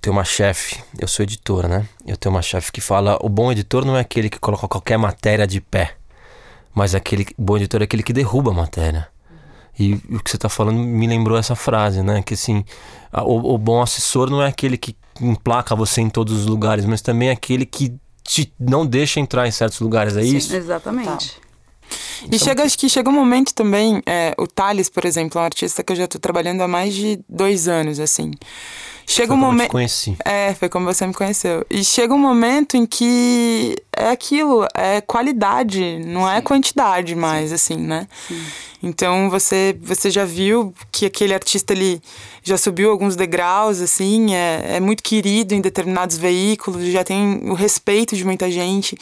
tenho 0.02 0.16
uma 0.16 0.24
chefe, 0.24 0.82
eu 0.98 1.08
sou 1.08 1.24
editora, 1.24 1.68
né? 1.68 1.86
Eu 2.06 2.18
tenho 2.18 2.34
uma 2.34 2.42
chefe 2.42 2.72
que 2.72 2.82
fala: 2.82 3.18
o 3.22 3.30
bom 3.30 3.52
editor 3.52 3.86
não 3.86 3.98
é 3.98 4.02
aquele 4.02 4.30
que 4.30 4.40
coloca 4.40 4.68
qualquer 4.68 4.98
matéria 4.98 5.46
de 5.46 5.62
pé, 5.62 5.96
mas 6.74 6.96
aquele 6.96 7.28
bom 7.38 7.58
editor 7.58 7.82
é 7.82 7.84
aquele 7.84 8.04
que 8.04 8.14
derruba 8.14 8.52
a 8.52 8.54
matéria. 8.54 9.08
E 9.80 9.94
o 10.10 10.22
que 10.22 10.30
você 10.30 10.36
está 10.36 10.50
falando 10.50 10.78
me 10.78 11.08
lembrou 11.08 11.38
essa 11.38 11.56
frase, 11.56 12.04
né? 12.04 12.22
Que 12.22 12.34
assim, 12.34 12.66
o, 13.14 13.54
o, 13.54 13.58
bom 13.58 13.82
assessor 13.82 14.30
não 14.30 14.42
é 14.42 14.48
aquele 14.48 14.78
que 14.78 14.94
emplaca 15.22 15.74
você 15.74 16.02
em 16.02 16.10
todos 16.10 16.38
os 16.38 16.46
lugares, 16.46 16.84
mas 16.84 17.02
também 17.02 17.30
é 17.30 17.32
aquele 17.32 17.66
que 17.66 17.94
te 18.22 18.54
não 18.60 18.86
deixa 18.86 19.20
entrar 19.20 19.48
em 19.48 19.52
certos 19.52 19.80
lugares, 19.80 20.18
é 20.18 20.22
Sim, 20.22 20.38
isso? 20.38 20.54
Exatamente. 20.54 21.32
Tá. 21.32 21.50
E 22.24 22.26
então, 22.26 22.40
chega, 22.40 22.64
acho 22.64 22.78
que 22.78 22.90
chega 22.90 23.10
um 23.10 23.14
momento 23.14 23.54
também, 23.54 24.04
é, 24.06 24.36
o 24.38 24.46
Thales, 24.46 24.90
por 24.90 25.06
exemplo, 25.06 25.40
é 25.40 25.42
um 25.42 25.46
artista 25.46 25.84
que 25.84 25.94
eu 25.94 25.96
já 25.96 26.04
estou 26.04 26.20
trabalhando 26.20 26.62
há 26.62 26.68
mais 26.68 26.94
de 26.94 27.20
dois 27.28 27.68
anos, 27.68 28.00
assim. 28.00 28.32
Chega 29.10 29.30
foi 29.30 29.36
um 29.36 29.40
momento. 29.40 29.72
conheci. 29.72 30.16
É, 30.24 30.54
foi 30.54 30.70
como 30.70 30.86
você 30.86 31.06
me 31.08 31.14
conheceu. 31.14 31.66
E 31.70 31.84
chega 31.84 32.14
um 32.14 32.20
momento 32.20 32.78
em 32.78 32.86
que 32.86 33.76
é 33.92 34.10
aquilo, 34.12 34.68
é 34.74 35.02
qualidade, 35.02 36.00
não 36.06 36.30
é 36.30 36.34
Sim. 36.34 36.38
é 36.38 36.42
quantidade 36.42 37.16
mais, 37.16 37.50
Sim. 37.50 37.56
assim, 37.56 37.78
né? 37.78 38.08
Sim. 38.28 38.42
Então 38.84 39.30
você, 39.30 39.76
você 39.82 40.12
já 40.12 40.24
viu 40.24 40.74
que 40.92 41.06
aquele 41.06 41.34
artista 41.34 41.74
ele 41.74 42.02
já 42.44 42.58
subiu 42.58 42.92
alguns 42.92 43.16
degraus, 43.16 43.82
assim, 43.82 44.34
é, 44.34 44.76
é 44.76 44.80
muito 44.80 45.02
querido 45.04 45.54
em 45.54 45.60
determinados 45.60 46.18
veículos, 46.18 46.86
já 46.86 47.04
tem 47.04 47.42
o 47.50 47.54
respeito 47.54 48.16
de 48.16 48.24
muita 48.24 48.50
gente. 48.50 48.96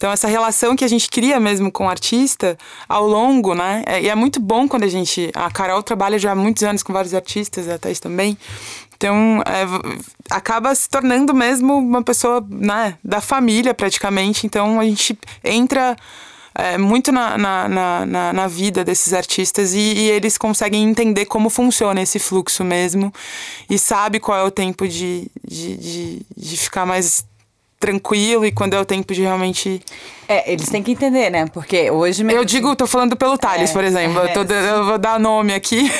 Então, 0.00 0.10
essa 0.10 0.26
relação 0.26 0.74
que 0.74 0.82
a 0.82 0.88
gente 0.88 1.10
cria 1.10 1.38
mesmo 1.38 1.70
com 1.70 1.84
o 1.84 1.88
artista 1.90 2.56
ao 2.88 3.06
longo, 3.06 3.54
né? 3.54 3.82
É, 3.84 4.00
e 4.00 4.08
é 4.08 4.14
muito 4.14 4.40
bom 4.40 4.66
quando 4.66 4.84
a 4.84 4.88
gente. 4.88 5.30
A 5.34 5.50
Carol 5.50 5.82
trabalha 5.82 6.18
já 6.18 6.32
há 6.32 6.34
muitos 6.34 6.62
anos 6.62 6.82
com 6.82 6.90
vários 6.90 7.12
artistas, 7.12 7.68
a 7.68 7.76
Thais 7.76 8.00
também. 8.00 8.38
Então, 8.96 9.42
é, 9.44 9.66
acaba 10.30 10.74
se 10.74 10.88
tornando 10.88 11.34
mesmo 11.34 11.76
uma 11.76 12.02
pessoa 12.02 12.42
né, 12.48 12.96
da 13.04 13.20
família, 13.20 13.74
praticamente. 13.74 14.46
Então, 14.46 14.80
a 14.80 14.84
gente 14.84 15.18
entra 15.44 15.94
é, 16.54 16.78
muito 16.78 17.12
na, 17.12 17.36
na, 17.36 17.68
na, 17.68 18.32
na, 18.32 18.46
vida 18.46 18.82
desses 18.82 19.12
artistas 19.12 19.74
e, 19.74 19.78
e, 19.78 20.10
eles 20.10 20.38
conseguem 20.38 20.82
entender 20.82 21.26
como 21.26 21.50
funciona 21.50 22.00
esse 22.00 22.18
fluxo 22.18 22.64
mesmo 22.64 23.12
e 23.68 23.78
sabe 23.78 24.18
qual 24.18 24.38
é 24.38 24.42
o 24.44 24.50
tempo 24.50 24.88
de, 24.88 25.30
de, 25.46 25.76
de, 25.76 26.26
de 26.34 26.56
ficar 26.56 26.86
mais 26.86 27.28
tranquilo 27.80 28.44
e 28.44 28.52
quando 28.52 28.74
é 28.74 28.80
o 28.80 28.84
tempo 28.84 29.14
de 29.14 29.22
realmente. 29.22 29.82
É, 30.28 30.52
eles 30.52 30.68
têm 30.68 30.82
que 30.82 30.92
entender, 30.92 31.30
né? 31.30 31.46
Porque 31.46 31.90
hoje 31.90 32.22
mesmo. 32.22 32.38
Eu 32.38 32.44
digo, 32.44 32.76
tô 32.76 32.86
falando 32.86 33.16
pelo 33.16 33.38
Thales, 33.38 33.70
é, 33.70 33.72
por 33.72 33.82
exemplo. 33.82 34.20
É, 34.20 34.36
eu, 34.36 34.46
tô, 34.46 34.52
eu, 34.52 34.84
vou 34.84 34.98
dar 34.98 35.18
nome 35.18 35.54
aqui. 35.54 35.90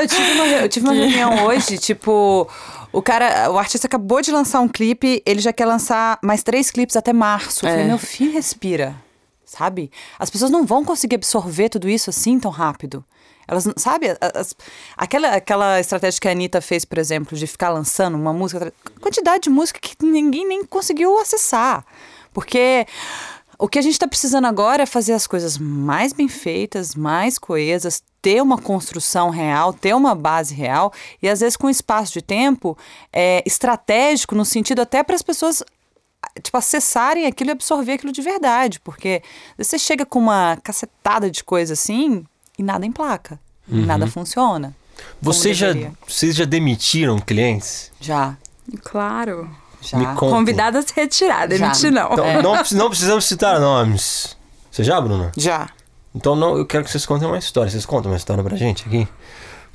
Eu 0.00 0.08
tive 0.08 0.32
uma, 0.32 0.46
eu 0.46 0.68
tive 0.68 0.86
uma 0.86 0.94
reunião 0.96 1.44
hoje, 1.44 1.76
tipo. 1.76 2.48
O 2.90 3.02
cara, 3.02 3.50
o 3.50 3.58
artista 3.58 3.86
acabou 3.86 4.22
de 4.22 4.32
lançar 4.32 4.60
um 4.60 4.68
clipe, 4.68 5.22
ele 5.26 5.40
já 5.40 5.52
quer 5.52 5.66
lançar 5.66 6.18
mais 6.22 6.42
três 6.42 6.70
clipes 6.70 6.96
até 6.96 7.12
março. 7.12 7.66
Eu 7.66 7.70
falei, 7.70 7.84
é. 7.84 7.88
meu 7.88 7.98
filho, 7.98 8.32
respira. 8.32 8.96
Sabe? 9.44 9.90
As 10.18 10.30
pessoas 10.30 10.50
não 10.50 10.64
vão 10.64 10.82
conseguir 10.82 11.16
absorver 11.16 11.68
tudo 11.68 11.90
isso 11.90 12.08
assim 12.08 12.40
tão 12.40 12.50
rápido. 12.50 13.04
Elas, 13.48 13.68
sabe, 13.76 14.08
as, 14.20 14.56
aquela, 14.96 15.28
aquela 15.28 15.80
estratégia 15.80 16.20
que 16.20 16.28
a 16.28 16.32
Anitta 16.32 16.60
fez, 16.60 16.84
por 16.84 16.98
exemplo, 16.98 17.36
de 17.36 17.46
ficar 17.46 17.70
lançando 17.70 18.16
uma 18.16 18.32
música, 18.32 18.72
quantidade 19.00 19.44
de 19.44 19.50
música 19.50 19.78
que 19.80 19.96
ninguém 20.04 20.46
nem 20.46 20.64
conseguiu 20.64 21.18
acessar. 21.18 21.84
Porque 22.32 22.86
o 23.58 23.68
que 23.68 23.78
a 23.78 23.82
gente 23.82 23.92
está 23.92 24.06
precisando 24.06 24.46
agora 24.46 24.82
é 24.82 24.86
fazer 24.86 25.14
as 25.14 25.26
coisas 25.26 25.56
mais 25.56 26.12
bem 26.12 26.28
feitas, 26.28 26.94
mais 26.94 27.38
coesas, 27.38 28.02
ter 28.20 28.42
uma 28.42 28.58
construção 28.58 29.30
real, 29.30 29.72
ter 29.72 29.94
uma 29.94 30.14
base 30.14 30.54
real 30.54 30.92
e 31.22 31.28
às 31.28 31.40
vezes 31.40 31.56
com 31.56 31.70
espaço 31.70 32.12
de 32.12 32.20
tempo 32.20 32.76
é, 33.12 33.42
estratégico 33.46 34.34
no 34.34 34.44
sentido 34.44 34.82
até 34.82 35.02
para 35.02 35.14
as 35.14 35.22
pessoas 35.22 35.62
tipo 36.42 36.56
acessarem 36.56 37.24
aquilo 37.26 37.50
e 37.50 37.52
absorver 37.52 37.92
aquilo 37.92 38.12
de 38.12 38.20
verdade, 38.20 38.80
porque 38.80 39.22
você 39.56 39.78
chega 39.78 40.04
com 40.04 40.18
uma 40.18 40.58
cacetada 40.62 41.30
de 41.30 41.42
coisa 41.42 41.72
assim, 41.72 42.24
e 42.58 42.62
nada 42.62 42.86
emplaca. 42.86 43.38
Uhum. 43.68 43.84
Nada 43.84 44.06
funciona. 44.06 44.74
Você 45.20 45.52
já, 45.52 45.68
vocês 46.06 46.34
já 46.34 46.44
demitiram 46.44 47.18
clientes? 47.18 47.90
Já. 48.00 48.36
Claro. 48.82 49.50
Já. 49.80 50.14
Convidada 50.14 50.78
a 50.78 50.82
se 50.82 50.92
retirar, 50.94 51.46
demitir 51.46 51.92
não. 51.92 52.12
Então, 52.12 52.24
é. 52.24 52.42
não. 52.42 52.54
Não 52.72 52.88
precisamos 52.88 53.24
citar 53.24 53.60
nomes. 53.60 54.36
Você 54.70 54.82
já, 54.82 55.00
Bruna? 55.00 55.32
Já. 55.36 55.70
Então 56.14 56.34
não, 56.34 56.56
eu 56.56 56.66
quero 56.66 56.84
que 56.84 56.90
vocês 56.90 57.04
contem 57.04 57.28
uma 57.28 57.38
história. 57.38 57.70
Vocês 57.70 57.84
contam 57.84 58.10
uma 58.10 58.16
história 58.16 58.42
pra 58.42 58.56
gente 58.56 58.86
aqui? 58.86 59.06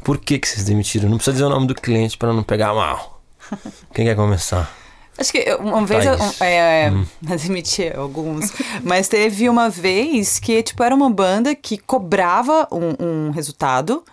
Por 0.04 0.18
que, 0.18 0.40
que 0.40 0.48
vocês 0.48 0.66
demitiram? 0.66 1.08
Não 1.10 1.18
precisa 1.18 1.34
dizer 1.34 1.46
o 1.46 1.50
nome 1.50 1.68
do 1.68 1.76
cliente 1.76 2.18
para 2.18 2.34
não 2.34 2.42
pegar 2.42 2.74
mal. 2.74 3.22
Quem 3.94 4.06
quer 4.06 4.16
começar? 4.16 4.81
Acho 5.22 5.32
que 5.32 5.54
uma 5.60 5.86
vez 5.86 6.04
eu 6.04 6.16
é, 6.46 6.92
hum. 6.92 7.06
admiti 7.32 7.92
alguns, 7.96 8.52
mas 8.84 9.08
teve 9.08 9.48
uma 9.48 9.70
vez 9.70 10.40
que 10.40 10.64
tipo 10.64 10.84
era 10.84 10.96
uma 10.96 11.12
banda 11.12 11.54
que 11.54 11.78
cobrava 11.78 12.68
um, 12.72 13.28
um 13.28 13.30
resultado, 13.30 14.04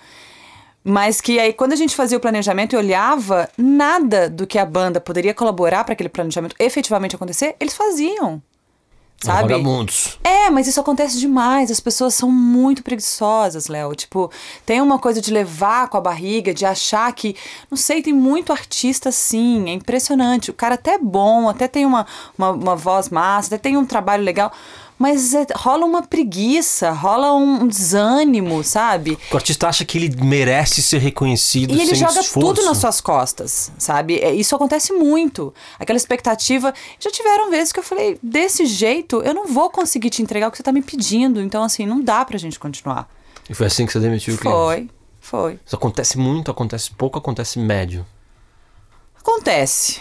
mas 0.85 1.19
que 1.19 1.41
aí 1.41 1.55
quando 1.55 1.73
a 1.73 1.77
gente 1.77 1.97
fazia 1.97 2.19
o 2.19 2.21
planejamento 2.21 2.75
e 2.75 2.77
olhava 2.77 3.49
nada 3.57 4.29
do 4.29 4.47
que 4.47 4.59
a 4.59 4.67
banda 4.67 5.01
poderia 5.01 5.33
colaborar 5.33 5.83
para 5.83 5.95
aquele 5.95 6.11
planejamento 6.11 6.55
efetivamente 6.59 7.17
acontecer, 7.17 7.57
eles 7.59 7.75
faziam 7.75 8.43
sabe? 9.21 9.53
Vagabundos. 9.53 10.19
É, 10.23 10.49
mas 10.51 10.67
isso 10.67 10.81
acontece 10.81 11.19
demais. 11.19 11.71
As 11.71 11.81
pessoas 11.81 12.15
são 12.15 12.31
muito 12.31 12.83
preguiçosas, 12.83 13.67
Léo. 13.67 13.95
Tipo, 13.95 14.31
tem 14.65 14.81
uma 14.81 14.99
coisa 14.99 15.21
de 15.21 15.33
levar 15.33 15.89
com 15.89 15.97
a 15.97 16.01
barriga, 16.01 16.55
de 16.55 16.65
achar 16.65 17.13
que. 17.13 17.35
Não 17.71 17.77
sei, 17.77 18.03
tem 18.03 18.13
muito 18.13 18.53
artista 18.53 19.09
assim. 19.09 19.69
É 19.69 19.73
impressionante. 19.73 20.51
O 20.51 20.55
cara 20.55 20.77
até 20.77 20.95
é 20.95 20.99
bom, 20.99 21.49
até 21.49 21.67
tem 21.67 21.85
uma, 21.85 22.07
uma, 22.37 22.51
uma 22.51 22.77
voz 22.77 23.09
massa, 23.09 23.55
até 23.55 23.59
tem 23.59 23.77
um 23.77 23.85
trabalho 23.85 24.23
legal 24.23 24.53
mas 24.99 25.33
é, 25.35 25.47
rola 25.55 25.87
uma 25.87 26.03
preguiça, 26.03 26.91
rola 26.91 27.33
um 27.35 27.67
desânimo, 27.69 28.65
sabe? 28.65 29.17
O 29.31 29.37
artista 29.37 29.69
acha 29.69 29.85
que 29.85 29.97
ele 29.97 30.15
merece 30.25 30.83
ser 30.83 30.99
reconhecido 30.99 31.75
E 31.75 31.81
ele 31.81 31.95
joga 31.95 32.21
esforço. 32.21 32.41
tudo 32.55 32.65
nas 32.65 32.79
suas 32.79 33.01
costas, 33.01 33.71
sabe? 33.79 34.19
É, 34.19 34.35
isso 34.35 34.55
acontece 34.57 34.93
muito. 34.93 35.55
Aquela 35.79 35.97
expectativa. 35.97 36.75
Já 36.99 37.11
tiveram 37.11 37.51
vezes 37.51 37.73
que 37.73 37.79
eu 37.79 37.85
falei, 37.85 38.19
desse 38.23 38.67
jeito, 38.67 39.23
eu 39.23 39.33
não 39.33 39.47
vou 39.47 39.71
conseguir 39.71 40.11
te 40.11 40.21
entregar 40.21 40.49
o 40.49 40.51
que 40.51 40.57
você 40.57 40.63
tá 40.63 40.73
me 40.73 40.83
pedindo. 40.83 41.41
Então, 41.41 41.63
assim, 41.63 41.87
não 41.87 42.01
dá 42.01 42.25
pra 42.25 42.37
gente 42.37 42.59
continuar. 42.59 43.09
E 43.49 43.55
foi 43.55 43.67
assim 43.67 43.87
que 43.87 43.93
você 43.93 44.01
demitiu 44.01 44.35
o 44.35 44.39
cliente? 44.39 44.57
Foi, 44.57 44.91
foi. 45.21 45.61
Isso 45.65 45.77
acontece 45.77 46.19
muito, 46.19 46.51
acontece 46.51 46.91
pouco, 46.91 47.19
acontece 47.19 47.59
médio. 47.59 48.05
Acontece. 49.21 50.01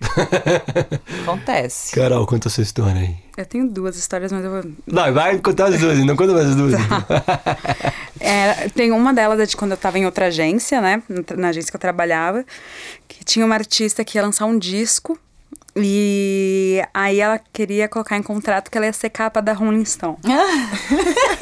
Acontece. 1.22 1.94
Carol, 1.94 2.26
conta 2.26 2.48
a 2.48 2.50
sua 2.50 2.62
história 2.62 3.00
aí. 3.00 3.16
Eu 3.36 3.46
tenho 3.46 3.68
duas 3.68 3.96
histórias, 3.96 4.32
mas 4.32 4.44
eu 4.44 4.50
vou. 4.50 4.72
Não, 4.86 5.12
vai 5.12 5.38
contar 5.38 5.66
as 5.66 5.78
duas, 5.78 5.98
não 6.04 6.16
conta 6.16 6.32
mais 6.32 6.48
as 6.48 6.56
duas. 6.56 6.74
Tá. 6.74 7.94
É, 8.20 8.68
tem 8.70 8.90
uma 8.90 9.14
delas 9.14 9.38
é 9.38 9.46
de 9.46 9.56
quando 9.56 9.70
eu 9.70 9.76
tava 9.76 9.96
em 9.96 10.04
outra 10.04 10.26
agência, 10.26 10.80
né? 10.80 11.00
Na 11.36 11.48
agência 11.48 11.70
que 11.70 11.76
eu 11.76 11.80
trabalhava, 11.80 12.44
que 13.06 13.24
tinha 13.24 13.46
uma 13.46 13.54
artista 13.54 14.04
que 14.04 14.18
ia 14.18 14.22
lançar 14.22 14.44
um 14.44 14.58
disco. 14.58 15.16
E 15.80 16.82
aí 16.92 17.20
ela 17.20 17.38
queria 17.52 17.88
colocar 17.88 18.16
em 18.16 18.22
contrato 18.22 18.70
que 18.70 18.76
ela 18.76 18.86
ia 18.86 18.92
ser 18.92 19.10
capa 19.10 19.40
da 19.40 19.52
Rolling 19.52 19.84
Stone. 19.84 20.16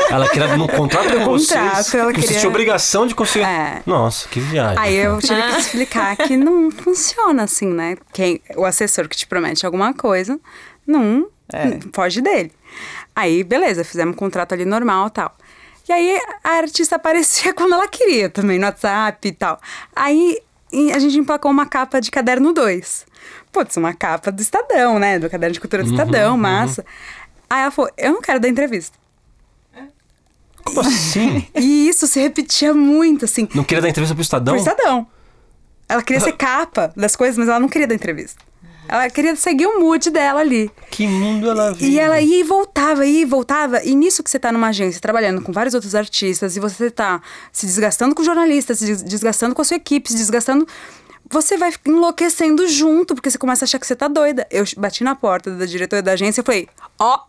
Ela 0.08 0.28
queria 0.28 0.56
no 0.56 0.68
contrato 0.68 1.12
com 1.18 1.24
vocês. 1.24 1.58
Contrato, 1.60 1.96
ela 1.96 2.12
que 2.12 2.20
Você 2.20 2.26
queria- 2.28 2.40
tinha 2.40 2.48
obrigação 2.50 3.06
de 3.08 3.14
conseguir. 3.14 3.44
É. 3.44 3.82
Nossa, 3.84 4.28
que 4.28 4.38
viagem. 4.38 4.78
Aí 4.78 4.94
eu 4.96 5.18
tive 5.18 5.40
Ah. 5.40 5.50
que 5.54 5.60
explicar 5.60 6.16
que 6.16 6.36
não 6.36 6.70
funciona 6.70 7.42
assim, 7.42 7.66
né? 7.66 7.96
Quem, 8.12 8.40
o 8.56 8.64
assessor 8.64 9.08
que 9.08 9.16
te 9.16 9.26
promete 9.26 9.66
alguma 9.66 9.92
coisa, 9.92 10.38
não 10.86 11.26
É. 11.52 11.78
foge 11.92 12.20
dele. 12.20 12.52
Aí, 13.16 13.42
beleza, 13.42 13.82
fizemos 13.82 14.14
um 14.14 14.16
contrato 14.16 14.52
ali 14.52 14.64
normal 14.64 15.08
e 15.08 15.10
tal. 15.10 15.36
E 15.88 15.92
aí 15.92 16.20
a 16.44 16.50
artista 16.50 16.94
aparecia 16.96 17.52
quando 17.54 17.74
ela 17.74 17.88
queria 17.88 18.28
também, 18.30 18.58
no 18.60 18.66
WhatsApp 18.66 19.26
e 19.26 19.32
tal. 19.32 19.60
Aí 19.94 20.38
a 20.94 20.98
gente 21.00 21.18
emplacou 21.18 21.50
uma 21.50 21.66
capa 21.66 22.00
de 22.00 22.10
caderno 22.12 22.52
2. 22.52 23.06
Putz, 23.56 23.76
uma 23.78 23.94
capa 23.94 24.30
do 24.30 24.42
Estadão, 24.42 24.98
né? 24.98 25.18
Do 25.18 25.30
caderno 25.30 25.54
de 25.54 25.60
cultura 25.60 25.82
do 25.82 25.90
Estadão, 25.90 26.36
massa. 26.36 26.84
Aí 27.48 27.62
ela 27.62 27.70
falou: 27.70 27.90
eu 27.96 28.12
não 28.12 28.20
quero 28.20 28.38
dar 28.38 28.48
entrevista. 28.48 28.96
Como 30.62 30.80
assim? 30.80 31.46
E 31.54 31.88
isso 31.88 32.06
se 32.06 32.20
repetia 32.20 32.74
muito, 32.74 33.24
assim. 33.24 33.48
Não 33.54 33.64
queria 33.64 33.80
dar 33.80 33.88
entrevista 33.88 34.14
pro 34.14 34.22
Estadão? 34.22 34.54
Pro 34.54 34.62
Estadão. 34.62 35.06
Ela 35.88 36.02
queria 36.02 36.20
ser 36.20 36.32
capa 36.36 36.92
das 36.96 37.16
coisas, 37.16 37.38
mas 37.38 37.48
ela 37.48 37.58
não 37.60 37.68
queria 37.68 37.86
dar 37.86 37.94
entrevista. 37.94 38.44
Ela 38.88 39.08
queria 39.10 39.34
seguir 39.34 39.66
o 39.66 39.80
mood 39.80 40.10
dela 40.10 40.40
ali. 40.40 40.70
Que 40.90 41.08
mundo 41.08 41.50
ela 41.50 41.72
vive? 41.72 41.90
E 41.92 41.98
ela 41.98 42.20
ia 42.20 42.40
e 42.40 42.44
voltava, 42.44 43.04
ia 43.06 43.22
e 43.22 43.24
voltava. 43.24 43.82
E 43.82 43.94
nisso 43.96 44.22
que 44.22 44.30
você 44.30 44.38
tá 44.38 44.52
numa 44.52 44.68
agência 44.68 45.00
trabalhando 45.00 45.40
com 45.42 45.50
vários 45.50 45.74
outros 45.74 45.94
artistas 45.94 46.56
e 46.56 46.60
você 46.60 46.88
tá 46.90 47.20
se 47.50 47.66
desgastando 47.66 48.14
com 48.14 48.22
jornalistas, 48.22 48.78
se 48.78 48.84
des- 48.86 49.02
desgastando 49.02 49.54
com 49.56 49.62
a 49.62 49.64
sua 49.64 49.76
equipe, 49.76 50.08
se 50.10 50.16
desgastando. 50.16 50.68
Você 51.30 51.56
vai 51.56 51.72
enlouquecendo 51.86 52.68
junto, 52.68 53.14
porque 53.14 53.30
você 53.30 53.38
começa 53.38 53.64
a 53.64 53.66
achar 53.66 53.78
que 53.78 53.86
você 53.86 53.96
tá 53.96 54.08
doida. 54.08 54.46
Eu 54.50 54.64
bati 54.76 55.02
na 55.02 55.14
porta 55.14 55.50
da 55.50 55.66
diretora 55.66 56.02
da 56.02 56.12
agência 56.12 56.40
e 56.40 56.44
falei: 56.44 56.68
Ó, 56.98 57.20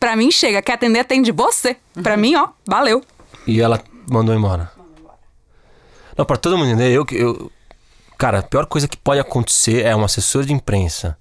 pra 0.00 0.16
mim 0.16 0.30
chega, 0.30 0.60
quer 0.62 0.74
atender, 0.74 1.00
atende 1.00 1.30
você. 1.32 1.76
Pra 2.02 2.16
mim, 2.16 2.34
ó, 2.34 2.48
valeu. 2.66 3.02
E 3.46 3.60
ela 3.60 3.82
mandou 4.10 4.34
embora. 4.34 4.70
Não, 6.16 6.24
pra 6.24 6.36
todo 6.36 6.56
mundo 6.56 6.68
entender, 6.70 6.90
eu, 6.90 7.06
eu. 7.12 7.52
Cara, 8.18 8.38
a 8.38 8.42
pior 8.42 8.66
coisa 8.66 8.88
que 8.88 8.96
pode 8.96 9.20
acontecer 9.20 9.84
é 9.84 9.94
um 9.94 10.04
assessor 10.04 10.44
de 10.44 10.52
imprensa 10.52 11.16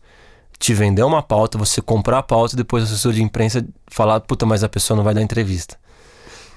te 0.58 0.74
vender 0.74 1.04
uma 1.04 1.22
pauta, 1.22 1.58
você 1.58 1.82
comprar 1.82 2.20
a 2.20 2.24
pauta 2.24 2.56
e 2.56 2.58
depois 2.58 2.84
o 2.84 2.88
assessor 2.88 3.14
de 3.14 3.22
imprensa 3.22 3.66
falar, 3.88 4.20
puta, 4.22 4.46
mas 4.46 4.64
a 4.64 4.70
pessoa 4.70 4.96
não 4.96 5.04
vai 5.04 5.14
dar 5.14 5.22
entrevista. 5.22 5.78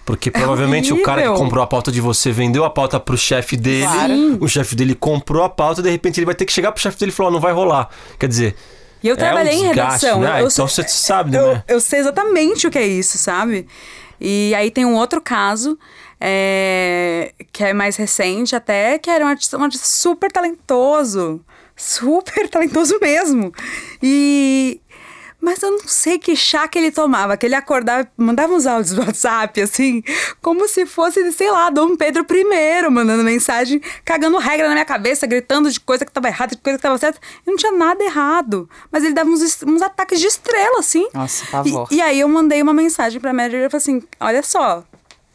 Porque 0.09 0.31
provavelmente 0.31 0.91
o 0.91 1.03
cara 1.03 1.21
que 1.23 1.29
comprou 1.37 1.63
a 1.63 1.67
pauta 1.67 1.93
de 1.93 2.01
você 2.01 2.33
vendeu 2.33 2.65
a 2.65 2.71
pauta 2.71 2.99
pro 2.99 3.15
chefe 3.17 3.59
dele, 3.59 3.85
Claro. 3.87 4.39
o 4.41 4.49
chefe 4.49 4.75
dele 4.75 4.95
comprou 4.95 5.45
a 5.45 5.51
pauta 5.51 5.81
e 5.81 5.85
de 5.85 5.91
repente 5.91 6.19
ele 6.19 6.25
vai 6.25 6.35
ter 6.35 6.47
que 6.47 6.53
chegar 6.53 6.73
pro 6.73 6.81
chefe 6.83 6.99
dele 6.99 7.13
e 7.13 7.15
falar, 7.15 7.29
ó, 7.29 7.33
não 7.33 7.41
vai 7.41 7.53
rolar. 7.53 7.91
Quer 8.19 8.27
dizer, 8.27 8.57
E 9.03 9.07
eu 9.09 9.13
É 9.13 9.15
um 9.15 9.19
trabalhei 9.19 9.53
em 9.53 9.67
desgaste, 9.67 10.07
redação. 10.07 10.21
né? 10.23 10.41
eu 10.43 10.49
Então 10.49 10.67
sei- 10.67 10.85
você 10.85 10.89
sabe, 10.89 11.37
eu, 11.37 11.53
né? 11.53 11.65
Eu 11.69 11.79
sei 11.79 12.01
exatamente 12.01 12.67
o 12.67 12.71
que 12.71 12.79
é 12.79 12.87
isso, 12.87 13.19
sabe? 13.19 13.67
E 14.19 14.55
aí 14.57 14.71
tem 14.71 14.87
um 14.87 14.95
outro 14.97 15.21
caso 15.21 15.79
é, 16.21 17.33
que 17.53 17.63
é 17.63 17.73
mais 17.75 17.97
recente 17.97 18.57
até, 18.57 18.99
que 18.99 19.11
era 19.11 19.25
um 19.25 19.29
artista, 19.29 19.59
um 19.59 19.63
artista 19.63 19.87
super 19.87 20.33
talentoso. 20.33 21.41
Super 21.77 22.49
talentoso 22.49 22.99
mesmo. 23.01 23.53
E... 24.03 24.81
Mas 25.41 25.63
eu 25.63 25.71
não 25.71 25.87
sei 25.87 26.19
que 26.19 26.35
chá 26.35 26.67
que 26.67 26.79
ele 26.79 26.91
tomava, 26.91 27.37
que 27.37 27.47
ele 27.47 27.55
acordava, 27.55 28.09
mandava 28.17 28.53
uns 28.53 28.67
áudios 28.67 28.95
do 28.95 29.03
WhatsApp, 29.03 29.61
assim, 29.63 30.03
como 30.43 30.67
se 30.67 30.85
fosse, 30.85 31.31
sei 31.33 31.51
lá, 31.51 31.71
Dom 31.71 31.97
Pedro 31.97 32.27
I, 32.29 32.91
mandando 32.91 33.23
mensagem, 33.23 33.81
cagando 34.05 34.37
regra 34.39 34.67
na 34.67 34.75
minha 34.75 34.85
cabeça, 34.85 35.27
gritando 35.27 35.71
de 35.71 35.79
coisa 35.79 36.05
que 36.05 36.11
tava 36.11 36.27
errada, 36.27 36.57
de 36.57 36.61
coisa 36.61 36.77
que 36.77 36.83
tava 36.83 36.99
certa. 36.99 37.21
E 37.47 37.51
não 37.51 37.57
tinha 37.57 37.73
nada 37.73 38.03
errado. 38.03 38.69
Mas 38.91 39.05
ele 39.05 39.15
dava 39.15 39.31
uns, 39.31 39.63
uns 39.63 39.83
ataques 39.83 40.19
de 40.19 40.27
estrela, 40.27 40.81
assim. 40.81 41.09
Nossa, 41.15 41.47
pavor. 41.47 41.87
E, 41.91 41.97
e 41.97 42.01
aí 42.01 42.19
eu 42.19 42.29
mandei 42.29 42.61
uma 42.61 42.75
mensagem 42.75 43.21
pra 43.21 43.33
manager 43.33 43.67
e 43.67 43.71
falei 43.71 43.83
assim: 43.83 44.03
olha 44.19 44.43
só, 44.43 44.85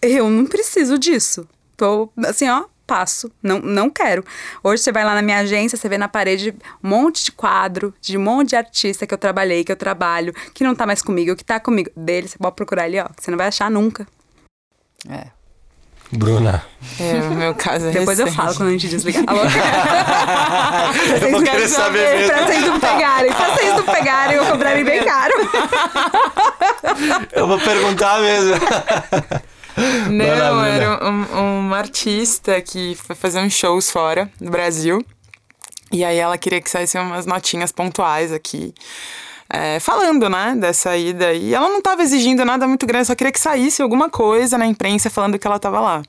eu 0.02 0.30
não 0.30 0.46
preciso 0.46 1.00
disso. 1.00 1.48
Tô 1.78 2.10
assim, 2.26 2.50
ó, 2.50 2.66
passo. 2.94 3.32
Não, 3.42 3.58
não 3.60 3.90
quero. 3.90 4.24
Hoje 4.64 4.84
você 4.84 4.92
vai 4.92 5.04
lá 5.04 5.16
na 5.16 5.24
minha 5.24 5.40
agência, 5.40 5.76
você 5.76 5.90
vê 5.90 5.98
na 5.98 6.08
parede 6.08 6.54
um 6.84 6.90
monte 6.90 7.26
de 7.26 7.32
quadro 7.32 7.92
de 8.00 8.16
um 8.20 8.22
monte 8.22 8.50
de 8.50 8.56
artista 8.56 9.08
que 9.08 9.14
eu 9.14 9.18
trabalhei, 9.18 9.64
que 9.64 9.72
eu 9.72 9.76
trabalho, 9.76 10.32
que 10.54 10.64
não 10.64 10.76
tá 10.76 10.86
mais 10.86 11.02
comigo, 11.02 11.36
que 11.36 11.44
tá 11.44 11.60
comigo. 11.60 11.90
Dele, 11.98 12.28
você 12.28 12.38
pode 12.38 12.56
procurar 12.56 12.84
ali, 12.84 13.00
ó, 13.00 13.06
que 13.06 13.24
você 13.24 13.32
não 13.32 13.38
vai 13.38 13.48
achar 13.48 13.72
nunca. 13.72 14.06
É. 15.10 15.26
Bruna. 16.12 16.64
É, 17.00 17.14
o 17.28 17.32
meu 17.32 17.56
caso 17.56 17.88
é 17.88 17.92
Depois 17.92 18.20
eu 18.20 18.26
recente. 18.26 18.44
falo 18.44 18.56
quando 18.56 18.70
a 18.70 18.72
gente 18.74 18.88
desligar. 18.88 19.24
Alô? 19.26 19.42
eu 21.20 21.32
vou 21.32 21.42
querer 21.42 21.68
saber 21.68 22.18
mesmo. 22.18 22.32
Pra 22.32 22.46
vocês 22.46 22.68
não 22.68 22.80
pegarem. 22.80 23.34
Pra 23.34 23.56
vocês 23.56 23.76
não 23.76 23.84
pegarem, 23.84 24.38
eu 24.38 24.46
comprarei 24.46 24.84
bem 24.84 25.04
caro. 25.04 25.34
Eu 27.32 27.48
vou 27.48 27.58
perguntar 27.58 28.22
mesmo. 28.22 28.54
Não, 30.10 30.64
era 30.64 31.00
um, 31.06 31.60
uma 31.60 31.78
artista 31.78 32.62
que 32.62 32.96
foi 32.96 33.16
fazer 33.16 33.40
uns 33.40 33.54
shows 33.54 33.90
fora 33.90 34.30
do 34.40 34.52
Brasil. 34.52 35.04
E 35.92 36.04
aí 36.04 36.18
ela 36.18 36.38
queria 36.38 36.62
que 36.62 36.70
saíssem 36.70 37.00
umas 37.02 37.26
notinhas 37.26 37.72
pontuais 37.72 38.32
aqui. 38.32 38.74
é, 39.50 39.80
falando, 39.80 40.28
né, 40.30 40.56
dessa 40.58 40.98
ida. 40.98 41.32
E 41.34 41.54
ela 41.54 41.70
não 41.70 41.78
estava 41.78 42.02
exigindo 42.02 42.44
nada 42.44 42.68
muito 42.68 42.86
grande, 42.88 43.06
só 43.08 43.16
queria 43.16 43.32
que 43.32 43.40
saísse 43.40 43.82
alguma 43.82 44.10
coisa 44.10 44.58
na 44.58 44.66
imprensa 44.66 45.10
falando 45.10 45.38
que 45.38 45.46
ela 45.46 45.58
estava 45.58 45.80
lá. 45.80 46.02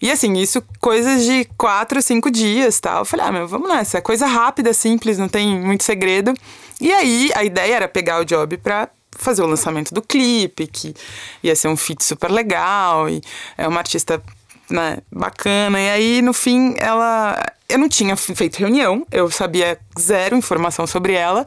E 0.00 0.10
assim, 0.10 0.34
isso 0.34 0.62
coisas 0.80 1.24
de 1.24 1.46
quatro, 1.56 2.00
cinco 2.02 2.30
dias, 2.30 2.78
tal. 2.78 3.00
Eu 3.00 3.04
falei, 3.04 3.26
ah, 3.26 3.32
meu, 3.32 3.48
vamos 3.48 3.68
nessa. 3.68 3.98
É 3.98 4.00
coisa 4.00 4.26
rápida, 4.26 4.72
simples, 4.72 5.18
não 5.18 5.28
tem 5.28 5.58
muito 5.60 5.82
segredo. 5.82 6.32
E 6.80 6.92
aí, 6.92 7.30
a 7.34 7.42
ideia 7.42 7.76
era 7.76 7.88
pegar 7.88 8.20
o 8.20 8.24
job 8.24 8.56
pra 8.58 8.88
fazer 9.18 9.42
o 9.42 9.46
lançamento 9.46 9.92
do 9.94 10.02
clipe, 10.02 10.66
que 10.66 10.94
ia 11.42 11.54
ser 11.54 11.68
um 11.68 11.76
feat 11.76 12.04
super 12.04 12.30
legal. 12.30 13.08
E 13.08 13.20
é 13.56 13.66
uma 13.68 13.80
artista, 13.80 14.22
né, 14.70 14.98
bacana. 15.10 15.80
E 15.80 15.90
aí, 15.90 16.22
no 16.22 16.32
fim, 16.32 16.74
ela... 16.78 17.42
Eu 17.66 17.78
não 17.78 17.88
tinha 17.88 18.14
feito 18.14 18.58
reunião, 18.58 19.06
eu 19.10 19.30
sabia 19.30 19.78
zero 19.98 20.36
informação 20.36 20.86
sobre 20.86 21.14
ela. 21.14 21.46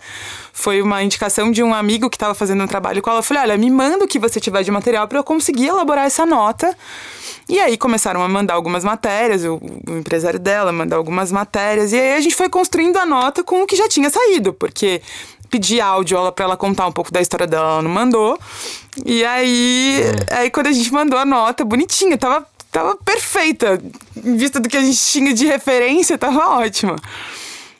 Foi 0.51 0.81
uma 0.81 1.03
indicação 1.03 1.51
de 1.51 1.61
um 1.61 1.75
amigo 1.75 2.09
que 2.09 2.15
estava 2.15 2.33
fazendo 2.33 2.63
um 2.63 2.67
trabalho 2.67 3.03
com 3.03 3.09
ela. 3.11 3.19
Eu 3.19 3.23
falei, 3.23 3.43
olha, 3.43 3.57
me 3.57 3.69
manda 3.69 4.03
o 4.03 4.07
que 4.07 4.17
você 4.17 4.39
tiver 4.39 4.63
de 4.63 4.71
material 4.71 5.07
para 5.07 5.19
eu 5.19 5.23
conseguir 5.23 5.67
elaborar 5.67 6.07
essa 6.07 6.25
nota. 6.25 6.75
E 7.47 7.59
aí 7.59 7.77
começaram 7.77 8.23
a 8.23 8.27
mandar 8.27 8.55
algumas 8.55 8.83
matérias, 8.83 9.45
o, 9.45 9.61
o 9.87 9.97
empresário 9.97 10.39
dela 10.39 10.71
mandar 10.71 10.95
algumas 10.97 11.31
matérias. 11.31 11.93
E 11.93 11.99
aí 11.99 12.15
a 12.15 12.19
gente 12.19 12.35
foi 12.35 12.49
construindo 12.49 12.97
a 12.97 13.05
nota 13.05 13.43
com 13.43 13.61
o 13.61 13.67
que 13.67 13.75
já 13.75 13.87
tinha 13.87 14.09
saído, 14.09 14.53
porque 14.53 15.01
pedi 15.49 15.81
áudio 15.81 16.17
ela 16.17 16.31
para 16.31 16.45
ela 16.45 16.57
contar 16.57 16.87
um 16.87 16.91
pouco 16.91 17.11
da 17.11 17.21
história 17.21 17.47
dela, 17.47 17.73
ela 17.73 17.81
não 17.81 17.91
mandou. 17.91 18.37
E 19.05 19.23
aí, 19.25 20.01
aí 20.31 20.49
quando 20.49 20.67
a 20.67 20.71
gente 20.71 20.91
mandou 20.91 21.17
a 21.17 21.25
nota, 21.25 21.63
bonitinha, 21.63 22.17
tava, 22.17 22.45
tava 22.71 22.95
perfeita. 22.95 23.81
Em 24.15 24.35
vista 24.35 24.59
do 24.59 24.69
que 24.69 24.77
a 24.77 24.81
gente 24.81 24.99
tinha 24.99 25.33
de 25.33 25.45
referência, 25.45 26.17
tava 26.17 26.59
ótima. 26.59 26.95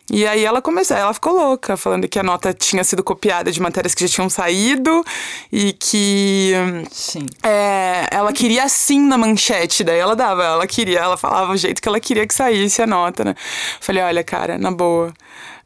E 0.10 0.26
aí 0.26 0.46
ela 0.46 0.62
começou, 0.62 0.96
ela 0.96 1.14
ficou 1.14 1.34
louca, 1.34 1.76
falando 1.76 2.08
que 2.08 2.18
a 2.18 2.24
nota 2.24 2.54
tinha 2.54 2.82
sido 2.82 3.04
copiada 3.04 3.52
de 3.52 3.62
matérias 3.62 3.94
que 3.94 4.08
já 4.08 4.14
tinham 4.14 4.30
saído 4.30 5.04
e 5.52 5.74
que 5.74 6.54
Sim. 6.90 7.26
é, 7.44 8.08
ela 8.10 8.32
queria 8.32 8.64
assim 8.64 9.02
na 9.02 9.18
manchete, 9.18 9.84
daí 9.84 10.00
ela 10.00 10.16
dava, 10.16 10.46
ela 10.46 10.66
queria, 10.66 11.00
ela 11.00 11.18
falava 11.18 11.52
o 11.52 11.58
jeito 11.58 11.82
que 11.82 11.90
ela 11.90 12.00
queria 12.00 12.26
que 12.26 12.34
saísse 12.34 12.82
a 12.82 12.88
nota, 12.88 13.26
né? 13.26 13.36
Falei, 13.82 14.02
olha, 14.02 14.24
cara, 14.24 14.58
na 14.58 14.72
boa. 14.72 15.14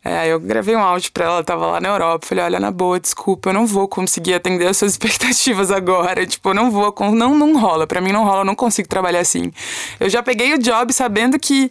É, 0.04 0.28
eu 0.28 0.40
gravei 0.40 0.76
um 0.76 0.80
áudio 0.80 1.12
pra 1.12 1.26
ela, 1.26 1.44
tava 1.44 1.68
lá 1.68 1.80
na 1.80 1.90
Europa. 1.90 2.26
Falei, 2.26 2.44
olha, 2.44 2.60
na 2.60 2.72
boa, 2.72 3.00
desculpa, 3.00 3.50
eu 3.50 3.54
não 3.54 3.68
vou 3.68 3.88
conseguir 3.88 4.34
atender 4.34 4.68
as 4.68 4.78
suas 4.78 4.94
expectativas 4.94 5.70
agora. 5.70 6.26
Tipo, 6.26 6.50
eu 6.50 6.54
não 6.56 6.72
vou, 6.72 6.94
não, 7.14 7.36
não 7.36 7.60
rola. 7.60 7.86
Pra 7.86 8.02
mim 8.02 8.12
não 8.12 8.24
rola, 8.24 8.42
eu 8.42 8.46
não 8.46 8.56
consigo 8.56 8.88
trabalhar 8.88 9.20
assim. 9.20 9.52
Eu 10.00 10.10
já 10.10 10.24
peguei 10.24 10.54
o 10.56 10.58
job 10.58 10.92
sabendo 10.92 11.38
que, 11.40 11.70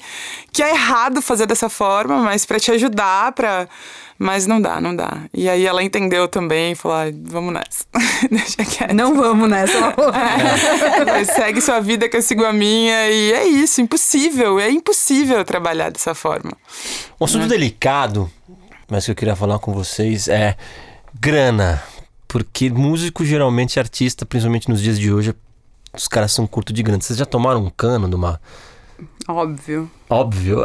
que 0.53 0.63
é 0.63 0.71
errado 0.71 1.21
fazer 1.21 1.47
dessa 1.47 1.69
forma, 1.69 2.19
mas 2.19 2.47
pra 2.47 2.61
te 2.61 2.71
ajudar, 2.71 3.33
pra. 3.33 3.69
Mas 4.23 4.47
não 4.47 4.61
dá, 4.61 4.83
não 4.83 4.95
dá. 4.95 5.23
E 5.33 5.49
aí 5.49 5.65
ela 5.65 5.83
entendeu 5.83 6.29
também, 6.29 6.75
falou, 6.75 6.99
ah, 6.99 7.05
vamos 7.23 7.55
nessa. 7.55 7.87
Deixa 8.31 8.63
quieto. 8.67 8.93
Não 8.93 9.17
vamos 9.17 9.49
nessa. 9.49 9.95
Mas 11.07 11.29
segue 11.29 11.59
sua 11.63 11.81
vida 11.81 12.07
que 12.07 12.19
eu 12.19 12.21
sigo 12.21 12.45
a 12.45 12.53
minha. 12.53 13.09
E 13.09 13.33
é 13.33 13.47
isso, 13.47 13.81
impossível. 13.81 14.61
É 14.61 14.71
impossível 14.71 15.43
trabalhar 15.43 15.91
dessa 15.91 16.15
forma. 16.15 16.53
Um 17.19 17.25
assunto 17.25 17.47
delicado, 17.47 18.31
mas 18.91 19.07
que 19.07 19.11
eu 19.11 19.15
queria 19.15 19.35
falar 19.35 19.59
com 19.59 19.73
vocês 19.73 20.29
é 20.29 20.55
grana. 21.19 21.83
Porque 22.29 22.69
músico, 22.69 23.25
geralmente, 23.25 23.81
artista, 23.81 24.27
principalmente 24.27 24.69
nos 24.69 24.83
dias 24.83 24.99
de 24.99 25.11
hoje, 25.11 25.35
os 25.97 26.07
caras 26.07 26.31
são 26.31 26.47
curto 26.47 26.75
de 26.75 26.83
grana. 26.83 27.01
Vocês 27.01 27.19
já 27.19 27.25
tomaram 27.25 27.65
um 27.65 27.71
cano 27.71 28.07
de 28.07 28.17
uma. 28.17 28.39
Óbvio. 29.29 29.91
Óbvio. 30.09 30.63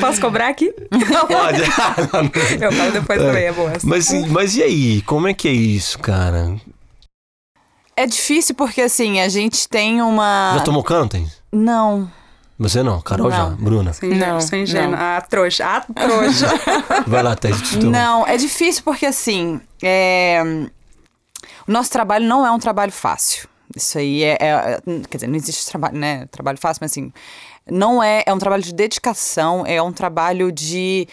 Posso 0.00 0.20
cobrar 0.20 0.48
aqui? 0.48 0.72
Pode. 1.28 1.62
Eu 2.62 2.72
falo 2.72 2.92
depois 2.92 3.18
também, 3.18 3.44
é 3.44 3.52
boa. 3.52 3.72
mas, 3.82 4.10
mas 4.28 4.56
e 4.56 4.62
aí? 4.62 5.02
Como 5.02 5.26
é 5.26 5.34
que 5.34 5.48
é 5.48 5.52
isso, 5.52 5.98
cara? 5.98 6.54
É 7.96 8.06
difícil 8.06 8.54
porque, 8.54 8.80
assim, 8.80 9.20
a 9.20 9.28
gente 9.28 9.68
tem 9.68 10.00
uma. 10.00 10.54
Já 10.58 10.64
tomou 10.64 10.82
cantem? 10.82 11.26
Não. 11.52 12.10
Você 12.58 12.82
não, 12.82 13.00
Carol 13.00 13.30
já. 13.30 13.50
Não. 13.50 13.56
Bruna. 13.56 13.92
Sou 13.92 14.08
ingênua, 14.08 14.28
Não, 14.28 14.40
sou 14.40 14.58
ingênua. 14.58 14.96
não. 14.96 15.16
A 15.16 15.20
trouxa, 15.20 15.66
a 15.66 15.80
trouxa. 15.80 16.46
Vai 17.06 17.22
lá, 17.22 17.34
dou. 17.34 17.90
Não, 17.90 18.26
é 18.26 18.36
difícil 18.36 18.82
porque, 18.84 19.04
assim, 19.04 19.60
é, 19.82 20.40
o 21.66 21.72
nosso 21.72 21.90
trabalho 21.90 22.24
não 22.24 22.46
é 22.46 22.50
um 22.52 22.58
trabalho 22.58 22.92
fácil. 22.92 23.48
Isso 23.76 23.98
aí 23.98 24.22
é, 24.24 24.36
é- 24.40 24.80
Quer 25.08 25.16
dizer, 25.18 25.26
não 25.28 25.36
existe 25.36 25.66
trabalho, 25.66 25.96
né? 25.98 26.26
Trabalho 26.26 26.58
fácil, 26.58 26.80
mas 26.82 26.92
assim. 26.92 27.12
Não 27.70 28.02
é. 28.02 28.22
É 28.26 28.32
um 28.34 28.38
trabalho 28.38 28.62
de 28.62 28.74
dedicação, 28.74 29.64
é 29.66 29.80
um 29.82 29.92
trabalho 29.92 30.50
de. 30.52 31.06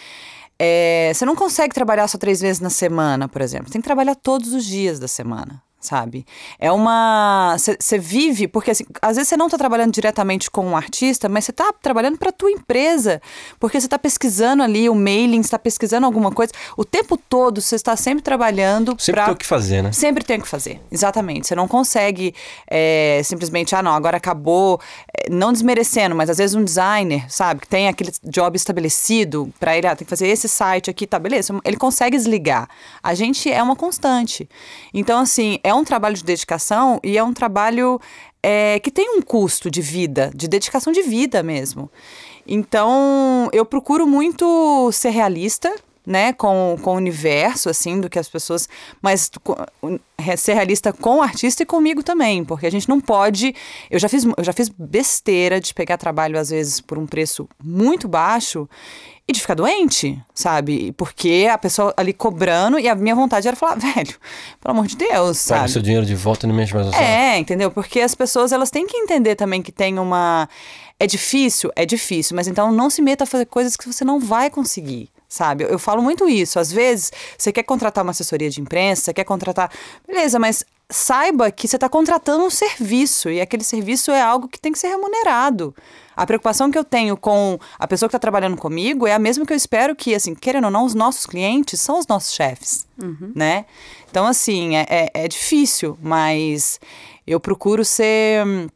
é, 0.58 1.12
você 1.14 1.26
não 1.26 1.36
consegue 1.36 1.74
trabalhar 1.74 2.08
só 2.08 2.18
três 2.18 2.42
vezes 2.42 2.60
na 2.60 2.70
semana, 2.70 3.28
por 3.28 3.42
exemplo. 3.42 3.72
Tem 3.72 3.82
que 3.82 3.86
trabalhar 3.88 4.16
todos 4.16 4.54
os 4.54 4.66
dias 4.66 5.00
da 5.00 5.08
semana. 5.08 5.62
Sabe? 5.80 6.26
É 6.60 6.70
uma. 6.72 7.56
Você 7.58 7.98
vive, 7.98 8.50
porque 8.50 8.72
assim, 8.72 8.84
às 9.02 9.16
vezes 9.16 9.30
você 9.30 9.38
não 9.38 9.46
está 9.46 9.58
trabalhando 9.58 9.94
diretamente 9.94 10.52
com 10.52 10.66
um 10.66 10.76
artista, 10.76 11.30
mas 11.30 11.46
você 11.46 11.52
está 11.52 11.72
trabalhando 11.82 12.18
para 12.18 12.30
a 12.30 12.34
tua 12.34 12.52
empresa. 12.52 13.22
Porque 13.58 13.80
você 13.80 13.88
está 13.88 13.98
pesquisando 13.98 14.62
ali 14.62 14.90
o 14.90 14.96
mailing, 14.96 15.40
está 15.40 15.58
pesquisando 15.58 16.06
alguma 16.06 16.32
coisa. 16.32 16.52
O 16.76 16.84
tempo 16.84 17.16
todo 17.16 17.62
você 17.62 17.76
está 17.76 17.96
sempre 17.96 18.22
trabalhando 18.22 18.96
Sempre 19.00 19.14
para 19.14 19.26
tem 19.26 19.34
o 19.34 19.38
que 19.38 19.46
fazer, 19.46 19.82
né? 19.82 19.92
Sempre 19.94 20.24
tem 20.26 20.40
o 20.40 20.42
que 20.42 20.48
fazer, 20.50 20.82
exatamente. 20.92 21.48
Você 21.48 21.56
não 21.56 21.68
consegue 21.68 22.36
é, 22.68 23.22
simplesmente, 23.24 23.74
ah, 23.74 23.82
não, 23.82 23.94
agora 23.94 24.18
acabou. 24.18 24.82
É, 25.18 25.30
não 25.30 25.54
desmerecendo, 25.54 26.14
mas 26.14 26.30
às 26.30 26.40
vezes 26.40 26.56
um 26.56 26.64
designer, 26.64 27.32
sabe, 27.32 27.62
que 27.62 27.68
tem 27.70 27.88
aquele 27.88 28.12
job 28.24 28.58
estabelecido 28.58 29.50
para 29.58 29.78
ele, 29.78 29.88
ah, 29.88 29.96
tem 29.96 30.06
que 30.06 30.10
fazer 30.10 30.28
esse 30.28 30.50
site 30.50 30.90
aqui, 30.90 31.08
tá, 31.08 31.18
beleza. 31.18 31.58
Ele 31.64 31.78
consegue 31.78 32.18
desligar. 32.18 32.68
A 33.02 33.14
gente 33.14 33.50
é 33.50 33.64
uma 33.64 33.78
constante. 33.78 34.50
Então, 34.94 35.22
assim, 35.22 35.60
é 35.70 35.74
um 35.74 35.84
trabalho 35.84 36.16
de 36.16 36.24
dedicação 36.24 37.00
e 37.04 37.18
é 37.18 37.24
um 37.24 37.34
trabalho 37.34 38.00
é, 38.42 38.80
que 38.80 38.92
tem 38.92 39.18
um 39.18 39.22
custo 39.22 39.70
de 39.70 39.82
vida, 39.82 40.32
de 40.34 40.48
dedicação 40.48 40.92
de 40.92 41.02
vida 41.02 41.44
mesmo. 41.44 41.90
Então, 42.48 43.50
eu 43.54 43.66
procuro 43.66 44.08
muito 44.08 44.92
ser 44.92 45.10
realista, 45.10 45.74
né, 46.06 46.34
com, 46.34 46.76
com 46.82 46.94
o 46.94 46.96
universo, 46.96 47.70
assim, 47.70 48.02
do 48.02 48.10
que 48.10 48.18
as 48.18 48.28
pessoas. 48.28 48.68
Mas 49.00 49.30
ser 50.38 50.54
realista 50.54 50.92
com 50.92 51.18
o 51.18 51.22
artista 51.22 51.62
e 51.62 51.66
comigo 51.66 52.02
também, 52.02 52.44
porque 52.44 52.66
a 52.66 52.72
gente 52.72 52.90
não 52.90 53.00
pode. 53.00 53.54
Eu 53.92 54.00
já 54.00 54.10
fiz, 54.10 54.26
eu 54.26 54.44
já 54.44 54.52
fiz 54.52 54.70
besteira 54.70 55.62
de 55.62 55.72
pegar 55.72 55.98
trabalho, 55.98 56.40
às 56.40 56.50
vezes, 56.50 56.82
por 56.82 56.98
um 56.98 57.06
preço 57.06 57.48
muito 57.64 58.08
baixo 58.08 58.68
e 59.30 59.32
de 59.32 59.40
ficar 59.40 59.54
doente, 59.54 60.20
sabe? 60.34 60.92
Porque 60.94 61.48
a 61.52 61.56
pessoa 61.56 61.94
ali 61.96 62.14
cobrando 62.14 62.80
e 62.80 62.90
a 62.90 62.96
minha 62.96 63.14
vontade 63.14 63.48
era 63.48 63.56
falar, 63.56 63.76
velho, 63.78 64.16
pelo 64.60 64.72
amor 64.72 64.88
de 64.88 64.98
Deus, 64.98 65.38
sabe? 65.38 65.70
seu 65.70 65.84
dinheiro 65.84 66.04
de 66.04 66.16
volta 66.16 66.48
e 66.48 66.50
não 66.50 66.56
mexe 66.56 66.74
mais 66.74 66.88
no. 66.88 66.96
É, 66.96 67.38
entendeu? 67.38 67.70
Porque 67.70 68.02
as 68.02 68.16
pessoas 68.16 68.52
elas 68.52 68.72
têm 68.72 68.88
que 68.88 68.98
entender 68.98 69.36
também 69.36 69.62
que 69.62 69.72
tem 69.72 70.00
uma. 70.00 70.50
É 71.00 71.06
difícil? 71.06 71.72
É 71.76 71.86
difícil, 71.86 72.36
mas 72.36 72.48
então 72.48 72.72
não 72.72 72.90
se 72.90 73.04
meta 73.04 73.24
a 73.24 73.28
fazer 73.28 73.46
coisas 73.46 73.78
que 73.78 73.86
você 73.86 74.04
não 74.04 74.20
vai 74.20 74.50
conseguir. 74.50 75.12
Sabe? 75.28 75.64
Eu, 75.64 75.68
eu 75.68 75.80
falo 75.80 76.02
muito 76.02 76.28
isso. 76.28 76.58
Às 76.58 76.72
vezes, 76.72 77.12
você 77.38 77.52
quer 77.52 77.62
contratar 77.62 78.04
uma 78.04 78.10
assessoria 78.10 78.50
de 78.50 78.60
imprensa, 78.60 79.04
você 79.04 79.14
quer 79.14 79.26
contratar. 79.26 79.70
Beleza, 80.08 80.40
mas 80.40 80.66
saiba 80.90 81.52
que 81.52 81.68
você 81.68 81.76
está 81.78 81.88
contratando 81.88 82.44
um 82.44 82.50
serviço 82.50 83.30
e 83.30 83.40
aquele 83.40 83.64
serviço 83.64 84.10
é 84.12 84.22
algo 84.22 84.48
que 84.48 84.60
tem 84.60 84.72
que 84.72 84.80
ser 84.80 84.88
remunerado. 84.88 85.76
A 86.18 86.26
preocupação 86.26 86.72
que 86.72 86.78
eu 86.78 86.84
tenho 86.84 87.16
com 87.16 87.60
a 87.78 87.88
pessoa 87.88 88.10
que 88.10 88.12
está 88.12 88.20
trabalhando 88.20 88.58
comigo 88.58 89.08
é 89.08 89.14
a 89.14 89.20
mesma 89.20 89.46
que 89.46 89.54
eu 89.54 89.58
espero 89.58 89.96
que, 89.96 90.14
assim, 90.16 90.34
querendo 90.34 90.66
ou 90.66 90.72
não, 90.72 90.84
os 90.84 90.96
nossos 90.96 91.26
clientes 91.26 91.80
são 91.80 92.00
os 92.00 92.08
nossos 92.08 92.34
chefes, 92.34 92.88
né? 93.36 93.66
Então, 94.10 94.26
assim, 94.26 94.76
é, 94.76 94.86
é, 94.90 95.12
é 95.14 95.28
difícil, 95.28 95.98
mas 96.02 96.80
eu 97.26 97.40
procuro 97.40 97.86
ser 97.86 98.46
hum, 98.46 98.68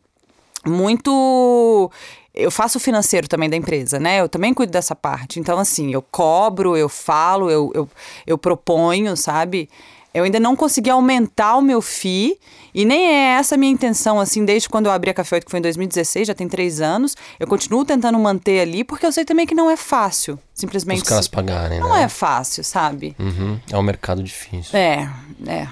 muito. 0.65 1.91
Eu 2.33 2.49
faço 2.49 2.77
o 2.77 2.81
financeiro 2.81 3.27
também 3.27 3.49
da 3.49 3.57
empresa, 3.57 3.99
né? 3.99 4.21
Eu 4.21 4.29
também 4.29 4.53
cuido 4.53 4.71
dessa 4.71 4.95
parte. 4.95 5.39
Então, 5.39 5.59
assim, 5.59 5.91
eu 5.91 6.01
cobro, 6.01 6.77
eu 6.77 6.87
falo, 6.87 7.49
eu, 7.49 7.71
eu, 7.75 7.89
eu 8.25 8.37
proponho, 8.37 9.17
sabe? 9.17 9.69
Eu 10.13 10.23
ainda 10.23 10.39
não 10.39 10.55
consegui 10.55 10.89
aumentar 10.89 11.55
o 11.55 11.61
meu 11.61 11.81
FII, 11.81 12.37
e 12.73 12.85
nem 12.85 13.07
é 13.07 13.35
essa 13.37 13.55
a 13.55 13.57
minha 13.57 13.71
intenção, 13.71 14.19
assim, 14.19 14.45
desde 14.45 14.69
quando 14.69 14.85
eu 14.85 14.91
abri 14.91 15.09
a 15.09 15.13
Café 15.13 15.37
8, 15.37 15.45
que 15.45 15.51
foi 15.51 15.59
em 15.59 15.63
2016, 15.63 16.27
já 16.27 16.33
tem 16.35 16.47
três 16.47 16.81
anos. 16.81 17.15
Eu 17.39 17.47
continuo 17.47 17.83
tentando 17.85 18.17
manter 18.19 18.59
ali, 18.61 18.83
porque 18.83 19.05
eu 19.05 19.11
sei 19.11 19.25
também 19.25 19.45
que 19.47 19.55
não 19.55 19.69
é 19.71 19.77
fácil, 19.77 20.37
simplesmente. 20.53 21.01
Os 21.03 21.09
caras 21.09 21.27
pagarem, 21.27 21.79
Não 21.79 21.93
né? 21.93 22.03
é 22.03 22.07
fácil, 22.07 22.63
sabe? 22.63 23.15
Uhum. 23.19 23.59
É 23.71 23.77
um 23.77 23.81
mercado 23.83 24.21
difícil. 24.23 24.77
É, 24.77 25.09
é. 25.47 25.67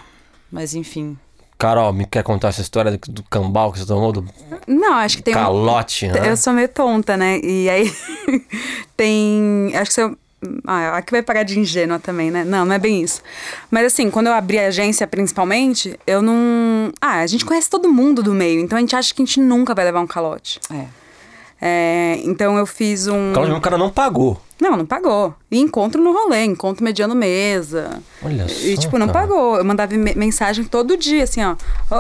Mas 0.52 0.74
enfim. 0.76 1.18
Carol, 1.58 1.94
me 1.94 2.08
quer 2.08 2.24
contar 2.24 2.48
essa 2.48 2.62
história 2.62 2.92
do, 2.92 3.12
do 3.12 3.24
cambal 3.24 3.72
que 3.72 3.78
você 3.78 3.86
tomou? 3.86 4.12
Do 4.12 4.28
Não, 4.68 4.94
acho 4.96 5.18
que 5.18 5.24
tem 5.24 5.34
um- 5.36 5.38
calote, 5.38 6.08
né? 6.08 6.30
Eu 6.32 6.36
sou 6.36 6.54
meio 6.54 6.68
tonta, 6.68 7.16
né? 7.16 7.40
E 7.44 7.70
aí 7.70 7.94
tem. 8.98 9.72
Acho 9.76 9.92
que 9.92 9.94
você. 9.94 10.16
Ah, 10.66 10.98
aqui 10.98 11.12
vai 11.12 11.22
pagar 11.22 11.44
de 11.44 11.60
ingênua 11.60 12.00
também, 12.00 12.32
né? 12.32 12.44
Não, 12.44 12.66
não 12.66 12.74
é 12.74 12.80
bem 12.80 13.02
isso. 13.02 13.22
Mas 13.70 13.86
assim, 13.86 14.10
quando 14.10 14.28
eu 14.28 14.34
abri 14.34 14.58
a 14.58 14.68
agência, 14.68 15.06
principalmente, 15.06 16.00
eu 16.08 16.22
não. 16.22 16.92
Ah, 17.00 17.20
a 17.20 17.28
gente 17.28 17.46
conhece 17.46 17.70
todo 17.70 17.88
mundo 17.90 18.24
do 18.24 18.34
meio, 18.34 18.60
então 18.60 18.78
a 18.78 18.82
gente 18.82 18.96
acha 18.96 19.14
que 19.14 19.22
a 19.22 19.26
gente 19.26 19.40
nunca 19.40 19.76
vai 19.76 19.86
levar 19.86 20.02
um 20.02 20.08
calote. 20.08 20.60
É. 20.74 21.01
É, 21.64 22.20
então 22.24 22.58
eu 22.58 22.66
fiz 22.66 23.06
um. 23.08 23.34
O 23.34 23.62
cara 23.62 23.78
não 23.78 23.90
pagou. 23.92 24.42
Não, 24.60 24.76
não 24.78 24.86
pagou. 24.86 25.34
E 25.50 25.60
encontro 25.60 26.02
no 26.02 26.12
rolê, 26.12 26.44
encontro 26.44 26.84
mediano 26.84 27.14
mesa. 27.16 28.02
Olha 28.24 28.46
E, 28.46 28.76
só, 28.76 28.82
tipo, 28.82 28.98
não 28.98 29.08
cara. 29.08 29.20
pagou. 29.28 29.58
Eu 29.58 29.64
mandava 29.66 29.94
me- 29.96 30.14
mensagem 30.16 30.64
todo 30.66 30.96
dia, 30.98 31.24
assim, 31.24 31.42
ó. 31.44 31.56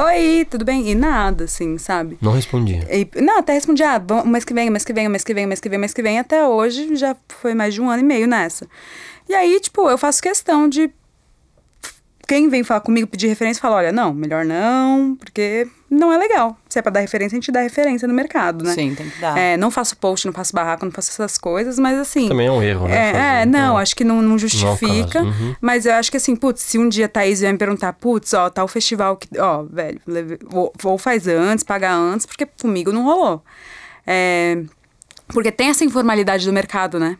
Oi, 0.08 0.46
tudo 0.50 0.64
bem? 0.66 0.90
E 0.90 0.96
nada, 0.96 1.44
assim, 1.46 1.78
sabe? 1.78 2.18
Não 2.22 2.32
respondia. 2.32 2.88
E- 2.92 3.08
não, 3.22 3.40
até 3.40 3.54
respondi, 3.54 3.84
ah, 3.84 4.02
mês 4.26 4.44
que 4.46 4.54
vem, 4.54 4.70
mês 4.70 4.84
que 4.86 4.94
vem, 4.94 5.08
mês 5.10 5.24
que 5.24 5.34
vem, 5.34 5.46
mês 5.48 5.60
que 5.60 5.70
vem, 5.70 5.80
mês 5.80 5.94
que 5.94 6.02
vem, 6.04 6.20
até 6.20 6.46
hoje 6.48 6.96
já 6.96 7.16
foi 7.42 7.54
mais 7.54 7.74
de 7.74 7.82
um 7.82 7.90
ano 7.90 8.02
e 8.02 8.06
meio 8.06 8.28
nessa. 8.28 8.68
E 9.30 9.34
aí, 9.34 9.60
tipo, 9.60 9.88
eu 9.90 9.98
faço 9.98 10.22
questão 10.22 10.68
de. 10.68 10.90
Quem 12.32 12.48
vem 12.48 12.64
falar 12.64 12.80
comigo, 12.80 13.06
pedir 13.08 13.28
referência, 13.28 13.62
fala: 13.62 13.76
olha, 13.76 13.92
não, 13.92 14.14
melhor 14.14 14.46
não, 14.46 15.18
porque 15.18 15.68
não 15.90 16.14
é 16.14 16.18
legal. 16.18 16.58
Se 16.70 16.80
é 16.80 16.82
pra 16.82 16.90
dar 16.90 17.02
referência, 17.02 17.36
a 17.36 17.40
gente 17.42 17.52
dá 17.52 17.60
referência 17.60 18.08
no 18.08 18.14
mercado, 18.14 18.64
né? 18.64 18.74
Sim, 18.74 18.96
tem 18.96 19.10
que 19.10 19.20
dar. 19.20 19.38
É, 19.38 19.58
não 19.58 19.70
faço 19.70 19.98
post, 19.98 20.26
não 20.26 20.34
faço 20.34 20.54
barraco, 20.56 20.86
não 20.86 20.94
faço 20.94 21.10
essas 21.12 21.38
coisas, 21.38 21.78
mas 21.78 22.00
assim. 22.00 22.30
Também 22.30 22.48
é 22.48 22.52
um 22.52 22.64
erro, 22.64 22.88
né? 22.88 22.96
É, 22.96 23.12
fazer. 23.12 23.26
é, 23.42 23.46
não, 23.46 23.78
É. 23.78 23.82
acho 23.82 23.94
que 23.98 24.06
não, 24.06 24.22
não 24.22 24.38
justifica. 24.40 25.22
uhum. 25.22 25.56
Mas 25.60 25.86
eu 25.86 25.94
acho 25.94 26.10
que 26.10 26.16
assim, 26.16 26.34
putz, 26.34 26.62
se 26.62 26.78
um 26.80 26.88
dia 26.88 27.08
a 27.08 27.10
Thaís 27.10 27.42
vier 27.42 27.52
me 27.52 27.58
perguntar, 27.60 27.92
putz, 27.92 28.34
ó, 28.34 28.50
tal 28.50 28.66
festival 28.70 29.18
que. 29.18 29.28
Ó, 29.38 29.64
velho, 29.64 30.00
leve- 30.08 30.40
ou, 30.54 30.72
ou 30.86 30.98
faz 30.98 31.28
antes, 31.28 31.66
paga 31.66 31.94
antes, 31.94 32.26
porque 32.26 32.46
comigo 32.62 32.94
não 32.94 33.04
rolou. 33.04 33.44
É, 34.08 34.64
porque 35.28 35.52
tem 35.52 35.68
essa 35.70 35.84
informalidade 35.84 36.46
do 36.46 36.54
mercado, 36.54 36.98
né? 36.98 37.18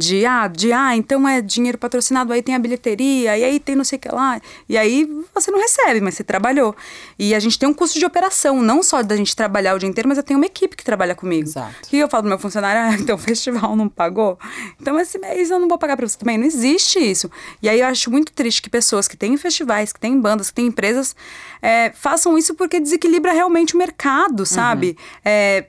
De 0.00 0.24
ah, 0.24 0.48
de, 0.48 0.72
ah, 0.72 0.96
então 0.96 1.28
é 1.28 1.42
dinheiro 1.42 1.76
patrocinado, 1.76 2.32
aí 2.32 2.42
tem 2.42 2.54
a 2.54 2.58
bilheteria, 2.58 3.36
e 3.36 3.44
aí 3.44 3.60
tem 3.60 3.76
não 3.76 3.84
sei 3.84 3.98
o 3.98 4.00
que 4.00 4.08
lá. 4.08 4.40
E 4.66 4.78
aí 4.78 5.06
você 5.34 5.50
não 5.50 5.60
recebe, 5.60 6.00
mas 6.00 6.14
você 6.14 6.24
trabalhou. 6.24 6.74
E 7.18 7.34
a 7.34 7.38
gente 7.38 7.58
tem 7.58 7.68
um 7.68 7.74
custo 7.74 7.98
de 7.98 8.06
operação, 8.06 8.62
não 8.62 8.82
só 8.82 9.02
da 9.02 9.14
gente 9.14 9.36
trabalhar 9.36 9.74
o 9.74 9.78
dia 9.78 9.88
inteiro, 9.88 10.08
mas 10.08 10.16
eu 10.16 10.24
tenho 10.24 10.38
uma 10.40 10.46
equipe 10.46 10.74
que 10.74 10.82
trabalha 10.82 11.14
comigo. 11.14 11.46
Exato. 11.46 11.74
E 11.92 11.98
eu 11.98 12.08
falo 12.08 12.22
pro 12.22 12.30
meu 12.30 12.38
funcionário, 12.38 12.80
ah, 12.80 12.96
então 12.98 13.16
o 13.16 13.18
festival 13.18 13.76
não 13.76 13.88
pagou? 13.88 14.38
Então 14.80 14.98
esse 14.98 15.18
mês 15.18 15.50
eu 15.50 15.58
não 15.58 15.68
vou 15.68 15.76
pagar 15.76 15.96
pra 15.98 16.08
você 16.08 16.16
também. 16.16 16.38
Não 16.38 16.46
existe 16.46 16.98
isso. 16.98 17.30
E 17.62 17.68
aí 17.68 17.80
eu 17.80 17.86
acho 17.86 18.10
muito 18.10 18.32
triste 18.32 18.62
que 18.62 18.70
pessoas 18.70 19.06
que 19.06 19.16
têm 19.16 19.36
festivais, 19.36 19.92
que 19.92 20.00
têm 20.00 20.18
bandas, 20.18 20.48
que 20.48 20.54
têm 20.54 20.66
empresas, 20.66 21.14
é, 21.60 21.92
façam 21.92 22.38
isso 22.38 22.54
porque 22.54 22.80
desequilibra 22.80 23.32
realmente 23.32 23.74
o 23.74 23.78
mercado, 23.78 24.46
sabe? 24.46 24.96
É, 25.24 25.66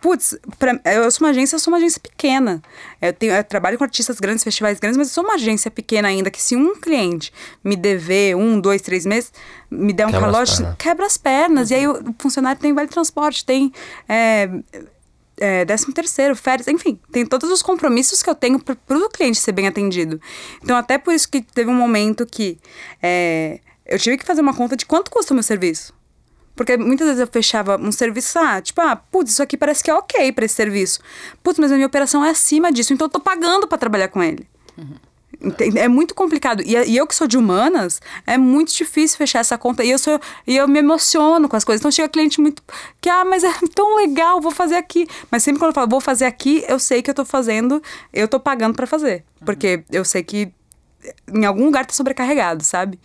Putz, 0.00 0.36
pra- 0.58 0.80
eu 0.84 1.10
sou 1.10 1.24
uma 1.26 1.30
agência, 1.30 1.56
eu 1.56 1.60
sou 1.60 1.72
uma 1.72 1.78
agência 1.78 2.00
pequena. 2.00 2.62
Eu, 3.00 3.12
tenho, 3.12 3.32
eu 3.32 3.44
trabalho 3.44 3.76
com 3.78 3.84
artistas 3.84 4.18
grandes, 4.20 4.44
festivais 4.44 4.78
grandes, 4.78 4.96
mas 4.96 5.08
eu 5.08 5.14
sou 5.14 5.24
uma 5.24 5.34
agência 5.34 5.70
pequena 5.70 6.08
ainda, 6.08 6.30
que 6.30 6.40
se 6.42 6.54
um 6.56 6.74
cliente 6.80 7.32
me 7.62 7.76
dever 7.76 8.36
um, 8.36 8.60
dois, 8.60 8.82
três 8.82 9.06
meses, 9.06 9.32
me 9.70 9.92
der 9.92 10.06
um 10.06 10.10
Quebra 10.10 10.26
as 10.28 10.32
calote, 10.32 10.56
pernas. 10.58 10.76
quebra 10.78 11.06
as 11.06 11.16
pernas. 11.16 11.70
E 11.70 11.74
aí 11.74 11.88
o 11.88 11.94
o 12.10 12.14
funcionário 12.18 12.60
tem 12.60 12.72
vale 12.74 12.88
transporte, 12.88 13.44
tem 13.44 13.72
é, 14.08 14.50
é, 15.38 15.64
décimo 15.64 15.92
terceiro, 15.94 16.36
férias, 16.36 16.68
enfim, 16.68 16.98
tem 17.10 17.24
todos 17.24 17.50
os 17.50 17.62
compromissos 17.62 18.22
que 18.22 18.28
eu 18.28 18.34
tenho 18.34 18.58
para 18.58 18.76
o 18.98 19.08
cliente 19.08 19.38
ser 19.38 19.52
bem 19.52 19.66
atendido. 19.66 20.20
Então, 20.62 20.76
até 20.76 20.98
por 20.98 21.14
isso 21.14 21.28
que 21.28 21.40
teve 21.40 21.70
um 21.70 21.74
momento 21.74 22.26
que 22.26 22.58
é, 23.02 23.60
eu 23.86 23.98
tive 23.98 24.18
que 24.18 24.24
fazer 24.26 24.40
uma 24.42 24.54
conta 24.54 24.76
de 24.76 24.84
quanto 24.84 25.10
custa 25.10 25.32
o 25.32 25.34
meu 25.34 25.42
serviço. 25.42 25.93
Porque 26.54 26.76
muitas 26.76 27.06
vezes 27.06 27.20
eu 27.20 27.26
fechava 27.26 27.76
um 27.76 27.90
serviço, 27.90 28.38
ah, 28.38 28.60
tipo, 28.60 28.80
ah, 28.80 28.96
putz, 28.96 29.32
isso 29.32 29.42
aqui 29.42 29.56
parece 29.56 29.82
que 29.82 29.90
é 29.90 29.94
ok 29.94 30.32
para 30.32 30.44
esse 30.44 30.54
serviço. 30.54 31.00
Putz, 31.42 31.58
mas 31.58 31.72
a 31.72 31.74
minha 31.74 31.86
operação 31.86 32.24
é 32.24 32.30
acima 32.30 32.70
disso, 32.70 32.92
então 32.92 33.06
eu 33.06 33.10
tô 33.10 33.20
pagando 33.20 33.66
para 33.66 33.78
trabalhar 33.78 34.08
com 34.08 34.22
ele. 34.22 34.46
Entende? 35.40 35.78
É 35.78 35.88
muito 35.88 36.14
complicado. 36.14 36.62
E, 36.62 36.74
e 36.74 36.96
eu 36.96 37.06
que 37.06 37.14
sou 37.14 37.26
de 37.26 37.36
humanas, 37.36 38.00
é 38.26 38.38
muito 38.38 38.72
difícil 38.72 39.18
fechar 39.18 39.40
essa 39.40 39.58
conta. 39.58 39.84
E 39.84 39.90
eu 39.90 39.98
sou 39.98 40.18
e 40.46 40.56
eu 40.56 40.66
me 40.66 40.78
emociono 40.78 41.48
com 41.48 41.56
as 41.56 41.64
coisas. 41.64 41.80
Então 41.80 41.90
chega 41.90 42.08
cliente 42.08 42.40
muito 42.40 42.62
que 43.00 43.08
ah, 43.08 43.24
mas 43.24 43.44
é 43.44 43.52
tão 43.74 43.96
legal, 43.96 44.40
vou 44.40 44.50
fazer 44.50 44.76
aqui. 44.76 45.06
Mas 45.30 45.42
sempre 45.42 45.58
quando 45.58 45.70
eu 45.70 45.74
falo 45.74 45.88
vou 45.88 46.00
fazer 46.00 46.24
aqui, 46.24 46.64
eu 46.68 46.78
sei 46.78 47.02
que 47.02 47.10
eu 47.10 47.14
tô 47.14 47.24
fazendo, 47.24 47.82
eu 48.12 48.26
tô 48.26 48.40
pagando 48.40 48.74
para 48.74 48.86
fazer, 48.86 49.24
porque 49.44 49.84
eu 49.90 50.04
sei 50.04 50.22
que 50.22 50.52
em 51.32 51.44
algum 51.44 51.66
lugar 51.66 51.84
tá 51.84 51.92
sobrecarregado, 51.92 52.64
sabe? 52.64 52.98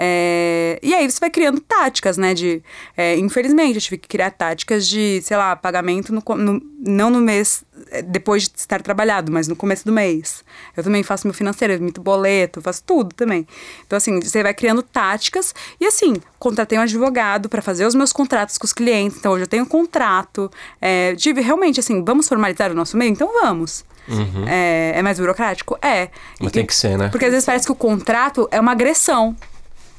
É, 0.00 0.78
e 0.80 0.94
aí 0.94 1.10
você 1.10 1.18
vai 1.18 1.28
criando 1.28 1.60
táticas, 1.60 2.16
né? 2.16 2.32
De, 2.32 2.62
é, 2.96 3.16
infelizmente, 3.16 3.74
eu 3.74 3.80
tive 3.80 3.98
que 3.98 4.06
criar 4.06 4.30
táticas 4.30 4.86
de, 4.86 5.20
sei 5.22 5.36
lá, 5.36 5.56
pagamento 5.56 6.14
no, 6.14 6.22
no, 6.36 6.62
não 6.78 7.10
no 7.10 7.20
mês 7.20 7.64
é, 7.90 8.00
depois 8.00 8.44
de 8.44 8.56
estar 8.56 8.80
trabalhado, 8.80 9.32
mas 9.32 9.48
no 9.48 9.56
começo 9.56 9.84
do 9.84 9.92
mês. 9.92 10.44
Eu 10.76 10.84
também 10.84 11.02
faço 11.02 11.26
meu 11.26 11.34
financeiro, 11.34 11.74
eu 11.74 11.78
emito 11.78 12.00
boleto, 12.00 12.60
faço 12.60 12.84
tudo 12.84 13.12
também. 13.12 13.44
Então, 13.84 13.96
assim, 13.96 14.20
você 14.20 14.40
vai 14.40 14.54
criando 14.54 14.82
táticas 14.82 15.52
e, 15.80 15.86
assim, 15.86 16.14
contratei 16.38 16.78
um 16.78 16.82
advogado 16.82 17.48
para 17.48 17.60
fazer 17.60 17.84
os 17.84 17.96
meus 17.96 18.12
contratos 18.12 18.56
com 18.56 18.66
os 18.66 18.72
clientes. 18.72 19.18
Então, 19.18 19.32
hoje 19.32 19.44
eu 19.44 19.48
tenho 19.48 19.64
um 19.64 19.68
contrato. 19.68 20.48
É, 20.80 21.14
de, 21.14 21.32
realmente, 21.32 21.80
assim, 21.80 22.04
vamos 22.04 22.28
formalizar 22.28 22.70
o 22.70 22.74
nosso 22.74 22.96
meio? 22.96 23.10
Então, 23.10 23.28
vamos. 23.42 23.84
Uhum. 24.08 24.48
É, 24.48 24.92
é, 24.94 25.02
mais 25.02 25.18
burocrático? 25.18 25.76
É. 25.82 26.08
Mas 26.40 26.50
e, 26.50 26.52
tem 26.52 26.64
que 26.64 26.74
ser, 26.74 26.96
né? 26.96 27.08
Porque 27.08 27.24
às 27.24 27.32
vezes 27.32 27.44
parece 27.44 27.66
que 27.66 27.72
o 27.72 27.74
contrato 27.74 28.48
é 28.50 28.60
uma 28.60 28.72
agressão 28.72 29.36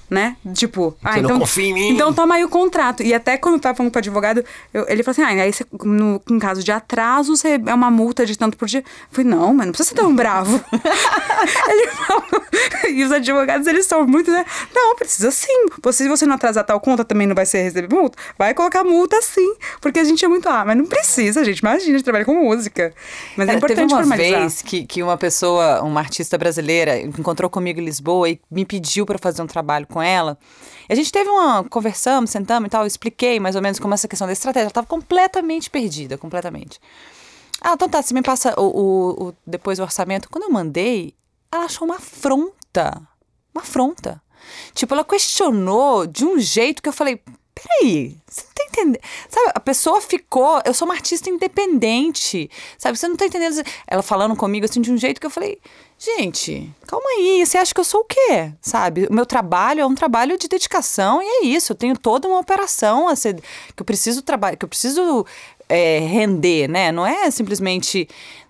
né? 0.10 0.36
Tipo, 0.54 0.96
ah, 1.04 1.14
você 1.14 1.20
então, 1.20 1.32
não 1.32 1.40
confia 1.40 1.66
em 1.66 1.74
mim. 1.74 1.90
então 1.90 2.14
toma 2.14 2.36
aí 2.36 2.44
o 2.44 2.50
contrato. 2.50 3.04
E 3.04 3.14
até 3.14 3.38
quando 3.38 3.56
eu 3.56 3.60
tava 3.60 3.76
falando 3.76 3.92
com 3.92 3.98
o 3.98 4.00
advogado, 4.00 4.44
eu, 4.74 4.86
ele 4.88 5.04
falou 5.04 5.12
assim: 5.12 5.22
ah, 5.22 5.44
aí 5.44 5.54
você, 5.54 5.66
no, 5.84 6.22
em 6.30 6.40
caso 6.40 6.64
de 6.64 6.72
atraso, 6.72 7.36
você 7.36 7.60
é 7.66 7.74
uma 7.74 7.92
multa 7.92 8.26
de 8.26 8.38
tanto 8.38 8.58
por 8.58 8.68
dia. 8.68 8.80
Eu 8.80 8.86
falei, 9.12 9.30
não, 9.30 9.54
mas 9.54 9.68
não 9.68 9.74
precisa 9.74 9.90
ser 9.90 9.96
tão 9.96 10.16
bravo. 10.16 10.64
ele 11.70 11.88
falou, 11.88 12.44
e 12.90 13.04
os 13.04 13.12
advogados, 13.12 13.68
eles 13.68 13.86
são 13.86 14.06
muito, 14.08 14.32
né? 14.32 14.46
Não, 14.74 14.96
precisa 14.96 15.32
sim. 15.32 15.66
Você, 15.84 16.04
se 16.04 16.10
você 16.10 16.26
não 16.26 16.36
atrasar 16.36 16.66
tal 16.66 16.80
conta, 16.80 17.04
também 17.06 17.28
não 17.28 17.36
vai 17.36 17.46
ser 17.46 17.62
receber 17.62 17.94
multa. 17.94 18.18
Vai 18.38 18.54
colocar 18.54 18.84
multa 18.84 19.22
sim. 19.22 19.56
Porque 19.82 20.00
a 20.00 20.04
gente 20.04 20.24
é 20.24 20.28
muito, 20.28 20.48
ah, 20.50 20.64
mas 20.66 20.78
não 20.78 20.86
precisa, 20.86 21.44
gente. 21.44 21.60
Imagina, 21.60 21.90
a 21.90 21.98
gente 21.98 22.04
trabalha 22.04 22.26
com 22.26 22.34
música. 22.34 22.94
Mas 23.36 23.48
é, 23.48 23.54
é 23.54 23.56
importante 23.56 23.78
teve 23.78 23.94
uma 23.94 24.02
formalizar. 24.02 24.40
vez 24.40 24.62
que, 24.62 24.86
que 24.86 25.04
uma 25.04 25.18
pessoa, 25.18 25.82
uma 25.82 26.00
artista 26.00 26.38
brasileira, 26.38 27.00
encontrou 27.00 27.50
comigo 27.50 27.80
em 27.80 27.86
Lisboa 27.86 28.30
e 28.30 28.40
me 28.50 28.66
pediu 28.66 29.06
para 29.06 29.18
fazer 29.18 29.42
um 29.42 29.48
trabalho 29.48 29.86
com 29.88 29.99
com 30.00 30.02
ela. 30.02 30.38
A 30.88 30.96
gente 30.96 31.12
teve 31.12 31.30
uma. 31.30 31.64
Conversamos, 31.66 32.30
sentamos 32.32 32.68
e 32.68 32.70
tal, 32.70 32.84
eu 32.84 32.88
expliquei 32.88 33.40
mais 33.40 33.56
ou 33.56 33.62
menos 33.62 33.80
como 33.80 33.94
essa 33.94 34.08
questão 34.08 34.26
da 34.26 34.34
estratégia. 34.34 34.64
Ela 34.64 34.70
estava 34.70 34.88
completamente 34.88 35.70
perdida, 35.70 36.18
completamente. 36.18 36.80
Ah, 37.62 37.74
então 37.74 37.90
tá, 37.90 38.02
você 38.02 38.14
me 38.14 38.22
passa 38.22 38.58
o, 38.58 38.64
o, 38.64 39.28
o, 39.28 39.34
depois 39.46 39.80
o 39.80 39.84
orçamento. 39.84 40.30
Quando 40.30 40.46
eu 40.46 40.52
mandei, 40.52 41.14
ela 41.52 41.66
achou 41.66 41.86
uma 41.86 41.98
afronta. 41.98 43.02
Uma 43.54 43.62
afronta. 43.62 44.22
Tipo, 44.74 44.94
ela 44.94 45.04
questionou 45.04 46.08
de 46.08 46.24
um 46.24 46.40
jeito 46.40 46.82
que 46.82 46.88
eu 46.88 46.94
falei: 46.94 47.22
peraí, 47.54 48.18
você 48.26 48.44
não 48.46 48.54
tá 48.54 48.64
entendendo. 48.64 49.00
Sabe, 49.30 49.52
a 49.54 49.60
pessoa 49.60 50.02
ficou. 50.02 50.62
Eu 50.64 50.74
sou 50.74 50.88
uma 50.88 50.96
artista 50.96 51.30
independente. 51.30 52.50
Sabe, 52.78 52.98
você 52.98 53.08
não 53.08 53.18
tá 53.18 53.26
entendendo. 53.26 53.62
Ela 53.86 54.02
falando 54.02 54.36
comigo 54.36 54.66
assim 54.66 54.82
de 54.82 54.92
um 54.92 54.98
jeito 54.98 55.20
que 55.20 55.28
eu 55.28 55.32
falei: 55.32 55.60
gente, 56.00 56.72
calma 56.88 57.06
aí, 57.18 57.46
você 57.46 57.58
acha 57.58 57.74
que 57.74 57.80
eu 57.80 57.86
sou 57.86 58.02
o 58.02 58.06
quê? 58.06 58.54
Sabe? 58.62 59.06
O 59.08 59.14
meu 59.14 59.26
trabalho 59.26 59.82
é 59.82 59.86
um 59.86 59.94
trabalho 59.94 60.38
de 60.38 60.48
dedicação 60.48 61.22
e 61.22 61.26
é 61.26 61.46
isso. 61.46 61.74
Eu 61.74 61.76
tenho 61.76 61.98
toda 61.98 62.28
uma 62.28 62.40
operação 62.40 63.10
a 63.10 63.16
ser, 63.16 63.36
que 63.36 63.82
eu 63.82 63.86
preciso 63.86 64.22
trabalhar, 64.22 64.56
que 64.56 64.64
eu 64.64 64.70
preciso 64.70 65.26
é, 65.68 66.00
render, 66.00 66.70
né? 66.70 66.92
Não 66.92 67.06
é 67.06 67.30
simplesmente 67.30 68.08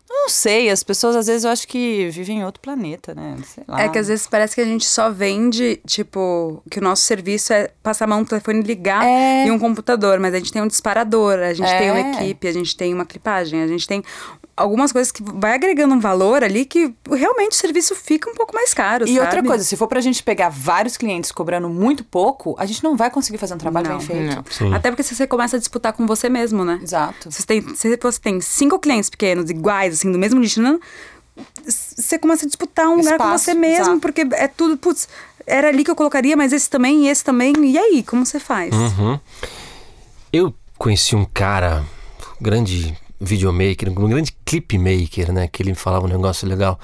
não 0.10 0.28
sei, 0.28 0.72
as 0.72 0.84
pessoas 0.84 1.16
às 1.16 1.28
vezes 1.28 1.44
eu 1.44 1.52
acho 1.52 1.68
que 1.68 2.10
vivem 2.10 2.40
em 2.40 2.44
outro 2.44 2.60
planeta, 2.60 3.14
né? 3.14 3.38
É 3.78 3.88
que 3.88 4.00
às 4.00 4.08
vezes 4.08 4.26
parece 4.26 4.56
que 4.56 4.62
a 4.62 4.66
gente 4.66 4.86
só 4.86 5.12
vende, 5.12 5.80
tipo, 5.86 6.64
que 6.70 6.80
o 6.80 6.82
nosso 6.82 7.04
serviço 7.04 7.54
é 7.54 7.70
passar 7.84 8.06
a 8.06 8.08
mão 8.08 8.22
no 8.22 8.26
telefone 8.26 8.60
e 8.60 8.64
ligar 8.64 9.06
é. 9.06 9.46
em 9.46 9.52
um 9.52 9.60
computador, 9.60 10.20
mas 10.20 10.34
a 10.34 10.40
gente 10.40 10.52
tem 10.52 10.64
um 10.64 10.68
disparador, 10.68 11.38
a 11.38 11.54
gente 11.54 11.70
é. 11.70 11.78
tem 11.78 11.92
uma 11.92 12.00
equipe, 12.00 12.48
a 12.48 12.52
gente 12.52 12.76
tem 12.76 12.92
uma 12.92 13.06
clipagem, 13.06 13.62
a 13.62 13.68
gente 13.68 13.88
tem 13.88 14.04
algumas 14.60 14.92
coisas 14.92 15.12
que 15.12 15.24
vai 15.24 15.54
agregando 15.54 15.96
um 15.96 16.00
valor 16.00 16.44
ali 16.44 16.66
que 16.66 16.94
realmente 17.10 17.54
o 17.54 17.56
serviço 17.56 17.96
fica 17.96 18.30
um 18.30 18.36
pouco 18.36 18.54
mais 18.54 18.74
caro. 18.74 19.06
E 19.06 19.16
sabe? 19.16 19.20
outra 19.22 19.44
coisa, 19.44 19.64
se 19.64 19.78
for 19.78 19.88
pra 19.88 20.02
gente 20.02 20.22
pegar 20.22 20.50
vários 20.50 20.98
clientes 20.98 21.32
cobrando 21.32 21.70
muito 21.70 22.04
pouco, 22.04 22.56
a 22.60 22.66
gente 22.66 22.84
não 22.84 22.98
vai 22.98 23.10
conseguir 23.10 23.38
fazer 23.38 23.54
um 23.54 23.58
trabalho 23.58 23.90
não, 23.90 23.98
bem 23.98 24.06
feito. 24.06 24.44
Até 24.76 24.92
porque 24.92 25.02
se 25.02 25.16
você 25.16 25.26
começa 25.26 25.56
a 25.56 25.60
disputar 25.60 25.94
com 25.94 26.06
você 26.06 26.30
mesmo, 26.30 26.66
né? 26.66 26.80
Exato. 26.84 27.32
Se 27.32 27.42
você 27.42 27.48
tem, 27.48 27.76
se 27.76 27.98
você 27.98 28.20
tem 28.20 28.42
cinco 28.42 28.78
clientes 28.80 29.10
pequenos, 29.10 29.50
iguais, 29.50 29.94
assim, 29.94 30.12
do 30.12 30.20
mesmo 30.20 30.40
nicho, 30.40 30.62
não, 30.62 30.80
você 31.66 32.20
começa 32.20 32.46
a 32.46 32.48
disputar 32.48 32.88
um 32.88 33.00
Espaço, 33.00 33.14
lugar 33.14 33.32
com 33.32 33.38
você 33.38 33.54
mesmo, 33.54 33.84
exato. 33.84 34.00
porque 34.00 34.28
é 34.34 34.48
tudo, 34.48 34.78
putz, 34.78 35.08
era 35.48 35.70
ali 35.70 35.86
que 35.86 35.92
eu 35.92 35.96
colocaria, 35.96 36.36
mas 36.36 36.52
esse 36.52 36.70
também, 36.70 37.06
e 37.06 37.10
esse 37.10 37.24
também. 37.24 37.54
E 37.66 37.78
aí, 37.78 38.04
como 38.04 38.26
você 38.26 38.40
faz? 38.40 38.74
Uhum. 38.74 39.20
Eu 40.34 40.54
conheci 40.78 41.16
um 41.16 41.26
cara, 41.26 41.86
grande 42.42 42.98
videomaker, 43.20 43.90
um 43.90 44.08
grande 44.08 44.34
clipmaker, 44.46 45.32
né? 45.32 45.48
Que 45.48 45.64
ele 45.64 45.74
falava 45.76 46.06
um 46.06 46.10
negócio 46.10 46.48
legal. 46.48 46.80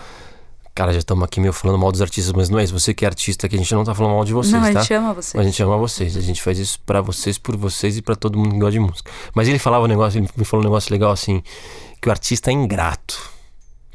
Cara, 0.75 0.91
já 0.91 0.99
estamos 0.99 1.23
aqui 1.23 1.39
meio 1.39 1.53
falando 1.53 1.79
mal 1.79 1.89
dos 1.89 2.01
artistas, 2.01 2.33
mas 2.33 2.49
não 2.49 2.59
é 2.59 2.63
isso. 2.65 2.77
Você 2.77 2.93
que 2.93 3.05
é 3.05 3.07
artista 3.07 3.47
que 3.47 3.55
a 3.55 3.57
gente 3.57 3.73
não 3.73 3.85
tá 3.85 3.95
falando 3.95 4.15
mal 4.15 4.25
de 4.25 4.33
vocês, 4.33 4.51
não, 4.51 4.73
tá? 4.73 4.79
a 4.79 4.81
gente 4.81 4.93
ama 4.93 5.13
vocês. 5.13 5.41
A 5.41 5.43
gente 5.43 5.63
ama 5.63 5.77
vocês. 5.77 6.17
A 6.17 6.21
gente 6.21 6.41
faz 6.41 6.59
isso 6.59 6.79
para 6.85 6.99
vocês, 6.99 7.37
por 7.37 7.55
vocês 7.55 7.95
e 7.95 8.01
para 8.01 8.13
todo 8.13 8.37
mundo 8.37 8.51
que 8.51 8.59
gosta 8.59 8.73
de 8.73 8.79
música. 8.79 9.09
Mas 9.33 9.47
ele 9.47 9.57
falava 9.57 9.85
um 9.85 9.87
negócio, 9.87 10.19
ele 10.19 10.27
me 10.35 10.43
falou 10.43 10.65
um 10.65 10.67
negócio 10.67 10.91
legal 10.91 11.11
assim, 11.11 11.41
que 12.01 12.09
o 12.09 12.11
artista 12.11 12.51
é 12.51 12.53
ingrato. 12.53 13.31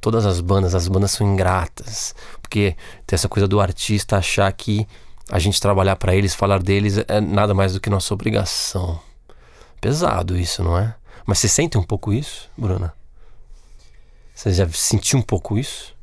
Todas 0.01 0.24
as 0.24 0.41
bandas, 0.41 0.74
as 0.74 0.88
bandas 0.88 1.11
são 1.11 1.30
ingratas. 1.30 2.14
Porque 2.41 2.74
tem 3.07 3.14
essa 3.14 3.28
coisa 3.28 3.47
do 3.47 3.61
artista 3.61 4.16
achar 4.16 4.51
que 4.51 4.86
a 5.30 5.38
gente 5.38 5.61
trabalhar 5.61 5.97
para 5.97 6.14
eles, 6.14 6.34
falar 6.34 6.62
deles 6.62 6.97
é 7.07 7.20
nada 7.20 7.53
mais 7.53 7.74
do 7.74 7.80
que 7.80 7.91
nossa 7.91 8.14
obrigação. 8.14 8.99
Pesado 9.82 10.36
isso, 10.36 10.64
não 10.64 10.78
é? 10.78 10.95
Mas 11.31 11.39
você 11.39 11.49
sente 11.49 11.78
um 11.78 11.83
pouco 11.85 12.12
isso, 12.12 12.51
Bruna? 12.59 12.93
Você 14.35 14.53
já 14.53 14.68
sentiu 14.68 15.16
um 15.16 15.22
pouco 15.22 15.57
isso? 15.57 15.95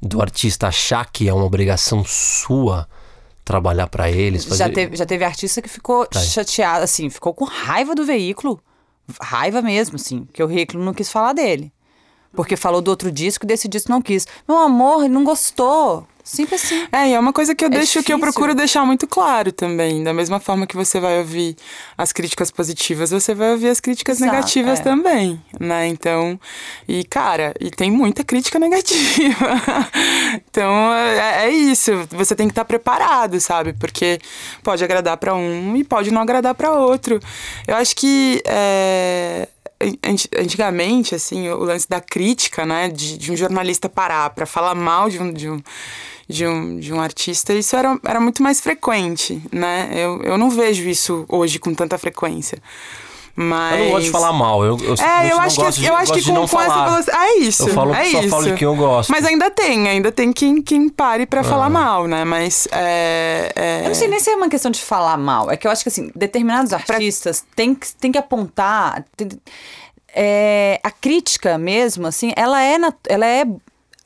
Do 0.00 0.22
artista 0.22 0.68
achar 0.68 1.04
que 1.12 1.28
é 1.28 1.34
uma 1.34 1.44
obrigação 1.44 2.02
sua 2.02 2.88
trabalhar 3.44 3.88
para 3.88 4.10
eles? 4.10 4.46
Fazer... 4.46 4.56
Já, 4.56 4.70
teve, 4.70 4.96
já 4.96 5.04
teve 5.04 5.22
artista 5.22 5.60
que 5.60 5.68
ficou 5.68 6.06
tá 6.06 6.18
chateado, 6.18 6.82
assim, 6.82 7.10
ficou 7.10 7.34
com 7.34 7.44
raiva 7.44 7.94
do 7.94 8.02
veículo. 8.02 8.58
Raiva 9.20 9.60
mesmo, 9.60 9.96
assim, 9.96 10.26
que 10.32 10.42
o 10.42 10.48
veículo 10.48 10.82
não 10.82 10.94
quis 10.94 11.10
falar 11.10 11.34
dele. 11.34 11.70
Porque 12.32 12.56
falou 12.56 12.80
do 12.80 12.88
outro 12.88 13.12
disco 13.12 13.44
e 13.44 13.46
desse 13.46 13.68
disco 13.68 13.90
não 13.90 14.00
quis. 14.00 14.26
Meu 14.48 14.56
amor, 14.56 15.04
ele 15.04 15.12
não 15.12 15.24
gostou. 15.24 16.08
Simples 16.30 16.64
assim. 16.64 16.86
É, 16.92 17.08
e 17.08 17.14
é 17.14 17.18
uma 17.18 17.32
coisa 17.32 17.56
que 17.56 17.64
eu 17.64 17.66
é 17.66 17.70
deixo, 17.70 17.86
difícil. 17.86 18.04
que 18.04 18.12
eu 18.12 18.20
procuro 18.20 18.54
deixar 18.54 18.84
muito 18.86 19.04
claro 19.06 19.50
também. 19.50 20.04
Da 20.04 20.14
mesma 20.14 20.38
forma 20.38 20.64
que 20.64 20.76
você 20.76 21.00
vai 21.00 21.18
ouvir 21.18 21.56
as 21.98 22.12
críticas 22.12 22.52
positivas, 22.52 23.10
você 23.10 23.34
vai 23.34 23.50
ouvir 23.50 23.68
as 23.68 23.80
críticas 23.80 24.20
Exato, 24.20 24.32
negativas 24.32 24.78
é. 24.78 24.82
também, 24.82 25.42
né? 25.58 25.88
Então, 25.88 26.38
e 26.86 27.02
cara, 27.02 27.52
e 27.60 27.68
tem 27.68 27.90
muita 27.90 28.22
crítica 28.22 28.58
negativa. 28.60 29.60
então, 30.36 30.94
é, 30.94 31.46
é, 31.46 31.50
isso. 31.50 32.06
Você 32.10 32.36
tem 32.36 32.46
que 32.46 32.52
estar 32.52 32.64
preparado, 32.64 33.40
sabe? 33.40 33.72
Porque 33.72 34.20
pode 34.62 34.84
agradar 34.84 35.16
para 35.16 35.34
um 35.34 35.76
e 35.76 35.82
pode 35.82 36.12
não 36.12 36.22
agradar 36.22 36.54
para 36.54 36.70
outro. 36.72 37.18
Eu 37.66 37.74
acho 37.74 37.96
que 37.96 38.40
é, 38.46 39.48
antigamente, 40.38 41.14
assim, 41.14 41.48
o 41.48 41.64
lance 41.64 41.88
da 41.88 42.00
crítica, 42.00 42.66
né, 42.66 42.88
de, 42.88 43.16
de 43.16 43.32
um 43.32 43.36
jornalista 43.36 43.88
parar 43.88 44.30
para 44.30 44.44
falar 44.44 44.74
mal 44.74 45.08
de 45.08 45.18
um, 45.20 45.32
de 45.32 45.48
um 45.48 45.62
de 46.30 46.46
um, 46.46 46.78
de 46.78 46.92
um 46.94 47.00
artista, 47.00 47.52
isso 47.52 47.74
era, 47.74 47.98
era 48.04 48.20
muito 48.20 48.42
mais 48.42 48.60
frequente, 48.60 49.42
né? 49.50 49.90
Eu, 49.92 50.22
eu 50.22 50.38
não 50.38 50.48
vejo 50.48 50.88
isso 50.88 51.24
hoje 51.28 51.58
com 51.58 51.74
tanta 51.74 51.98
frequência. 51.98 52.58
Mas... 53.34 53.78
Eu 53.78 53.84
não 53.84 53.90
gosto 53.92 54.04
de 54.04 54.10
falar 54.10 54.32
mal. 54.32 54.62
Eu, 54.62 54.76
eu 54.78 54.94
é, 54.94 55.32
eu 55.32 55.40
acho 55.40 55.60
que, 55.60 55.70
de, 55.70 55.86
eu 55.86 55.96
acho 55.96 56.12
que 56.12 56.22
com, 56.22 56.46
com 56.46 56.60
essa 56.60 56.84
velocidade. 56.84 57.18
É 57.18 57.38
isso. 57.38 57.68
Eu 57.68 57.74
falo, 57.74 57.94
é 57.94 58.04
só 58.04 58.20
isso. 58.20 58.28
falo 58.28 58.44
de 58.44 58.54
quem 58.54 58.66
eu 58.66 58.76
gosto. 58.76 59.10
Mas 59.10 59.24
ainda 59.24 59.50
tem, 59.50 59.88
ainda 59.88 60.12
tem 60.12 60.32
quem, 60.32 60.60
quem 60.60 60.88
pare 60.88 61.26
pra 61.26 61.42
falar 61.42 61.66
ah. 61.66 61.70
mal, 61.70 62.06
né? 62.06 62.24
Mas. 62.24 62.68
É, 62.70 63.52
é... 63.54 63.80
Eu 63.84 63.88
não 63.88 63.94
sei 63.94 64.08
nem 64.08 64.20
se 64.20 64.30
é 64.30 64.36
uma 64.36 64.48
questão 64.48 64.70
de 64.70 64.80
falar 64.80 65.16
mal. 65.16 65.50
É 65.50 65.56
que 65.56 65.66
eu 65.66 65.70
acho 65.70 65.82
que, 65.82 65.88
assim, 65.88 66.10
determinados 66.14 66.72
artistas 66.72 67.40
pra... 67.40 67.48
têm, 67.56 67.74
que, 67.74 67.94
têm 67.94 68.12
que 68.12 68.18
apontar. 68.18 69.04
Tem, 69.16 69.28
é, 70.14 70.78
a 70.82 70.90
crítica 70.90 71.56
mesmo, 71.56 72.06
assim, 72.06 72.32
ela 72.36 72.62
é, 72.62 72.76
ela 73.08 73.26
é 73.26 73.44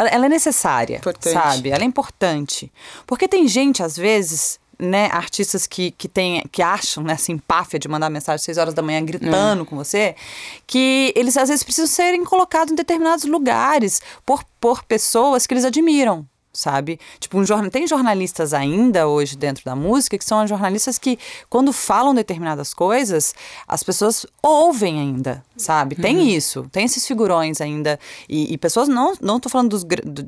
ela 0.09 0.27
é 0.27 0.29
necessária, 0.29 0.97
importante. 0.97 1.33
sabe? 1.33 1.71
Ela 1.71 1.83
é 1.83 1.87
importante. 1.87 2.73
Porque 3.07 3.29
tem 3.29 3.47
gente, 3.49 3.83
às 3.83 3.97
vezes, 3.97 4.59
né, 4.79 5.09
artistas 5.13 5.67
que, 5.67 5.91
que, 5.93 6.09
tem, 6.09 6.43
que 6.51 6.63
acham 6.63 7.03
né, 7.05 7.15
essa 7.15 7.33
empáfia 7.33 7.79
de 7.79 7.89
mandar 7.89 8.11
mensagem 8.11 8.37
às 8.37 8.43
6 8.43 8.59
horas 8.59 8.75
da 8.75 8.83
manhã 8.83 9.05
gritando 9.05 9.63
é. 9.63 9.67
com 9.67 9.77
você, 9.77 10.15
que 10.67 11.13
eles 11.17 11.37
às 11.37 11.49
vezes 11.49 11.65
precisam 11.65 11.87
serem 11.87 12.25
colocados 12.25 12.73
em 12.73 12.77
determinados 12.77 13.25
lugares 13.25 14.01
por, 14.25 14.45
por 14.61 14.83
pessoas 14.85 15.47
que 15.47 15.55
eles 15.55 15.65
admiram 15.65 16.27
sabe? 16.55 17.01
Tipo, 17.19 17.39
um 17.39 17.45
jornal... 17.45 17.71
tem 17.71 17.87
jornalistas 17.87 18.55
ainda 18.55 19.09
hoje 19.09 19.37
dentro 19.37 19.65
da 19.65 19.75
música 19.75 20.17
que 20.17 20.25
são 20.25 20.47
jornalistas 20.47 20.97
que, 20.97 21.19
quando 21.51 21.73
falam 21.73 22.15
determinadas 22.15 22.73
coisas, 22.73 23.35
as 23.67 23.83
pessoas 23.83 24.25
ouvem 24.41 25.01
ainda, 25.01 25.45
sabe? 25.57 25.97
Tem 25.97 26.17
uhum. 26.17 26.23
isso, 26.23 26.67
tem 26.71 26.85
esses 26.85 27.07
figurões 27.07 27.61
ainda. 27.61 27.99
E, 28.29 28.55
e, 28.55 28.57
pessoas, 28.57 28.89
não, 28.89 29.15
não 29.21 29.41
tô 29.41 29.49
falando 29.49 29.71
dos, 29.71 29.85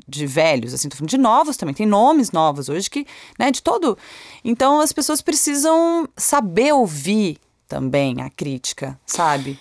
de 0.07 0.27
velhos, 0.27 0.73
assim, 0.73 0.89
tô 0.89 0.97
falando 0.97 1.09
de 1.09 1.17
novos 1.17 1.55
também, 1.55 1.73
tem 1.73 1.85
nomes 1.85 2.31
novos 2.31 2.67
hoje 2.67 2.89
que, 2.89 3.07
né, 3.39 3.49
de 3.49 3.63
todo. 3.63 3.97
Então, 4.43 4.81
as 4.81 4.91
pessoas 4.91 5.21
precisam 5.21 6.07
saber 6.17 6.73
ouvir 6.73 7.37
também 7.69 8.21
a 8.21 8.29
crítica, 8.29 8.99
sabe? 9.05 9.57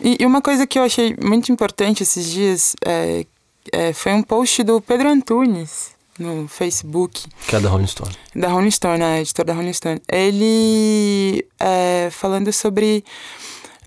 E, 0.00 0.18
e 0.20 0.26
uma 0.26 0.40
coisa 0.40 0.66
que 0.66 0.78
eu 0.78 0.82
achei 0.84 1.16
muito 1.22 1.50
importante 1.50 2.02
esses 2.02 2.30
dias 2.30 2.76
é, 2.84 3.26
é, 3.72 3.92
foi 3.92 4.12
um 4.12 4.22
post 4.22 4.62
do 4.62 4.80
Pedro 4.80 5.08
Antunes, 5.08 5.93
no 6.18 6.46
Facebook, 6.48 7.24
Que 7.46 7.56
é 7.56 7.60
da 7.60 7.68
Rolling 7.68 7.86
Stone. 7.86 8.14
da 8.34 8.48
Rolling 8.48 8.70
Stone, 8.70 8.98
né, 8.98 9.20
editor 9.20 9.44
da 9.44 9.52
Rolling 9.54 9.72
Stone. 9.72 10.00
Ele 10.08 11.44
é, 11.58 12.08
falando 12.10 12.52
sobre, 12.52 13.04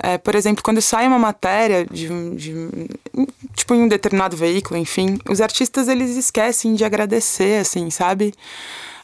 é, 0.02 0.18
por 0.18 0.36
exemplo, 0.36 0.64
quando 0.64 0.82
sai 0.82 1.08
uma 1.08 1.20
matéria 1.20 1.86
de, 1.86 2.08
de 2.36 2.90
tipo 3.56 3.74
em 3.74 3.82
um 3.82 3.88
determinado 3.88 4.36
veículo, 4.36 4.80
enfim, 4.80 5.20
os 5.30 5.42
artistas 5.42 5.88
eles 5.88 6.16
esquecem 6.18 6.76
de 6.76 6.84
agradecer, 6.84 7.62
assim, 7.62 7.90
sabe? 7.90 8.34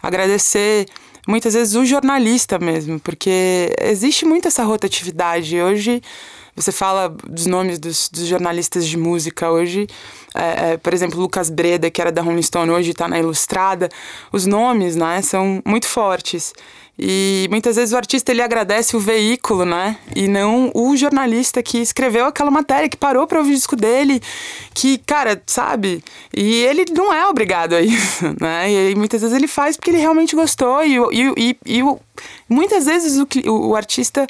Agradecer 0.01 0.85
muitas 1.27 1.53
vezes 1.53 1.75
o 1.75 1.85
jornalista 1.85 2.59
mesmo, 2.59 2.99
porque 2.99 3.73
existe 3.81 4.25
muito 4.25 4.47
essa 4.49 4.63
rotatividade. 4.63 5.59
Hoje 5.61 6.01
você 6.55 6.71
fala 6.71 7.09
dos 7.27 7.45
nomes 7.45 7.79
dos, 7.79 8.09
dos 8.09 8.27
jornalistas 8.27 8.87
de 8.87 8.97
música 8.97 9.49
hoje, 9.49 9.87
é, 10.35 10.71
é, 10.71 10.77
por 10.77 10.93
exemplo, 10.93 11.19
Lucas 11.19 11.49
Breda, 11.49 11.89
que 11.89 12.01
era 12.01 12.11
da 12.11 12.21
Rolling 12.21 12.41
Stone, 12.41 12.71
hoje 12.71 12.91
está 12.91 13.07
na 13.07 13.19
Ilustrada. 13.19 13.89
Os 14.31 14.45
nomes, 14.45 14.95
né, 14.95 15.21
são 15.21 15.61
muito 15.65 15.87
fortes. 15.87 16.53
E 16.97 17.47
muitas 17.49 17.75
vezes 17.75 17.91
o 17.91 17.97
artista 17.97 18.31
ele 18.31 18.41
agradece 18.41 18.95
o 18.95 18.99
veículo, 18.99 19.65
né? 19.65 19.97
E 20.15 20.27
não 20.27 20.71
o 20.75 20.95
jornalista 20.95 21.63
que 21.63 21.79
escreveu 21.79 22.25
aquela 22.25 22.51
matéria, 22.51 22.87
que 22.87 22.95
parou 22.95 23.25
para 23.25 23.39
ouvir 23.39 23.53
o 23.53 23.55
disco 23.55 23.75
dele, 23.75 24.21
que, 24.75 24.99
cara, 24.99 25.41
sabe? 25.47 26.03
E 26.31 26.61
ele 26.61 26.85
não 26.95 27.11
é 27.11 27.27
obrigado 27.27 27.73
a 27.73 27.81
isso, 27.81 28.25
né? 28.39 28.71
E 28.91 28.95
muitas 28.95 29.21
vezes 29.21 29.35
ele 29.35 29.47
faz 29.47 29.75
porque 29.75 29.89
ele 29.89 29.97
realmente 29.97 30.35
gostou. 30.35 30.85
E, 30.85 30.97
e, 31.11 31.57
e, 31.65 31.79
e 31.79 31.83
muitas 32.47 32.85
vezes 32.85 33.17
o, 33.17 33.27
o 33.49 33.75
artista 33.75 34.27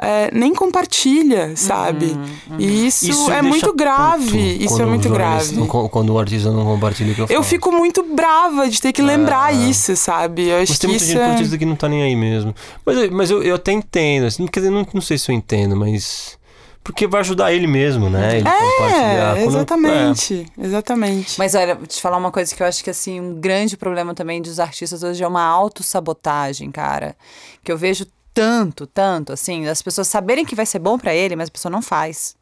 é, 0.00 0.30
nem 0.32 0.54
compartilha, 0.54 1.56
sabe? 1.56 2.16
E 2.58 2.86
isso, 2.86 3.28
me 3.28 3.34
é 3.34 3.42
muito 3.42 3.72
grave. 3.74 4.24
puto 4.26 4.36
Isso 4.36 4.68
quando 4.68 4.82
é 4.82 4.86
muito 4.86 5.08
grave. 5.10 5.56
não 5.56 5.66
quando 5.66 6.10
o 6.12 6.18
artista 6.18 6.50
não 6.52 6.64
compartilha 6.64 7.12
o 7.12 7.14
que 7.14 7.20
eu, 7.22 7.26
Eu 7.26 7.34
falo. 7.42 7.44
fico 7.44 7.72
muito 7.72 8.02
brava 8.14 8.68
de 8.68 8.80
ter 8.80 8.92
que 8.92 9.02
lembrar 9.02 9.46
Ah. 9.46 9.52
isso, 9.52 9.94
sabe? 9.96 10.48
Eu 10.48 10.58
acho 10.62 10.70
Mas 10.72 10.78
tem 10.78 10.88
muita 10.90 11.02
isso 11.04 11.12
gente 11.12 11.22
é... 11.22 11.30
artista 11.30 11.58
que 11.58 11.64
não 11.66 11.74
tá 11.76 11.88
nem 11.88 12.02
aí 12.02 12.14
mesmo. 12.14 12.54
Mas, 12.86 12.96
eu- 12.96 13.12
mas 13.12 13.30
eu, 13.30 13.42
eu 13.42 13.54
até 13.56 13.72
entendo. 13.72 14.26
Assim, 14.26 14.46
quer 14.46 14.60
dizer, 14.60 14.70
não, 14.70 14.86
não 14.94 15.00
sei 15.00 15.18
se 15.18 15.30
eu 15.30 15.34
entendo, 15.34 15.74
mas. 15.76 16.38
Porque 16.84 17.06
vai 17.06 17.20
ajudar 17.20 17.52
ele 17.52 17.66
mesmo, 17.66 18.08
né? 18.08 18.36
Ele 18.38 18.44
compartilhar. 18.48 19.36
É, 19.36 19.42
Quando- 19.42 19.56
exatamente, 19.56 20.46
exatamente. 20.58 21.34
Mas 21.38 21.54
olha, 21.54 21.74
vou 21.74 21.86
te 21.86 22.00
falar 22.00 22.16
uma 22.16 22.30
coisa 22.30 22.54
que 22.54 22.62
eu 22.62 22.66
acho 22.66 22.82
que 22.82 22.88
assim, 22.88 23.20
um 23.20 23.34
grande 23.34 23.76
problema 23.76 24.14
também 24.14 24.40
dos 24.40 24.58
artistas 24.58 25.02
hoje 25.02 25.22
é 25.22 25.28
uma 25.28 25.42
autossabotagem, 25.42 26.70
cara. 26.70 27.14
Que 27.62 27.70
eu 27.70 27.76
vejo 27.76 28.06
tanto, 28.34 28.86
tanto, 28.86 29.32
assim, 29.32 29.66
as 29.66 29.82
pessoas 29.82 30.08
saberem 30.08 30.44
que 30.44 30.54
vai 30.54 30.66
ser 30.66 30.78
bom 30.78 30.98
pra 30.98 31.14
ele, 31.14 31.36
mas 31.36 31.48
a 31.48 31.52
pessoa 31.52 31.70
não 31.72 31.82
faz. 31.82 32.37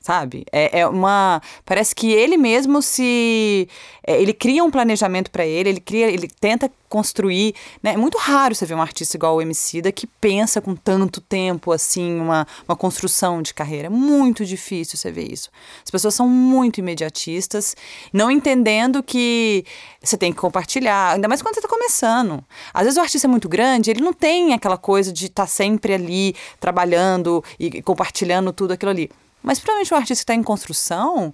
Sabe? 0.00 0.46
É, 0.52 0.80
é 0.80 0.86
uma. 0.86 1.42
Parece 1.66 1.94
que 1.94 2.10
ele 2.12 2.36
mesmo 2.36 2.80
se. 2.80 3.68
é, 4.06 4.20
ele 4.20 4.32
cria 4.32 4.62
um 4.62 4.70
planejamento 4.70 5.30
pra 5.30 5.44
ele, 5.44 5.68
ele 5.68 5.80
cria, 5.80 6.08
ele 6.08 6.28
tenta 6.28 6.70
construir. 6.88 7.54
Né? 7.82 7.92
É 7.92 7.96
muito 7.96 8.16
raro 8.16 8.54
você 8.54 8.64
ver 8.64 8.74
um 8.74 8.80
artista 8.80 9.16
igual 9.16 9.36
o 9.36 9.42
Emicida 9.42 9.90
que 9.92 10.06
pensa 10.06 10.60
com 10.60 10.74
tanto 10.74 11.20
tempo, 11.20 11.72
assim, 11.72 12.18
uma, 12.20 12.46
uma 12.66 12.76
construção 12.76 13.42
de 13.42 13.52
carreira. 13.52 13.86
É 13.86 13.90
muito 13.90 14.44
difícil 14.44 14.96
você 14.96 15.10
ver 15.10 15.30
isso. 15.30 15.50
As 15.84 15.90
pessoas 15.90 16.14
são 16.14 16.28
muito 16.28 16.78
imediatistas, 16.78 17.76
não 18.12 18.30
entendendo 18.30 19.02
que 19.02 19.64
você 20.00 20.16
tem 20.16 20.32
que 20.32 20.38
compartilhar, 20.38 21.14
ainda 21.14 21.28
mais 21.28 21.42
quando 21.42 21.54
você 21.54 21.60
está 21.60 21.68
começando. 21.68 22.42
Às 22.72 22.84
vezes 22.84 22.96
o 22.96 23.02
artista 23.02 23.26
é 23.26 23.30
muito 23.30 23.48
grande, 23.48 23.90
ele 23.90 24.00
não 24.00 24.12
tem 24.12 24.54
aquela 24.54 24.78
coisa 24.78 25.12
de 25.12 25.26
estar 25.26 25.46
sempre 25.46 25.92
ali 25.92 26.34
trabalhando 26.60 27.44
e 27.58 27.82
compartilhando 27.82 28.52
tudo 28.52 28.72
aquilo 28.72 28.90
ali. 28.90 29.10
Mas 29.48 29.58
provavelmente 29.58 29.94
o 29.94 29.96
artista 29.96 30.14
que 30.20 30.24
está 30.24 30.34
em 30.34 30.42
construção, 30.42 31.32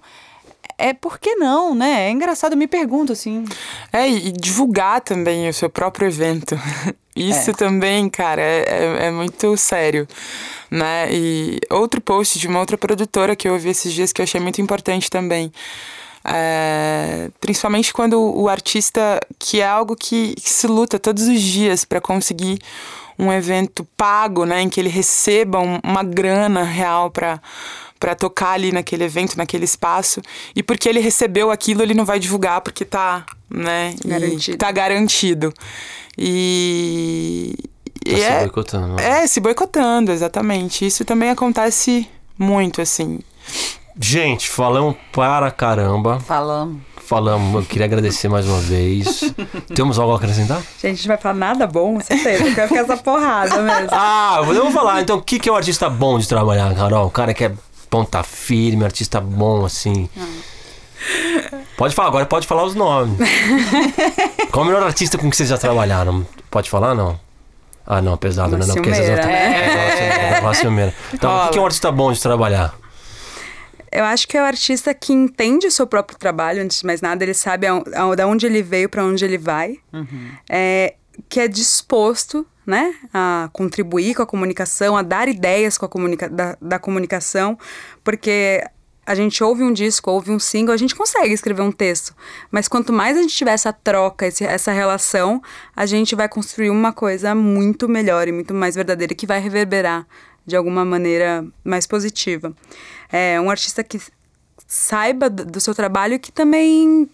é 0.77 0.93
por 0.93 1.19
que 1.19 1.35
não, 1.35 1.75
né? 1.75 2.07
É 2.07 2.09
engraçado, 2.11 2.53
eu 2.53 2.57
me 2.57 2.65
pergunto 2.65 3.11
assim. 3.11 3.43
É, 3.91 4.07
e 4.09 4.31
divulgar 4.31 5.01
também 5.01 5.49
o 5.49 5.53
seu 5.53 5.69
próprio 5.69 6.07
evento. 6.07 6.55
Isso 7.13 7.51
É. 7.51 7.53
também, 7.53 8.09
cara, 8.09 8.41
é, 8.41 8.63
é- 8.67 9.05
é 9.07 9.11
muito 9.11 9.55
sério, 9.57 10.07
né? 10.71 11.07
E 11.11 11.59
outro 11.69 11.99
post 11.99 12.39
de 12.39 12.47
uma 12.47 12.59
outra 12.59 12.77
produtora 12.77 13.35
que 13.35 13.47
eu 13.49 13.53
ouvi 13.53 13.69
esses 13.69 13.91
dias 13.91 14.13
que 14.13 14.21
eu 14.21 14.23
achei 14.23 14.39
muito 14.39 14.61
importante 14.61 15.09
também. 15.09 15.51
É, 16.27 17.29
principalmente 17.39 17.93
quando 17.93 18.19
o 18.19 18.49
artista, 18.49 19.19
que 19.37 19.61
é 19.61 19.67
algo 19.67 19.95
que, 19.95 20.33
que 20.35 20.49
se 20.49 20.67
luta 20.67 20.97
todos 20.97 21.27
os 21.27 21.39
dias 21.41 21.85
para 21.85 22.01
conseguir 22.01 22.59
um 23.17 23.31
evento 23.31 23.87
pago, 23.95 24.43
né, 24.45 24.61
em 24.61 24.67
que 24.67 24.79
ele 24.79 24.89
receba 24.89 25.59
um- 25.59 25.79
uma 25.83 26.03
grana 26.03 26.63
real 26.63 27.09
para 27.11 27.39
para 27.99 28.13
tocar 28.15 28.51
ali 28.51 28.71
naquele 28.71 29.03
evento, 29.03 29.37
naquele 29.37 29.65
espaço, 29.65 30.21
e 30.55 30.61
porque 30.61 30.87
ele 30.89 30.99
recebeu 30.99 31.49
aquilo, 31.51 31.81
ele 31.81 31.93
não 31.93 32.05
vai 32.05 32.19
divulgar 32.19 32.61
porque 32.61 32.83
tá, 32.85 33.25
né, 33.49 33.95
Garantido. 34.05 34.57
tá 34.57 34.71
garantido. 34.71 35.53
E 36.29 37.55
Tá 38.03 38.11
e 38.11 38.15
se 38.17 38.21
é, 38.23 38.39
boicotando. 38.41 38.95
né? 38.95 39.23
é, 39.23 39.27
se 39.27 39.39
boicotando, 39.39 40.11
exatamente. 40.11 40.85
Isso 40.85 41.03
também 41.03 41.29
acontece 41.29 42.07
muito, 42.37 42.81
assim. 42.81 43.19
Gente, 43.99 44.47
falamos 44.49 44.95
para 45.11 45.49
caramba. 45.49 46.19
Falando. 46.19 46.81
Falamos, 46.97 47.55
eu 47.55 47.61
queria 47.67 47.85
agradecer 47.85 48.27
mais 48.27 48.45
uma 48.47 48.59
vez. 48.59 49.21
Temos 49.75 49.97
algo 49.99 50.13
a 50.13 50.17
acrescentar? 50.17 50.57
Gente, 50.59 50.85
a 50.85 50.89
gente 50.89 51.07
vai 51.07 51.17
falar 51.17 51.35
nada 51.35 51.65
bom, 51.67 51.99
certeza. 51.99 52.43
Porque 52.43 52.55
vai 52.55 52.67
ficar 52.67 52.81
essa 52.81 52.97
porrada 52.97 53.61
mesmo. 53.61 53.89
Ah, 53.91 54.37
eu 54.39 54.63
vou 54.63 54.71
falar. 54.71 55.01
Então, 55.01 55.17
o 55.17 55.21
que, 55.21 55.39
que 55.39 55.47
é 55.47 55.51
um 55.51 55.55
artista 55.55 55.89
bom 55.89 56.17
de 56.19 56.27
trabalhar, 56.27 56.73
Carol? 56.75 57.07
O 57.07 57.11
cara 57.11 57.33
que 57.33 57.45
é 57.45 57.53
ponta 57.95 58.21
firme, 58.23 58.83
artista 58.83 59.21
bom, 59.21 59.63
assim. 59.63 60.09
Pode 61.77 61.95
falar, 61.95 62.09
agora 62.09 62.25
pode 62.25 62.45
falar 62.45 62.65
os 62.65 62.75
nomes. 62.75 63.17
Qual 64.51 64.65
o 64.65 64.67
melhor 64.67 64.83
artista 64.83 65.17
com 65.17 65.29
que 65.29 65.37
vocês 65.37 65.47
já 65.47 65.57
trabalharam? 65.57 66.27
Pode 66.51 66.69
falar, 66.69 66.93
não? 66.93 67.17
Ah, 67.87 68.01
não, 68.01 68.17
pesado, 68.17 68.57
né? 68.57 68.65
Não, 68.65 68.73
porque 68.75 68.89
vocês 68.89 69.07
já 69.07 69.21
Ciumeira, 69.21 69.31
É, 69.31 70.41
é, 70.43 70.53
ciumeira. 70.53 70.93
Então, 71.13 71.45
o 71.45 71.49
que, 71.51 71.57
é 71.57 71.61
um 71.61 71.65
artista 71.65 71.89
bom 71.89 72.11
de 72.11 72.21
trabalhar? 72.21 72.75
Eu 73.89 74.03
acho 74.03 74.27
que 74.27 74.37
é 74.37 74.41
o 74.41 74.45
artista 74.45 74.93
que 74.93 75.13
entende 75.13 75.67
o 75.67 75.71
seu 75.71 75.87
próprio 75.87 76.19
trabalho, 76.19 76.61
antes 76.61 76.81
de 76.81 76.85
mais 76.85 76.99
nada, 76.99 77.23
ele 77.23 77.33
sabe 77.33 77.65
a, 77.65 77.75
a, 77.75 78.15
da 78.15 78.27
onde 78.27 78.45
ele 78.45 78.61
veio, 78.61 78.89
para 78.89 79.05
onde 79.05 79.23
ele 79.23 79.37
vai, 79.37 79.77
é, 80.49 80.95
que 81.29 81.39
é 81.39 81.47
disposto 81.47 82.45
né, 82.65 82.95
a 83.13 83.49
contribuir 83.53 84.15
com 84.15 84.23
a 84.23 84.25
comunicação, 84.25 84.97
a 84.97 85.01
dar 85.01 85.27
ideias 85.27 85.77
com 85.77 85.85
a 85.85 85.89
comunica 85.89 86.29
da, 86.29 86.57
da 86.61 86.79
comunicação, 86.79 87.57
porque 88.03 88.63
a 89.05 89.13
gente 89.13 89.43
ouve 89.43 89.63
um 89.63 89.71
disco, 89.71 90.09
ouve 90.09 90.31
um 90.31 90.39
single, 90.39 90.73
a 90.73 90.77
gente 90.77 90.95
consegue 90.95 91.31
escrever 91.31 91.61
um 91.61 91.71
texto. 91.71 92.15
Mas 92.49 92.67
quanto 92.67 92.91
mais 92.91 93.15
a 93.17 93.21
gente 93.21 93.35
tiver 93.35 93.53
essa 93.53 93.71
troca, 93.71 94.25
esse, 94.25 94.43
essa 94.43 94.71
relação, 94.71 95.41
a 95.75 95.85
gente 95.85 96.15
vai 96.15 96.27
construir 96.27 96.71
uma 96.71 96.91
coisa 96.91 97.35
muito 97.35 97.87
melhor 97.87 98.27
e 98.27 98.31
muito 98.31 98.53
mais 98.53 98.73
verdadeira 98.73 99.13
que 99.13 99.27
vai 99.27 99.39
reverberar 99.39 100.07
de 100.45 100.55
alguma 100.55 100.83
maneira 100.83 101.45
mais 101.63 101.85
positiva. 101.85 102.53
É 103.11 103.39
um 103.39 103.49
artista 103.49 103.83
que 103.83 103.99
saiba 104.67 105.29
do, 105.29 105.59
seu 105.59 105.75
trabalho 105.75 106.15
e 106.15 106.19
que 106.19 106.31
também 106.31 107.09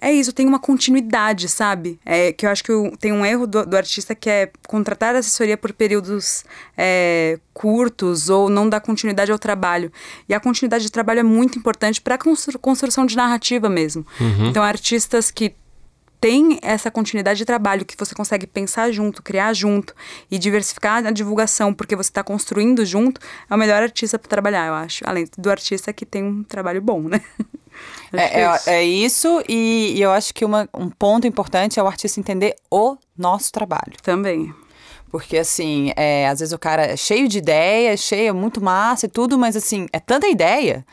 é 0.00 0.12
isso, 0.12 0.32
tem 0.32 0.46
uma 0.46 0.58
continuidade, 0.58 1.48
sabe? 1.48 1.98
É, 2.04 2.32
que 2.32 2.44
eu 2.46 2.50
acho 2.50 2.62
que 2.62 2.72
o- 2.72 2.96
tem 2.96 3.12
um 3.12 3.24
erro 3.24 3.46
do, 3.46 3.64
do 3.64 3.76
artista 3.76 4.14
que 4.14 4.28
é 4.28 4.50
contratar 4.68 5.14
assessoria 5.16 5.56
por 5.56 5.72
períodos 5.72 6.44
é, 6.76 7.38
curtos 7.54 8.28
ou 8.28 8.48
não 8.50 8.68
dar 8.68 8.80
continuidade 8.80 9.32
ao 9.32 9.38
trabalho. 9.38 9.90
E 10.28 10.34
a 10.34 10.40
continuidade 10.40 10.84
de 10.84 10.90
trabalho 10.92 11.20
é 11.20 11.22
muito 11.22 11.58
importante 11.58 12.00
para 12.00 12.16
a 12.16 12.18
constru 12.18 12.58
construção 12.58 13.06
de 13.06 13.16
narrativa 13.16 13.68
mesmo. 13.68 14.06
Então, 14.48 14.62
artistas 14.62 15.30
que 15.30 15.54
têm 16.20 16.58
essa 16.62 16.90
continuidade 16.90 17.38
de 17.38 17.44
trabalho, 17.44 17.84
que 17.84 17.94
você 17.96 18.14
consegue 18.14 18.46
pensar 18.46 18.90
junto, 18.90 19.22
criar 19.22 19.52
junto 19.52 19.94
e 20.30 20.38
diversificar 20.38 21.04
a 21.06 21.10
divulgação, 21.10 21.72
porque 21.74 21.94
você 21.94 22.08
está 22.10 22.24
construindo 22.24 22.84
junto, 22.86 23.20
é 23.48 23.54
o 23.54 23.58
melhor 23.58 23.82
artista 23.82 24.18
para 24.18 24.28
trabalhar, 24.28 24.66
eu 24.66 24.74
acho. 24.74 25.04
Além 25.06 25.26
do 25.36 25.50
artista 25.50 25.92
que 25.92 26.06
tem 26.06 26.24
um 26.24 26.42
trabalho 26.42 26.80
bom, 26.80 27.02
né? 27.02 27.20
É, 28.12 28.40
é, 28.40 28.54
isso. 28.54 28.70
é 28.70 28.84
isso, 28.84 29.42
e, 29.48 29.94
e 29.96 30.02
eu 30.02 30.10
acho 30.10 30.32
que 30.32 30.44
uma, 30.44 30.68
um 30.74 30.88
ponto 30.88 31.26
importante 31.26 31.78
é 31.78 31.82
o 31.82 31.86
artista 31.86 32.20
entender 32.20 32.54
o 32.70 32.96
nosso 33.16 33.52
trabalho. 33.52 33.94
Também. 34.02 34.54
Porque, 35.10 35.38
assim, 35.38 35.92
é, 35.96 36.28
às 36.28 36.40
vezes 36.40 36.52
o 36.52 36.58
cara 36.58 36.82
é 36.92 36.96
cheio 36.96 37.28
de 37.28 37.38
ideias, 37.38 38.00
cheio, 38.00 38.34
muito 38.34 38.60
massa 38.60 39.06
e 39.06 39.08
tudo, 39.08 39.38
mas, 39.38 39.56
assim, 39.56 39.86
é 39.92 40.00
tanta 40.00 40.26
ideia 40.26 40.84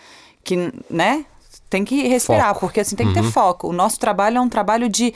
que, 0.43 0.71
né, 0.89 1.25
tem 1.73 1.83
que 1.83 2.07
respirar, 2.07 2.49
Foco. 2.49 2.59
porque, 2.59 2.79
assim, 2.81 2.95
tem 2.95 3.07
que 3.07 3.13
ter 3.15 3.23
foco. 3.23 3.67
O 3.69 3.73
nosso 3.73 3.99
trabalho 3.99 4.37
é 4.37 4.41
um 4.41 4.47
trabalho 4.47 4.87
de, 4.87 5.11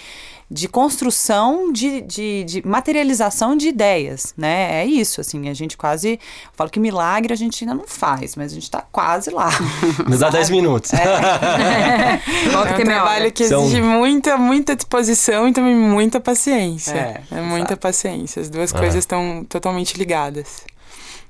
de 0.50 0.68
construção, 0.68 1.72
de, 1.72 2.02
de, 2.02 2.44
de 2.46 2.68
materialização 2.68 3.56
de 3.56 3.68
ideias, 3.68 4.34
né? 4.36 4.82
É 4.82 4.86
isso, 4.88 5.22
assim, 5.22 5.50
a 5.50 5.54
gente 5.54 5.78
quase... 5.78 6.14
Eu 6.14 6.20
falo 6.54 6.70
que 6.72 6.80
milagre 6.80 7.32
a 7.32 7.36
gente 7.38 7.64
ainda 7.64 7.76
não 7.76 7.88
faz, 7.88 8.36
mas 8.36 8.52
a 8.52 8.56
gente 8.56 8.72
tá 8.72 8.84
quase 8.92 9.30
lá. 9.30 9.50
Me 10.10 10.18
dá 10.18 10.32
10 10.32 10.50
minutos. 10.50 10.92
É 10.94 10.98
um 12.58 12.66
é 12.66 12.74
minha 12.74 12.86
trabalho 12.86 13.22
hora. 13.26 13.32
que 13.32 13.46
São- 13.48 13.62
exige 13.66 13.82
muita, 13.84 14.36
muita 14.36 14.76
disposição 14.76 15.48
e 15.48 15.54
também 15.54 15.76
muita 15.76 16.20
paciência. 16.20 16.92
É, 17.32 17.38
É, 17.38 17.42
muita 17.42 17.78
paciência. 17.78 18.42
As 18.42 18.50
duas 18.50 18.74
É. 18.74 18.78
coisas 18.78 18.96
estão 18.98 19.46
totalmente 19.48 19.96
ligadas. 19.96 20.62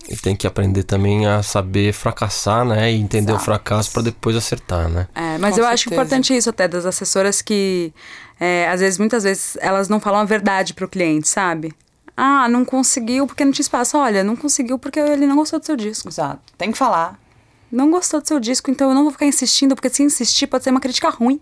E 0.10 0.16
tem 0.16 0.36
que 0.36 0.48
aprender 0.48 0.84
também 0.84 1.28
a 1.28 1.44
saber 1.44 1.94
fracassar, 1.94 2.64
né? 2.66 2.92
E 2.92 2.96
entender 2.96 3.32
o 3.32 3.36
Exato. 3.36 3.46
fracasso 3.46 3.92
para 3.92 4.04
depois 4.04 4.36
acertar, 4.36 4.88
né? 4.90 5.08
É, 5.14 5.38
mas 5.38 5.56
Com 5.56 5.62
eu 5.62 5.66
acho 5.68 5.84
certeza. 5.84 6.02
importante 6.02 6.36
isso 6.36 6.50
até 6.50 6.68
das 6.68 6.86
assessoras 6.86 7.42
que, 7.42 7.94
é, 8.40 8.70
às 8.70 8.80
vezes, 8.80 8.98
muitas 8.98 9.24
vezes, 9.24 9.58
elas 9.60 9.90
não 9.90 10.00
falam 10.00 10.22
a 10.22 10.26
verdade 10.26 10.74
pro 10.74 10.88
cliente, 10.88 11.28
sabe? 11.28 11.74
Ah, 12.16 12.48
não 12.50 12.64
conseguiu 12.66 13.28
porque 13.28 13.44
não 13.46 13.52
tinha 13.52 13.64
espaço. 13.64 13.98
Olha, 13.98 14.24
não 14.24 14.36
conseguiu 14.36 14.80
porque 14.80 15.00
ele 15.00 15.28
não 15.28 15.36
gostou 15.36 15.60
do 15.60 15.66
seu 15.66 15.76
disco. 15.76 16.08
Exato. 16.10 16.40
Tem 16.58 16.72
que 16.72 16.78
falar. 16.78 17.20
Não 17.72 17.92
gostou 17.92 18.22
do 18.22 18.28
seu 18.28 18.40
disco, 18.40 18.72
então 18.72 18.90
eu 18.90 18.96
não 18.96 19.04
vou 19.04 19.12
ficar 19.12 19.26
insistindo, 19.26 19.76
porque 19.76 19.90
se 19.90 20.02
insistir 20.02 20.48
pode 20.48 20.64
ser 20.64 20.72
uma 20.72 20.80
crítica 20.80 21.10
ruim. 21.10 21.40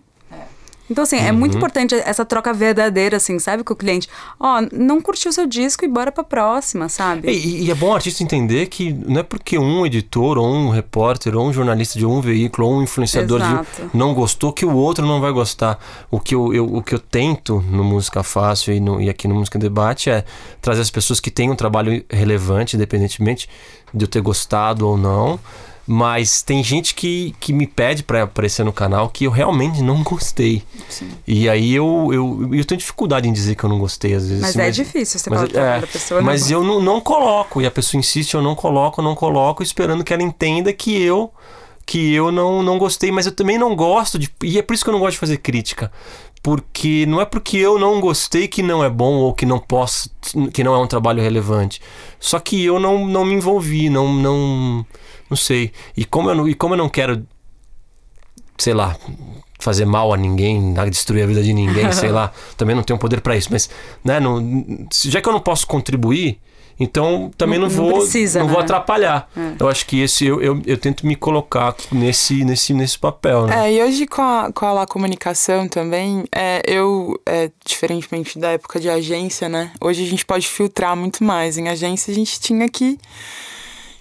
Então, 0.88 1.02
assim, 1.02 1.16
é 1.16 1.32
Uhum. 1.32 1.38
muito 1.38 1.56
importante 1.56 1.94
essa 1.94 2.24
troca 2.24 2.52
verdadeira, 2.52 3.16
assim, 3.16 3.38
sabe? 3.38 3.64
Com 3.64 3.72
o 3.72 3.76
cliente. 3.76 4.08
Ó, 4.38 4.62
não 4.72 5.00
curtiu 5.00 5.30
o 5.30 5.32
seu 5.32 5.46
disco 5.46 5.84
e 5.84 5.88
bora 5.88 6.12
pra 6.12 6.22
próxima, 6.22 6.88
sabe? 6.88 7.28
E, 7.30 7.64
e 7.64 7.70
é 7.70 7.74
bom 7.74 7.88
o 7.88 7.94
artista 7.94 8.22
entender 8.22 8.66
que 8.66 8.92
não 8.92 9.20
é 9.20 9.22
porque 9.22 9.58
um 9.58 9.84
editor, 9.84 10.38
ou 10.38 10.46
um 10.46 10.70
repórter, 10.70 11.36
ou 11.36 11.46
um 11.46 11.52
jornalista 11.52 11.98
de 11.98 12.06
um 12.06 12.20
veículo, 12.20 12.68
ou 12.68 12.74
um 12.78 12.82
influenciador 12.82 13.40
de, 13.40 13.88
não 13.92 14.14
gostou, 14.14 14.52
que 14.52 14.64
o 14.64 14.74
outro 14.74 15.04
não 15.04 15.20
vai 15.20 15.32
gostar. 15.32 15.78
O 16.10 16.20
que 16.20 16.34
eu, 16.34 16.54
eu- 16.54 16.72
o 16.76 16.82
que 16.82 16.94
eu 16.94 16.98
tento 17.00 17.64
no 17.70 17.82
Música 17.82 18.22
Fácil 18.22 18.72
e, 18.74 18.78
no- 18.80 19.00
e 19.00 19.10
aqui 19.10 19.26
no 19.26 19.34
Música 19.34 19.58
Debate 19.58 20.08
é 20.10 20.24
trazer 20.60 20.82
as 20.82 20.90
pessoas 20.90 21.18
que 21.18 21.30
têm 21.30 21.50
um 21.50 21.56
trabalho 21.56 22.04
relevante, 22.08 22.76
independentemente 22.76 23.48
de 23.92 24.04
eu 24.04 24.08
ter 24.08 24.20
gostado 24.20 24.86
ou 24.86 24.96
não. 24.96 25.38
Mas 25.86 26.42
tem 26.42 26.64
gente 26.64 26.94
que, 26.94 27.32
que 27.38 27.52
me 27.52 27.66
pede 27.66 28.02
pra 28.02 28.24
aparecer 28.24 28.64
no 28.64 28.72
canal 28.72 29.08
que 29.08 29.24
eu 29.24 29.30
realmente 29.30 29.80
não 29.82 30.02
gostei. 30.02 30.64
E 31.26 31.48
aí 31.48 31.72
eu, 31.74 32.10
eu, 32.12 32.54
eu 32.54 32.64
tenho 32.64 32.78
dificuldade 32.78 33.28
em 33.28 33.32
dizer 33.32 33.54
que 33.54 33.62
eu 33.62 33.70
não 33.70 33.78
gostei 33.78 34.14
às 34.14 34.26
vezes. 34.26 34.42
Mas 34.42 34.50
assim, 34.50 34.60
é 34.62 34.70
difícil 34.70 35.20
você 35.20 35.30
mas, 35.30 35.52
falar 35.52 35.76
é, 35.76 35.80
da 35.80 35.86
pessoa, 35.86 36.20
né? 36.20 36.26
mas 36.26 36.50
eu 36.50 36.64
não, 36.64 36.82
não 36.82 37.00
coloco, 37.00 37.62
e 37.62 37.66
a 37.66 37.70
pessoa 37.70 38.00
insiste, 38.00 38.34
eu 38.34 38.42
não 38.42 38.56
coloco, 38.56 39.00
não 39.00 39.14
coloco, 39.14 39.62
esperando 39.62 40.02
que 40.02 40.12
ela 40.12 40.22
entenda 40.22 40.72
que 40.72 41.00
eu 41.00 41.32
que 41.86 42.12
eu 42.12 42.32
não, 42.32 42.64
não 42.64 42.78
gostei, 42.78 43.12
mas 43.12 43.26
eu 43.26 43.32
também 43.32 43.56
não 43.56 43.76
gosto 43.76 44.18
de. 44.18 44.28
E 44.42 44.58
é 44.58 44.62
por 44.62 44.74
isso 44.74 44.82
que 44.82 44.90
eu 44.90 44.92
não 44.92 44.98
gosto 44.98 45.12
de 45.12 45.18
fazer 45.18 45.36
crítica. 45.36 45.92
Porque 46.42 47.06
não 47.06 47.20
é 47.20 47.24
porque 47.24 47.56
eu 47.56 47.78
não 47.78 48.00
gostei 48.00 48.48
que 48.48 48.62
não 48.62 48.84
é 48.84 48.90
bom 48.90 49.14
ou 49.14 49.32
que 49.32 49.46
não 49.46 49.58
posso, 49.58 50.10
que 50.52 50.62
não 50.62 50.74
é 50.74 50.78
um 50.78 50.86
trabalho 50.86 51.22
relevante. 51.22 51.80
Só 52.18 52.38
que 52.40 52.64
eu 52.64 52.78
não, 52.80 53.06
não 53.06 53.24
me 53.24 53.34
envolvi, 53.34 53.88
não, 53.88 54.12
não, 54.12 54.86
não 55.30 55.36
sei. 55.36 55.72
E 55.96 56.04
como 56.04 56.30
eu 56.30 56.34
não, 56.34 56.48
e 56.48 56.54
como 56.54 56.74
eu 56.74 56.78
não 56.78 56.88
quero, 56.88 57.26
sei 58.58 58.74
lá, 58.74 58.96
fazer 59.58 59.84
mal 59.84 60.12
a 60.12 60.16
ninguém, 60.16 60.74
destruir 60.90 61.22
a 61.24 61.26
vida 61.26 61.42
de 61.42 61.52
ninguém, 61.52 61.90
sei 61.92 62.10
lá. 62.10 62.32
Também 62.56 62.74
não 62.76 62.82
tenho 62.82 62.98
poder 62.98 63.20
pra 63.20 63.36
isso, 63.36 63.48
mas, 63.50 63.68
né, 64.04 64.20
não, 64.20 64.86
já 65.04 65.20
que 65.20 65.28
eu 65.28 65.32
não 65.32 65.40
posso 65.40 65.66
contribuir, 65.66 66.38
então 66.78 67.30
também 67.38 67.58
não, 67.58 67.68
Não- 67.68 67.74
não 67.76 67.84
vou 67.90 68.00
precisa, 68.00 68.40
não 68.40 68.48
vou 68.48 68.58
né? 68.58 68.64
atrapalhar. 68.64 69.30
Eu 69.58 69.66
acho 69.66 69.86
que 69.86 69.98
esse 70.02 70.26
eu, 70.26 70.42
eu, 70.42 70.60
eu 70.66 70.76
tento 70.76 71.06
me 71.06 71.16
colocar 71.16 71.74
nesse 71.90 72.44
nesse 72.44 72.74
nesse 72.74 72.98
papel, 72.98 73.46
né? 73.46 73.66
É, 73.66 73.72
e 73.72 73.82
hoje 73.82 74.06
com 74.06 74.20
a, 74.20 74.52
com 74.52 74.66
a 74.78 74.86
Comunicação 74.86 75.66
também, 75.66 76.24
é, 76.30 76.60
eu, 76.66 77.18
é, 77.24 77.50
diferentemente 77.64 78.38
da 78.38 78.50
época 78.50 78.78
de 78.78 78.90
agência, 78.90 79.48
né? 79.48 79.72
Hoje 79.80 80.04
a 80.04 80.06
gente 80.06 80.26
pode 80.26 80.46
filtrar 80.46 80.94
muito 80.94 81.24
mais. 81.24 81.56
Em 81.56 81.66
agência 81.70 82.12
a 82.12 82.14
gente 82.14 82.38
tinha 82.38 82.68
que. 82.68 82.98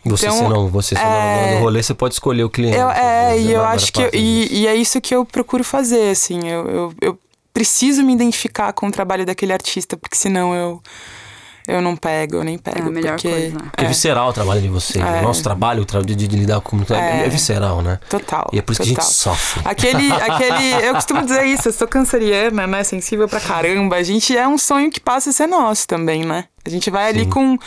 Você 0.06 0.28
então, 0.28 0.38
sendo, 0.38 0.68
você 0.70 0.96
sendo 0.96 1.08
é, 1.08 1.56
no 1.56 1.62
rolê, 1.62 1.82
você 1.82 1.94
pode 1.94 2.14
escolher 2.14 2.44
o 2.44 2.50
cliente. 2.50 2.78
Eu, 2.78 2.90
é, 2.90 3.34
Você 3.34 3.42
e 3.42 3.52
eu 3.52 3.66
acho 3.66 3.92
que. 3.92 4.02
eu- 4.02 4.10
e, 4.14 4.62
e 4.62 4.68
é 4.68 4.76
isso 4.76 5.02
que 5.02 5.16
eu 5.16 5.26
procuro 5.26 5.64
fazer, 5.64 6.12
assim. 6.12 6.48
Eu, 6.48 6.68
eu, 6.70 6.94
eu 7.02 7.20
preciso 7.54 8.04
me 8.04 8.14
identificar 8.14 8.72
com 8.74 8.88
o 8.88 8.92
trabalho 8.92 9.26
daquele 9.26 9.52
artista, 9.54 9.98
porque 9.98 10.16
senão 10.16 10.54
eu. 10.54 10.82
Eu 11.68 11.82
não 11.82 11.96
pego, 11.96 12.36
eu 12.36 12.44
nem 12.44 12.60
pego. 12.60 12.78
É 12.78 12.82
a 12.82 12.92
melhor 12.92 13.14
porque, 13.14 13.28
coisa. 13.28 13.58
É 13.76 13.86
visceral 13.86 14.30
o 14.30 14.34
trabalho 14.34 14.62
de 14.62 14.68
vocês. 14.68 15.04
É. 15.04 15.20
O 15.22 15.24
nosso 15.24 15.42
trabalho 15.42 15.82
o 15.82 15.86
tra- 15.86 16.04
de, 16.04 16.14
de 16.16 16.28
lidar 16.28 16.62
com 16.62 16.78
o 16.78 16.86
é. 16.94 17.26
É. 17.26 17.28
visceral, 17.30 17.82
né? 17.82 17.98
Total. 18.08 18.48
E 18.54 18.60
é 18.60 18.62
por 18.62 18.74
isso 18.74 18.84
que 18.84 18.90
a 18.90 18.94
total. 18.94 19.06
gente 19.10 19.16
sofre. 19.16 19.62
Aquele, 19.66 20.12
aquele. 20.14 20.86
Eu 20.88 20.94
costumo 20.94 21.24
dizer 21.26 21.44
isso, 21.46 21.70
eu 21.70 21.74
sou 21.74 21.88
canceriana, 21.88 22.68
né? 22.68 22.84
Sensível 22.84 23.28
pra 23.28 23.40
caramba. 23.40 23.96
A 23.96 24.04
gente 24.04 24.38
é 24.38 24.48
um 24.48 24.60
sonho 24.60 24.92
que 24.92 25.00
passa 25.00 25.32
a 25.32 25.34
ser 25.34 25.48
nosso 25.48 25.88
também, 25.88 26.24
né? 26.24 26.46
A 26.64 26.70
gente 26.70 26.92
vai 26.92 27.10
ali 27.10 27.24
Sim. 27.24 27.30
com. 27.32 27.58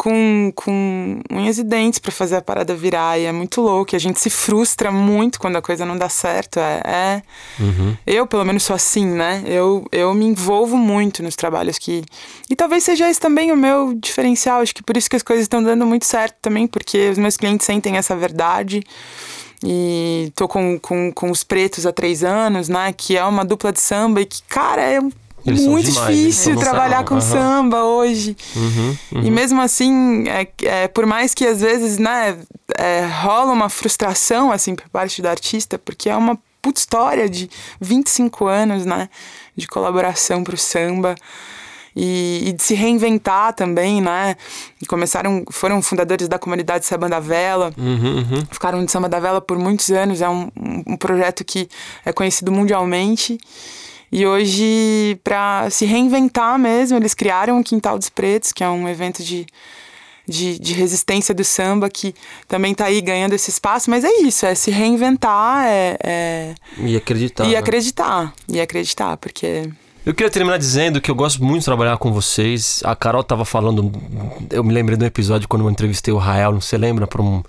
Com, 0.00 0.52
com 0.54 1.20
unhas 1.28 1.58
e 1.58 1.64
dentes 1.64 1.98
pra 1.98 2.12
fazer 2.12 2.36
a 2.36 2.40
parada 2.40 2.72
virar. 2.72 3.18
E 3.18 3.24
é 3.24 3.32
muito 3.32 3.60
louco. 3.60 3.94
E 3.94 3.96
a 3.96 3.98
gente 3.98 4.20
se 4.20 4.30
frustra 4.30 4.92
muito 4.92 5.40
quando 5.40 5.56
a 5.56 5.62
coisa 5.62 5.84
não 5.84 5.96
dá 5.96 6.08
certo. 6.08 6.60
É, 6.60 6.80
é- 6.84 7.22
Uhum. 7.60 7.96
Eu, 8.06 8.24
pelo 8.24 8.44
menos, 8.44 8.62
sou 8.62 8.76
assim, 8.76 9.04
né? 9.04 9.42
Eu, 9.44 9.84
eu 9.90 10.14
me 10.14 10.24
envolvo 10.24 10.76
muito 10.76 11.20
nos 11.20 11.34
trabalhos 11.34 11.78
que. 11.78 12.04
E 12.48 12.54
talvez 12.54 12.84
seja 12.84 13.10
esse 13.10 13.18
também 13.18 13.50
o 13.50 13.56
meu 13.56 13.92
diferencial. 13.94 14.60
Acho 14.60 14.72
que 14.72 14.84
por 14.84 14.96
isso 14.96 15.10
que 15.10 15.16
as 15.16 15.22
coisas 15.24 15.42
estão 15.46 15.60
dando 15.60 15.84
muito 15.84 16.06
certo 16.06 16.36
também, 16.40 16.68
porque 16.68 17.10
os 17.10 17.18
meus 17.18 17.36
clientes 17.36 17.66
sentem 17.66 17.96
essa 17.96 18.14
verdade. 18.14 18.84
E 19.64 20.30
tô 20.36 20.46
com, 20.46 20.78
com, 20.78 21.10
com 21.12 21.30
os 21.32 21.42
pretos 21.42 21.84
há 21.84 21.92
três 21.92 22.22
anos, 22.22 22.68
né? 22.68 22.92
Que 22.96 23.16
é 23.16 23.24
uma 23.24 23.44
dupla 23.44 23.72
de 23.72 23.80
samba 23.80 24.20
e 24.20 24.26
que, 24.26 24.40
cara, 24.48 24.80
é 24.82 25.00
Eles 25.48 25.62
são 25.62 25.70
muito 25.72 25.90
demais, 25.90 26.08
eles 26.10 26.20
difícil 26.34 26.56
trabalhar 26.58 27.04
com 27.04 27.14
aham. 27.14 27.20
samba 27.20 27.84
hoje. 27.84 28.36
Uhum, 28.56 28.96
uhum. 29.12 29.22
E 29.24 29.30
mesmo 29.30 29.60
assim, 29.60 30.24
é, 30.28 30.48
é, 30.62 30.88
por 30.88 31.06
mais 31.06 31.34
que 31.34 31.46
às 31.46 31.60
vezes, 31.60 31.98
né, 31.98 32.36
é, 32.76 33.06
rola 33.22 33.52
uma 33.52 33.68
frustração, 33.68 34.52
assim, 34.52 34.74
por 34.74 34.88
parte 34.88 35.20
do 35.22 35.28
artista, 35.28 35.78
porque 35.78 36.08
é 36.08 36.16
uma 36.16 36.38
puta 36.60 36.80
história 36.80 37.28
de 37.28 37.48
25 37.80 38.46
anos, 38.46 38.84
né, 38.84 39.08
de 39.56 39.66
colaboração 39.66 40.42
pro 40.44 40.56
samba. 40.56 41.14
E, 42.00 42.44
e 42.50 42.52
de 42.52 42.62
se 42.62 42.74
reinventar 42.74 43.52
também, 43.54 44.00
né? 44.00 44.36
E 44.80 44.86
começaram, 44.86 45.42
foram 45.50 45.82
fundadores 45.82 46.28
da 46.28 46.38
comunidade 46.38 46.86
Samba 46.86 47.08
da 47.08 47.18
Vela, 47.18 47.72
Uhum, 47.76 48.18
uhum. 48.18 48.46
ficaram 48.52 48.84
de 48.84 48.92
Samba 48.92 49.08
da 49.08 49.18
Vela 49.18 49.40
por 49.40 49.58
muitos 49.58 49.90
anos. 49.90 50.20
É 50.20 50.28
um- 50.28 50.48
um 50.86 50.96
projeto 50.96 51.44
que 51.44 51.68
é 52.04 52.12
conhecido 52.12 52.52
mundialmente. 52.52 53.36
E 54.10 54.26
hoje, 54.26 55.18
para 55.22 55.68
se 55.70 55.84
reinventar 55.84 56.58
mesmo, 56.58 56.96
eles 56.96 57.14
criaram 57.14 57.60
o 57.60 57.64
Quintal 57.64 57.98
dos 57.98 58.08
Pretos, 58.08 58.52
que 58.52 58.64
é 58.64 58.68
um 58.68 58.88
evento 58.88 59.22
de, 59.22 59.44
de, 60.26 60.58
de 60.58 60.72
resistência 60.72 61.34
do 61.34 61.44
samba, 61.44 61.90
que 61.90 62.14
também 62.46 62.72
está 62.72 62.86
aí 62.86 63.00
ganhando 63.02 63.34
esse 63.34 63.50
espaço. 63.50 63.90
Mas 63.90 64.04
é 64.04 64.10
isso, 64.22 64.46
é 64.46 64.54
se 64.54 64.70
reinventar 64.70 65.66
é, 65.66 65.96
é- 66.02 66.54
E 66.78 66.96
acreditar. 66.96 67.44
e 67.44 67.50
né? 67.52 67.56
acreditar. 67.56 68.32
E 68.48 68.60
acreditar, 68.60 69.16
porque. 69.18 69.68
Eu 70.06 70.14
queria 70.14 70.30
terminar 70.30 70.56
dizendo 70.58 71.02
que 71.02 71.10
eu 71.10 71.14
gosto 71.14 71.44
muito 71.44 71.58
de 71.58 71.64
trabalhar 71.66 71.98
com 71.98 72.10
vocês. 72.10 72.80
A 72.84 72.96
Carol 72.96 73.22
tava 73.22 73.44
falando. 73.44 73.92
Eu 74.50 74.64
me 74.64 74.72
lembrei 74.72 74.96
de 74.96 75.04
um 75.04 75.06
episódio 75.06 75.46
quando 75.46 75.66
eu 75.66 75.70
entrevistei 75.70 76.14
o 76.14 76.16
Rael, 76.16 76.52
não 76.52 76.62
você 76.62 76.78
lembra? 76.78 77.06
Para 77.06 77.20
um, 77.20 77.42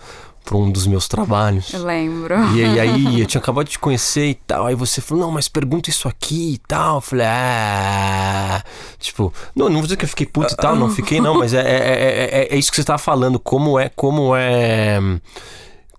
pra 0.44 0.58
um 0.58 0.72
dos 0.72 0.88
meus 0.88 1.08
trabalhos. 1.08 1.74
Eu 1.74 1.84
lembro. 1.84 2.36
E, 2.56 2.60
e 2.62 2.80
aí, 2.80 3.20
eu 3.22 3.26
tinha 3.26 3.40
acabado 3.40 3.66
de 3.66 3.72
te 3.74 3.80
conhecer 3.80 4.26
e 4.30 4.34
tal. 4.36 4.66
Aí 4.66 4.76
você 4.76 5.00
falou, 5.02 5.26
não, 5.26 5.32
mas 5.32 5.48
pergunta 5.48 5.90
isso 5.90 6.08
aqui 6.08 6.54
e 6.54 6.58
tal. 6.68 6.96
Eu 6.96 7.02
falei, 7.02 7.26
ah. 7.28 8.64
Tipo, 9.00 9.34
não, 9.56 9.68
não 9.68 9.76
vou 9.76 9.84
dizer 9.84 9.98
que 9.98 10.06
eu 10.06 10.10
fiquei 10.10 10.26
puto 10.26 10.54
e 10.54 10.58
tal, 10.58 10.76
não 10.76 10.90
fiquei, 10.90 11.22
não, 11.22 11.36
mas 11.38 11.54
é, 11.54 11.60
é, 11.62 11.64
é, 11.64 12.30
é- 12.42 12.48
é 12.52 12.58
isso 12.58 12.72
que 12.72 12.78
você 12.78 12.84
tava 12.84 13.00
falando. 13.00 13.40
Como 13.40 13.80
é, 13.80 13.90
como 13.90 14.36
é. 14.36 15.00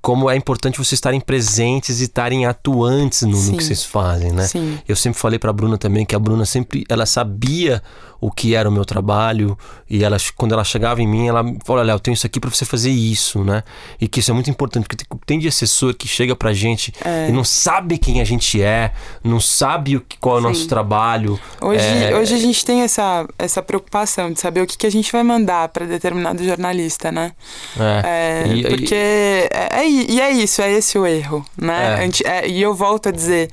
Como 0.02 0.30
é 0.30 0.36
importante 0.36 0.78
vocês 0.78 0.92
estarem 0.94 1.20
presentes 1.20 2.00
e 2.00 2.04
estarem 2.04 2.46
atuantes 2.46 3.22
no, 3.22 3.38
no 3.40 3.56
que 3.56 3.62
vocês 3.64 3.84
fazem, 3.84 4.32
né? 4.32 4.46
Sim. 4.46 4.78
Eu 4.88 4.96
sempre 4.96 5.18
falei 5.20 5.38
pra 5.38 5.52
Bruna 5.52 5.76
também 5.76 6.06
que 6.06 6.14
a 6.16 6.18
Bruna 6.18 6.46
sempre 6.46 6.84
ela 6.88 7.04
sabia 7.04 7.82
o 8.22 8.30
que 8.30 8.54
era 8.54 8.68
o 8.68 8.72
meu 8.72 8.84
trabalho 8.84 9.56
e 9.88 10.04
ela 10.04 10.18
quando 10.36 10.52
ela 10.52 10.62
chegava 10.64 11.00
em 11.02 11.06
mim, 11.06 11.26
ela 11.28 11.42
falou: 11.64 11.80
"Olha, 11.82 11.92
eu 11.92 11.98
tenho 11.98 12.14
isso 12.14 12.26
aqui 12.26 12.38
pra 12.40 12.50
você 12.50 12.64
fazer 12.66 12.90
isso", 12.90 13.42
né? 13.44 13.62
E 14.00 14.06
que 14.08 14.20
isso 14.20 14.30
é 14.30 14.34
muito 14.34 14.50
importante 14.50 14.84
porque 14.86 14.96
tem, 15.04 15.18
tem 15.26 15.38
de 15.38 15.48
assessor 15.48 15.94
que 15.94 16.06
chega 16.08 16.34
pra 16.36 16.52
gente 16.52 16.92
É. 17.04 17.28
e 17.28 17.32
não 17.32 17.44
sabe 17.44 17.96
quem 17.98 18.20
a 18.20 18.24
gente 18.24 18.60
é, 18.62 18.92
não 19.24 19.40
sabe 19.40 19.96
o 19.96 20.00
que, 20.02 20.16
qual 20.18 20.36
é 20.36 20.40
o 20.40 20.42
nosso 20.42 20.62
Sim. 20.62 20.68
trabalho. 20.68 21.38
Hoje, 21.62 21.80
É, 21.84 22.16
hoje 22.16 22.34
a 22.34 22.38
gente 22.38 22.64
tem 22.64 22.82
essa, 22.82 23.26
essa 23.38 23.62
preocupação 23.62 24.30
de 24.32 24.38
saber 24.40 24.62
o 24.62 24.66
que, 24.66 24.76
que 24.78 24.86
a 24.86 24.90
gente 24.90 25.10
vai 25.12 25.22
mandar 25.22 25.68
para 25.68 25.86
determinado 25.86 26.42
jornalista, 26.44 27.10
né? 27.12 27.32
é. 27.78 28.44
É, 28.44 28.48
E- 28.48 28.60
e- 28.60 28.68
porque 28.68 28.94
é, 28.94 29.48
é, 29.80 29.89
e 30.08 30.20
é 30.20 30.30
isso, 30.30 30.60
é 30.62 30.70
esse 30.72 30.98
o 30.98 31.06
erro, 31.06 31.44
né? 31.56 32.08
É. 32.24 32.28
É, 32.28 32.48
e 32.48 32.60
eu 32.62 32.74
volto 32.74 33.08
a 33.08 33.12
dizer 33.12 33.50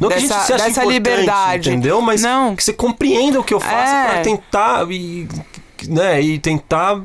Não 0.00 0.08
que 0.08 0.14
a 0.14 0.18
dessa, 0.18 0.34
gente 0.34 0.46
se 0.46 0.52
ache 0.54 0.64
dessa 0.64 0.84
liberdade, 0.84 1.70
entendeu? 1.70 2.00
Mas 2.00 2.22
não, 2.22 2.54
que 2.56 2.62
você 2.64 2.72
compreenda 2.72 3.38
o 3.40 3.44
que 3.44 3.54
eu 3.54 3.60
faço 3.60 3.94
É. 3.94 4.06
pra 4.08 4.20
tentar 4.22 4.86
e, 4.90 5.28
né, 5.88 6.20
e 6.20 6.38
tentar 6.38 7.00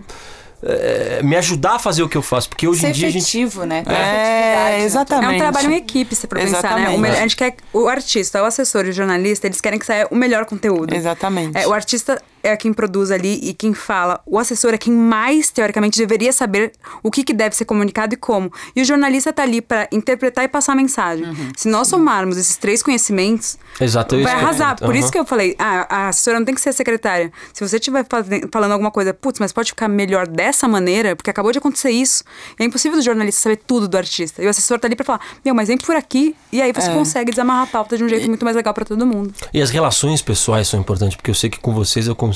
é, 0.65 1.21
me 1.23 1.35
ajudar 1.35 1.73
a 1.75 1.79
fazer 1.79 2.03
o 2.03 2.09
que 2.09 2.15
eu 2.17 2.21
faço, 2.21 2.47
porque 2.47 2.65
hoje 2.67 2.79
Ser 2.81 2.87
em 2.87 2.91
dia 2.93 3.07
a 3.09 3.11
gente 3.11 3.21
efetivo, 3.23 3.65
né? 3.65 3.83
É, 3.85 3.91
né? 3.91 4.81
exatamente. 4.83 5.33
É 5.33 5.35
um 5.35 5.39
trabalho 5.39 5.71
em 5.71 5.75
equipe, 5.75 6.15
se 6.15 6.21
for 6.27 6.37
pensar, 6.39 6.79
né? 6.79 6.89
O 6.89 6.97
me- 6.99 7.09
a 7.09 7.15
gente 7.15 7.35
quer 7.35 7.55
o 7.73 7.87
artista, 7.89 8.41
o 8.41 8.45
assessor 8.45 8.85
e 8.85 8.89
o 8.89 8.93
jornalista, 8.93 9.45
eles 9.45 9.59
querem 9.59 9.77
que 9.77 9.85
saia 9.85 10.07
o 10.09 10.15
melhor 10.15 10.45
conteúdo. 10.45 10.93
exatamente. 10.95 11.57
É, 11.57 11.67
o 11.67 11.73
artista 11.73 12.21
é 12.43 12.55
quem 12.57 12.73
produz 12.73 13.09
ali 13.09 13.39
e 13.41 13.53
quem 13.53 13.73
fala. 13.73 14.19
O 14.25 14.37
assessor 14.37 14.73
é 14.73 14.77
quem 14.77 14.93
mais, 14.93 15.49
teoricamente, 15.49 15.97
deveria 15.97 16.33
saber 16.33 16.73
o 17.01 17.09
que, 17.09 17.23
que 17.23 17.33
deve 17.33 17.55
ser 17.55 17.65
comunicado 17.65 18.13
e 18.13 18.17
como. 18.17 18.51
E 18.75 18.81
o 18.81 18.85
jornalista 18.85 19.31
tá 19.31 19.43
ali 19.43 19.61
para 19.61 19.87
interpretar 19.91 20.43
e 20.43 20.47
passar 20.47 20.73
a 20.73 20.75
mensagem. 20.75 21.25
Se 21.55 21.67
nós 21.69 21.87
somarmos 21.87 22.37
esses 22.37 22.57
três 22.57 22.83
conhecimentos, 22.83 23.57
Exato, 23.79 24.21
vai 24.21 24.33
eu- 24.33 24.37
arrasar. 24.37 24.75
Por 24.77 24.89
Aham. 24.89 24.97
isso 24.99 25.11
que 25.11 25.17
eu 25.17 25.25
falei, 25.25 25.55
ah, 25.57 25.87
a 25.89 26.07
assessora 26.09 26.37
não 26.39 26.45
tem 26.45 26.53
que 26.53 26.61
ser 26.61 26.69
a 26.69 26.73
secretária. 26.73 27.31
Se 27.53 27.65
você 27.67 27.77
estiver 27.77 28.05
falando 28.51 28.71
alguma 28.73 28.91
coisa, 28.91 29.13
putz, 29.13 29.39
mas 29.39 29.53
pode 29.53 29.69
ficar 29.69 29.87
melhor 29.87 30.27
dessa 30.27 30.67
maneira, 30.67 31.15
porque 31.15 31.29
acabou 31.29 31.51
de 31.51 31.59
acontecer 31.59 31.91
isso. 31.91 32.23
É 32.59 32.63
impossível 32.65 32.97
do 32.97 33.03
jornalista 33.03 33.41
saber 33.41 33.57
tudo 33.65 33.87
do 33.87 33.97
artista. 33.97 34.43
E 34.43 34.47
o 34.47 34.49
assessor 34.49 34.79
tá 34.79 34.87
ali 34.87 34.95
pra 34.95 35.05
falar, 35.05 35.21
meu, 35.45 35.55
mas 35.55 35.67
vem 35.69 35.77
por 35.77 35.95
aqui. 35.95 36.35
E 36.51 36.61
aí 36.61 36.73
você 36.73 36.89
É. 36.89 36.93
consegue 36.93 37.31
desamarrar 37.31 37.63
a 37.63 37.67
pauta 37.67 37.97
de 37.97 38.03
um 38.03 38.09
jeito 38.09 38.27
muito 38.27 38.43
mais 38.43 38.55
legal 38.57 38.73
pra 38.73 38.83
todo 38.85 39.05
mundo. 39.05 39.33
E 39.53 39.61
as 39.61 39.69
relações 39.69 40.21
pessoais 40.21 40.67
são 40.67 40.79
importantes, 40.79 41.15
porque 41.15 41.31
eu 41.31 41.35
sei 41.35 41.49
que 41.49 41.59
com 41.59 41.73
vocês 41.73 42.07
eu 42.07 42.15
consigo 42.15 42.32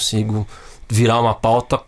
virar 0.89 1.19
uma 1.19 1.33
pauta 1.33 1.81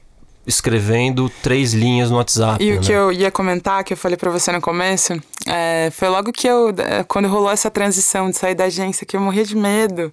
escrevendo 0.46 1.32
três 1.44 1.74
linhas 1.74 2.10
no 2.10 2.18
WhatsApp. 2.18 2.64
E 2.64 2.74
o 2.74 2.76
né? 2.76 2.82
que 2.82 2.92
eu 2.92 3.12
ia 3.12 3.30
comentar, 3.30 3.84
que 3.84 3.94
eu 3.94 3.98
falei 3.98 4.18
pra 4.18 4.32
você 4.32 4.52
no 4.52 4.60
começo, 4.60 5.14
é, 5.46 5.90
foi 5.92 6.10
logo 6.10 6.32
que 6.32 6.48
eu, 6.48 6.74
é, 6.78 7.04
quando 7.04 7.28
rolou 7.28 7.52
essa 7.52 7.70
transição 7.70 8.30
de 8.30 8.38
sair 8.38 8.56
da 8.56 8.66
agência, 8.66 9.06
que 9.06 9.16
eu 9.16 9.22
morria 9.22 9.46
de 9.46 9.56
medo. 9.56 10.12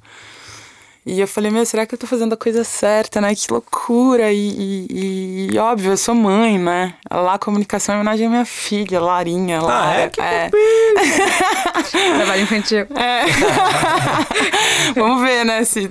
E 1.09 1.21
eu 1.21 1.29
falei, 1.29 1.53
meu, 1.53 1.65
será 1.65 1.87
que 1.87 1.95
eu 1.95 1.99
tô 1.99 2.05
fazendo 2.05 2.33
a 2.33 2.37
coisa 2.37 2.65
certa, 2.65 3.21
né? 3.21 3.33
Que 3.33 3.47
loucura! 3.53 4.33
E, 4.33 4.87
e- 4.91 5.49
e, 5.55 5.59
óbvio, 5.59 5.93
eu 5.93 5.97
sou 5.97 6.17
mãe, 6.17 6.59
né? 6.59 6.95
Lá 7.09 7.35
a 7.35 7.39
comunicação 7.39 7.95
é 7.95 7.99
homenagem 7.99 8.27
à 8.27 8.31
minha 8.31 8.45
filha, 8.45 9.01
Larinha. 9.01 9.63
Lara, 9.63 10.01
é? 10.01 10.09
Que 10.09 10.21
é. 10.21 10.51
Trabalho 12.17 12.43
infantil. 12.43 12.87
É. 12.97 13.23
Vamos 14.99 15.23
ver, 15.23 15.45
né? 15.45 15.65
Se 15.65 15.91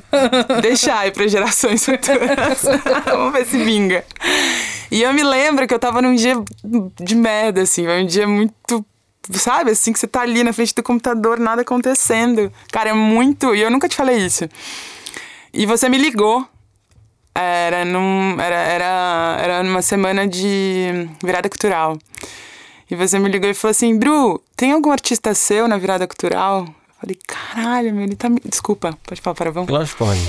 deixar 0.62 1.00
aí 1.00 1.12
para 1.12 1.28
gerações 1.28 1.86
futuras. 1.86 2.64
Vamos 3.06 3.32
ver 3.34 3.46
se 3.46 3.58
vinga. 3.64 4.04
E 4.92 5.02
eu 5.02 5.14
me 5.14 5.24
lembro 5.24 5.66
que 5.68 5.74
eu 5.74 5.80
tava 5.80 6.02
num 6.02 6.14
dia 6.16 6.36
de 7.00 7.16
merda, 7.16 7.62
assim, 7.62 7.88
um 7.88 8.06
dia 8.06 8.28
muito. 8.28 8.86
Sabe, 9.34 9.72
assim, 9.72 9.92
que 9.92 9.98
você 10.00 10.08
tá 10.08 10.22
ali 10.22 10.44
na 10.44 10.54
frente 10.54 10.76
do 10.76 10.84
computador, 10.84 11.40
nada 11.40 11.62
acontecendo. 11.64 12.52
Cara, 12.72 12.90
é 12.90 12.94
muito. 12.94 13.56
E 13.56 13.62
eu 13.62 13.72
nunca 13.72 13.88
te 13.90 13.96
falei 13.96 14.18
isso. 14.18 14.48
E 15.56 15.66
você 15.66 15.88
me 15.88 15.98
ligou. 15.98 16.46
Era, 17.34 17.86
num, 17.86 18.40
era, 18.40 18.56
era, 18.56 19.38
era 19.42 19.64
numa 19.64 19.82
semana 19.82 20.28
de 20.28 21.08
virada 21.24 21.50
cultural. 21.50 21.98
E 22.92 22.96
você 22.96 23.18
me 23.18 23.30
ligou 23.30 23.50
e 23.50 23.54
falou 23.54 23.72
assim: 23.72 23.98
Bru, 23.98 24.42
tem 24.56 24.74
algum 24.74 24.92
artista 24.92 25.34
seu 25.34 25.66
na 25.66 25.78
virada 25.78 26.06
cultural? 26.08 26.66
Eu 26.68 26.96
falei: 27.00 27.18
caralho, 27.26 27.94
meu, 27.94 28.04
ele 28.04 28.18
tá 28.18 28.28
me. 28.28 28.42
Desculpa, 28.44 28.98
pode 29.06 29.22
falar 29.22 29.34
para? 29.34 29.52
Claro 29.52 29.88
que 29.88 29.96
pode. 29.96 30.20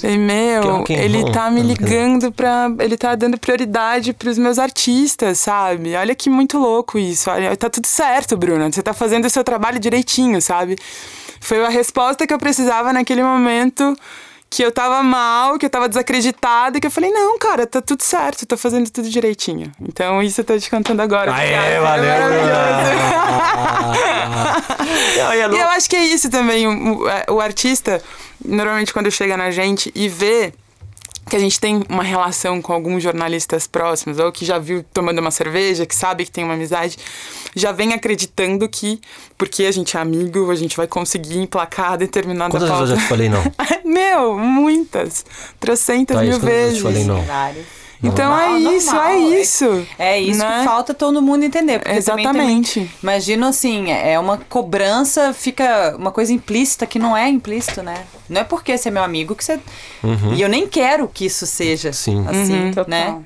Falei, 0.00 0.18
meu, 0.18 0.84
ele 0.88 1.20
vamos? 1.20 1.32
tá 1.32 1.50
me 1.50 1.60
ligando 1.60 2.32
pra. 2.32 2.70
Ele 2.80 2.96
tá 2.96 3.14
dando 3.14 3.38
prioridade 3.38 4.14
pros 4.14 4.38
meus 4.38 4.58
artistas, 4.58 5.38
sabe? 5.38 5.94
Olha 5.94 6.14
que 6.14 6.30
muito 6.30 6.58
louco 6.58 6.98
isso. 6.98 7.30
Olha, 7.30 7.54
tá 7.56 7.68
tudo 7.68 7.86
certo, 7.86 8.36
Bruna. 8.38 8.72
Você 8.72 8.82
tá 8.82 8.94
fazendo 8.94 9.26
o 9.26 9.30
seu 9.30 9.44
trabalho 9.44 9.78
direitinho, 9.78 10.40
sabe? 10.40 10.76
Foi 11.40 11.64
a 11.64 11.68
resposta 11.68 12.26
que 12.26 12.32
eu 12.32 12.38
precisava 12.38 12.92
naquele 12.92 13.22
momento 13.22 13.96
que 14.48 14.62
eu 14.64 14.70
tava 14.72 15.02
mal, 15.02 15.58
que 15.58 15.66
eu 15.66 15.70
tava 15.70 15.88
desacreditada, 15.88 16.78
e 16.78 16.80
que 16.80 16.86
eu 16.86 16.90
falei, 16.90 17.10
não, 17.10 17.38
cara, 17.38 17.66
tá 17.66 17.80
tudo 17.82 18.02
certo, 18.02 18.46
tô 18.46 18.56
fazendo 18.56 18.88
tudo 18.90 19.08
direitinho. 19.08 19.70
Então 19.80 20.22
isso 20.22 20.40
eu 20.40 20.44
tô 20.44 20.58
te 20.58 20.70
contando 20.70 21.00
agora. 21.00 21.34
Aê, 21.34 21.78
Obrigada, 21.78 21.80
valeu, 21.82 22.08
maravilhoso. 22.08 23.96
Bruna. 25.46 25.56
E 25.56 25.60
eu 25.60 25.68
acho 25.70 25.88
que 25.90 25.96
é 25.96 26.04
isso 26.04 26.30
também. 26.30 26.66
O, 26.66 26.98
o- 27.02 27.08
é, 27.08 27.24
o 27.28 27.40
artista, 27.40 28.02
normalmente, 28.44 28.92
quando 28.92 29.10
chega 29.10 29.36
na 29.36 29.50
gente 29.50 29.90
e 29.94 30.08
vê 30.08 30.52
que 31.28 31.34
a 31.34 31.38
gente 31.38 31.58
tem 31.58 31.82
uma 31.88 32.02
relação 32.04 32.62
com 32.62 32.72
alguns 32.72 33.02
jornalistas 33.02 33.66
próximos, 33.66 34.18
ou 34.18 34.30
que 34.30 34.44
já 34.44 34.58
viu 34.58 34.84
tomando 34.94 35.18
uma 35.18 35.30
cerveja, 35.30 35.84
que 35.84 35.94
sabe 35.94 36.24
que 36.24 36.30
tem 36.30 36.44
uma 36.44 36.54
amizade, 36.54 36.96
já 37.54 37.72
vem 37.72 37.92
acreditando 37.92 38.68
que, 38.68 39.00
porque 39.36 39.64
a 39.64 39.72
gente 39.72 39.96
é 39.96 40.00
amigo, 40.00 40.50
a 40.50 40.54
gente 40.54 40.76
vai 40.76 40.86
conseguir 40.86 41.38
emplacar 41.38 41.96
determinada 41.98 42.50
Quantas 42.50 42.68
vezes 42.68 42.78
pauta. 42.78 42.92
eu 42.92 42.96
já 42.96 43.02
te 43.02 43.08
falei 43.08 43.28
não? 43.28 43.42
Meu, 43.84 44.38
muitas. 44.38 45.24
Trocentas 45.58 46.16
Thaís, 46.16 46.28
mil 46.30 46.38
quantas 46.38 46.54
vezes 46.54 46.80
eu 46.80 46.90
vezes. 46.90 47.04
te 47.04 47.06
falei 47.06 47.22
não? 47.22 47.26
Vários. 47.26 47.66
Então 48.02 48.28
Normal, 48.28 48.56
é 48.56 48.58
isso, 48.76 48.86
normal, 48.86 49.06
é 49.10 49.14
é- 49.14 49.40
isso. 49.40 49.86
É 49.98 50.20
isso 50.20 50.38
né? 50.40 50.58
que 50.58 50.64
falta 50.64 50.92
todo 50.94 51.22
mundo 51.22 51.44
entender. 51.44 51.82
Exatamente. 51.88 52.74
Também, 52.74 52.90
imagino 53.02 53.46
assim, 53.46 53.90
é 53.90 54.18
uma 54.18 54.36
cobrança, 54.38 55.32
fica 55.32 55.96
uma 55.98 56.12
coisa 56.12 56.32
implícita 56.32 56.86
que 56.86 56.98
não 56.98 57.16
é 57.16 57.28
implícito, 57.28 57.82
né? 57.82 58.04
Não 58.28 58.40
é 58.40 58.44
porque 58.44 58.76
você 58.76 58.88
é 58.88 58.92
meu 58.92 59.02
amigo 59.02 59.34
que 59.34 59.44
você. 59.44 59.58
E 60.36 60.42
eu 60.42 60.48
nem 60.48 60.66
quero 60.66 61.08
que 61.08 61.24
isso 61.26 61.46
seja 61.46 61.92
Sim. 61.92 62.24
assim, 62.28 62.70
Total. 62.72 62.88
né? 62.90 63.22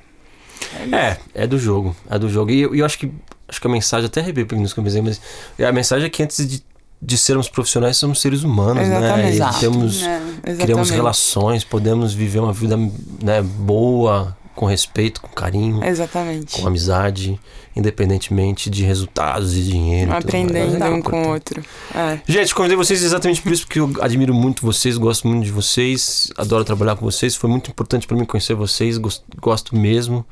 É, 0.92 1.16
é 1.42 1.46
do 1.46 1.58
jogo. 1.58 1.96
É 2.08 2.18
do 2.18 2.28
jogo. 2.28 2.50
E 2.50 2.60
eu, 2.60 2.74
eu 2.74 2.84
acho 2.86 2.98
que 2.98 3.10
acho 3.48 3.60
que 3.60 3.66
a 3.66 3.70
mensagem, 3.70 4.06
até 4.06 4.20
arrepiei 4.20 4.46
nos 4.60 4.72
que 4.72 4.78
eu 4.78 4.84
pensei, 4.84 5.02
mas 5.02 5.20
a 5.58 5.72
mensagem 5.72 6.06
é 6.06 6.10
que 6.10 6.22
antes 6.22 6.46
de, 6.46 6.62
de 7.02 7.18
sermos 7.18 7.48
profissionais, 7.48 7.96
somos 7.96 8.20
seres 8.20 8.44
humanos, 8.44 8.86
Exatamente. 8.86 9.38
né? 9.40 9.50
E 9.56 9.58
temos, 9.58 10.02
É, 10.04 10.54
criamos 10.54 10.90
relações, 10.90 11.64
podemos 11.64 12.14
viver 12.14 12.38
uma 12.38 12.52
vida 12.52 12.76
né, 12.76 13.42
boa, 13.42 14.36
com 14.60 14.66
respeito, 14.66 15.22
com 15.22 15.28
carinho, 15.28 15.82
Exatamente. 15.82 16.60
com 16.60 16.66
amizade, 16.68 17.40
independentemente 17.74 18.68
de 18.68 18.84
resultados 18.84 19.56
e 19.56 19.62
dinheiro. 19.62 20.12
Aprendendo 20.12 20.84
É 20.84 20.90
um 20.90 21.00
com 21.00 21.22
o 21.22 21.28
outro. 21.28 21.64
É. 21.94 22.20
Gente, 22.28 22.54
convidei 22.54 22.76
vocês 22.76 23.02
exatamente 23.02 23.40
por 23.40 23.52
isso, 23.52 23.66
porque 23.66 23.80
eu 23.80 23.90
admiro 24.02 24.34
muito 24.34 24.60
vocês, 24.60 24.98
gosto 24.98 25.26
muito 25.26 25.46
de 25.46 25.50
vocês, 25.50 26.30
adoro 26.36 26.62
trabalhar 26.62 26.94
com 26.94 27.06
vocês. 27.06 27.34
Foi 27.34 27.48
muito 27.48 27.70
importante 27.70 28.06
para 28.06 28.14
mim 28.18 28.26
conhecer 28.26 28.52
vocês, 28.52 28.98
gosto, 28.98 29.24
gosto 29.40 29.74
mesmo. 29.74 30.26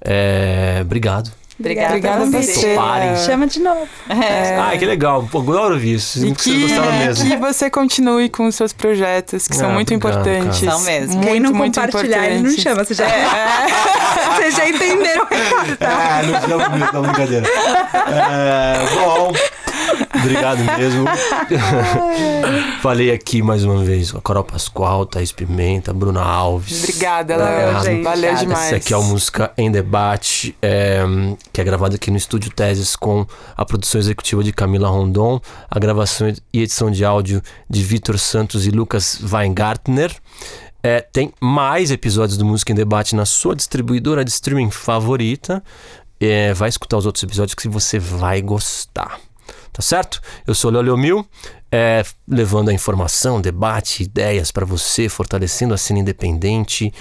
É, 0.00 0.78
obrigado. 0.80 1.30
Obrigada, 1.58 1.88
Obrigada 1.90 2.16
a 2.16 2.26
por 2.26 2.30
você. 2.42 2.74
Toparem. 2.74 3.16
Chama 3.18 3.46
de 3.46 3.60
novo. 3.60 3.86
É. 4.08 4.56
Ai, 4.56 4.76
que 4.76 4.84
legal. 4.84 5.28
Pô, 5.30 5.38
adoro 5.38 5.74
ouvir 5.74 5.94
isso. 5.94 6.26
E 6.26 6.32
que, 6.34 6.50
mesmo. 6.98 7.30
que 7.30 7.36
você 7.36 7.70
continue 7.70 8.28
com 8.28 8.46
os 8.46 8.56
seus 8.56 8.72
projetos, 8.72 9.46
que 9.46 9.54
são 9.56 9.70
Ah, 9.70 9.72
muito 9.72 9.94
obrigado, 9.94 10.26
importantes. 10.26 10.60
cara. 10.60 10.72
São 10.72 10.80
mesmo. 10.80 11.12
Muito, 11.14 11.26
Quem 11.28 11.40
não 11.40 11.52
muito 11.52 11.80
compartilhar, 11.80 12.26
ele 12.26 12.42
não 12.42 12.50
chama. 12.50 12.84
Você 12.84 12.94
já, 12.94 13.04
Vocês 14.36 14.54
já 14.56 14.68
entenderam 14.68 15.22
o 15.22 15.26
recado, 15.26 15.76
tá? 15.76 16.20
É, 16.20 16.26
não 16.26 16.40
chama 16.40 16.68
bonito, 16.68 16.92
não, 16.92 17.02
brincadeira. 17.02 17.46
É, 17.46 18.94
bom, 19.04 19.32
obrigado 20.14 20.58
mesmo. 20.78 21.04
Falei 22.80 23.10
aqui 23.10 23.42
mais 23.42 23.64
uma 23.64 23.82
vez 23.84 24.12
com 24.12 24.18
a 24.18 24.22
Carol 24.22 24.44
Pascoal, 24.44 25.06
Thaís 25.06 25.32
Pimenta, 25.32 25.92
Bruna 25.92 26.22
Alves. 26.22 26.82
Obrigada, 26.84 27.38
Valeu, 27.38 27.56
Léo. 27.56 27.82
gente. 27.82 28.02
Valeu 28.02 28.30
Obrigada. 28.30 28.40
demais. 28.40 28.66
Essa 28.66 28.76
aqui 28.76 28.92
é 28.92 28.96
o 28.96 29.02
Música 29.02 29.52
em 29.56 29.70
Debate, 29.70 30.56
é, 30.60 31.02
que 31.52 31.60
é 31.60 31.64
gravado 31.64 31.96
aqui 31.96 32.10
no 32.10 32.16
Estúdio 32.16 32.50
Teses 32.50 32.96
com 32.96 33.26
a 33.56 33.64
produção 33.64 34.00
executiva 34.00 34.42
de 34.44 34.52
Camila 34.52 34.88
Rondon, 34.88 35.40
a 35.70 35.78
gravação 35.78 36.32
e 36.52 36.62
edição 36.62 36.90
de 36.90 37.04
áudio 37.04 37.42
de 37.68 37.82
Vitor 37.82 38.18
Santos 38.18 38.66
e 38.66 38.70
Lucas 38.70 39.18
Weingartner. 39.22 40.14
É, 40.82 41.00
tem 41.00 41.32
mais 41.40 41.90
episódios 41.90 42.36
do 42.36 42.44
Música 42.44 42.70
em 42.70 42.74
Debate 42.74 43.16
na 43.16 43.24
sua 43.24 43.56
distribuidora 43.56 44.22
de 44.22 44.30
streaming 44.30 44.70
favorita. 44.70 45.64
É, 46.20 46.52
vai 46.52 46.68
escutar 46.68 46.98
os 46.98 47.06
outros 47.06 47.22
episódios 47.22 47.54
que 47.54 47.68
você 47.68 47.98
vai 47.98 48.42
gostar. 48.42 49.18
Tá 49.74 49.82
certo? 49.82 50.20
Eu 50.46 50.54
sou 50.54 50.70
o 50.70 50.80
Léo 50.80 50.96
Mil, 50.96 51.26
é, 51.70 52.04
levando 52.28 52.68
a 52.68 52.72
informação, 52.72 53.40
debate, 53.40 54.04
ideias 54.04 54.52
para 54.52 54.64
você, 54.64 55.08
fortalecendo 55.08 55.74
a 55.74 55.76
cena 55.76 55.98
independente. 55.98 56.94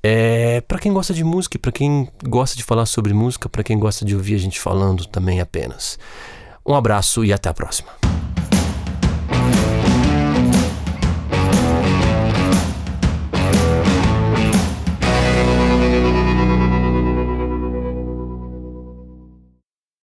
É, 0.00 0.60
para 0.60 0.78
quem 0.78 0.92
gosta 0.92 1.12
de 1.12 1.24
música, 1.24 1.58
para 1.58 1.72
quem 1.72 2.08
gosta 2.24 2.56
de 2.56 2.62
falar 2.62 2.86
sobre 2.86 3.12
música, 3.12 3.48
para 3.48 3.64
quem 3.64 3.76
gosta 3.76 4.04
de 4.04 4.14
ouvir 4.14 4.36
a 4.36 4.38
gente 4.38 4.60
falando 4.60 5.06
também 5.06 5.40
apenas. 5.40 5.98
Um 6.64 6.76
abraço 6.76 7.24
e 7.24 7.32
até 7.32 7.48
a 7.48 7.52
próxima. 7.52 7.90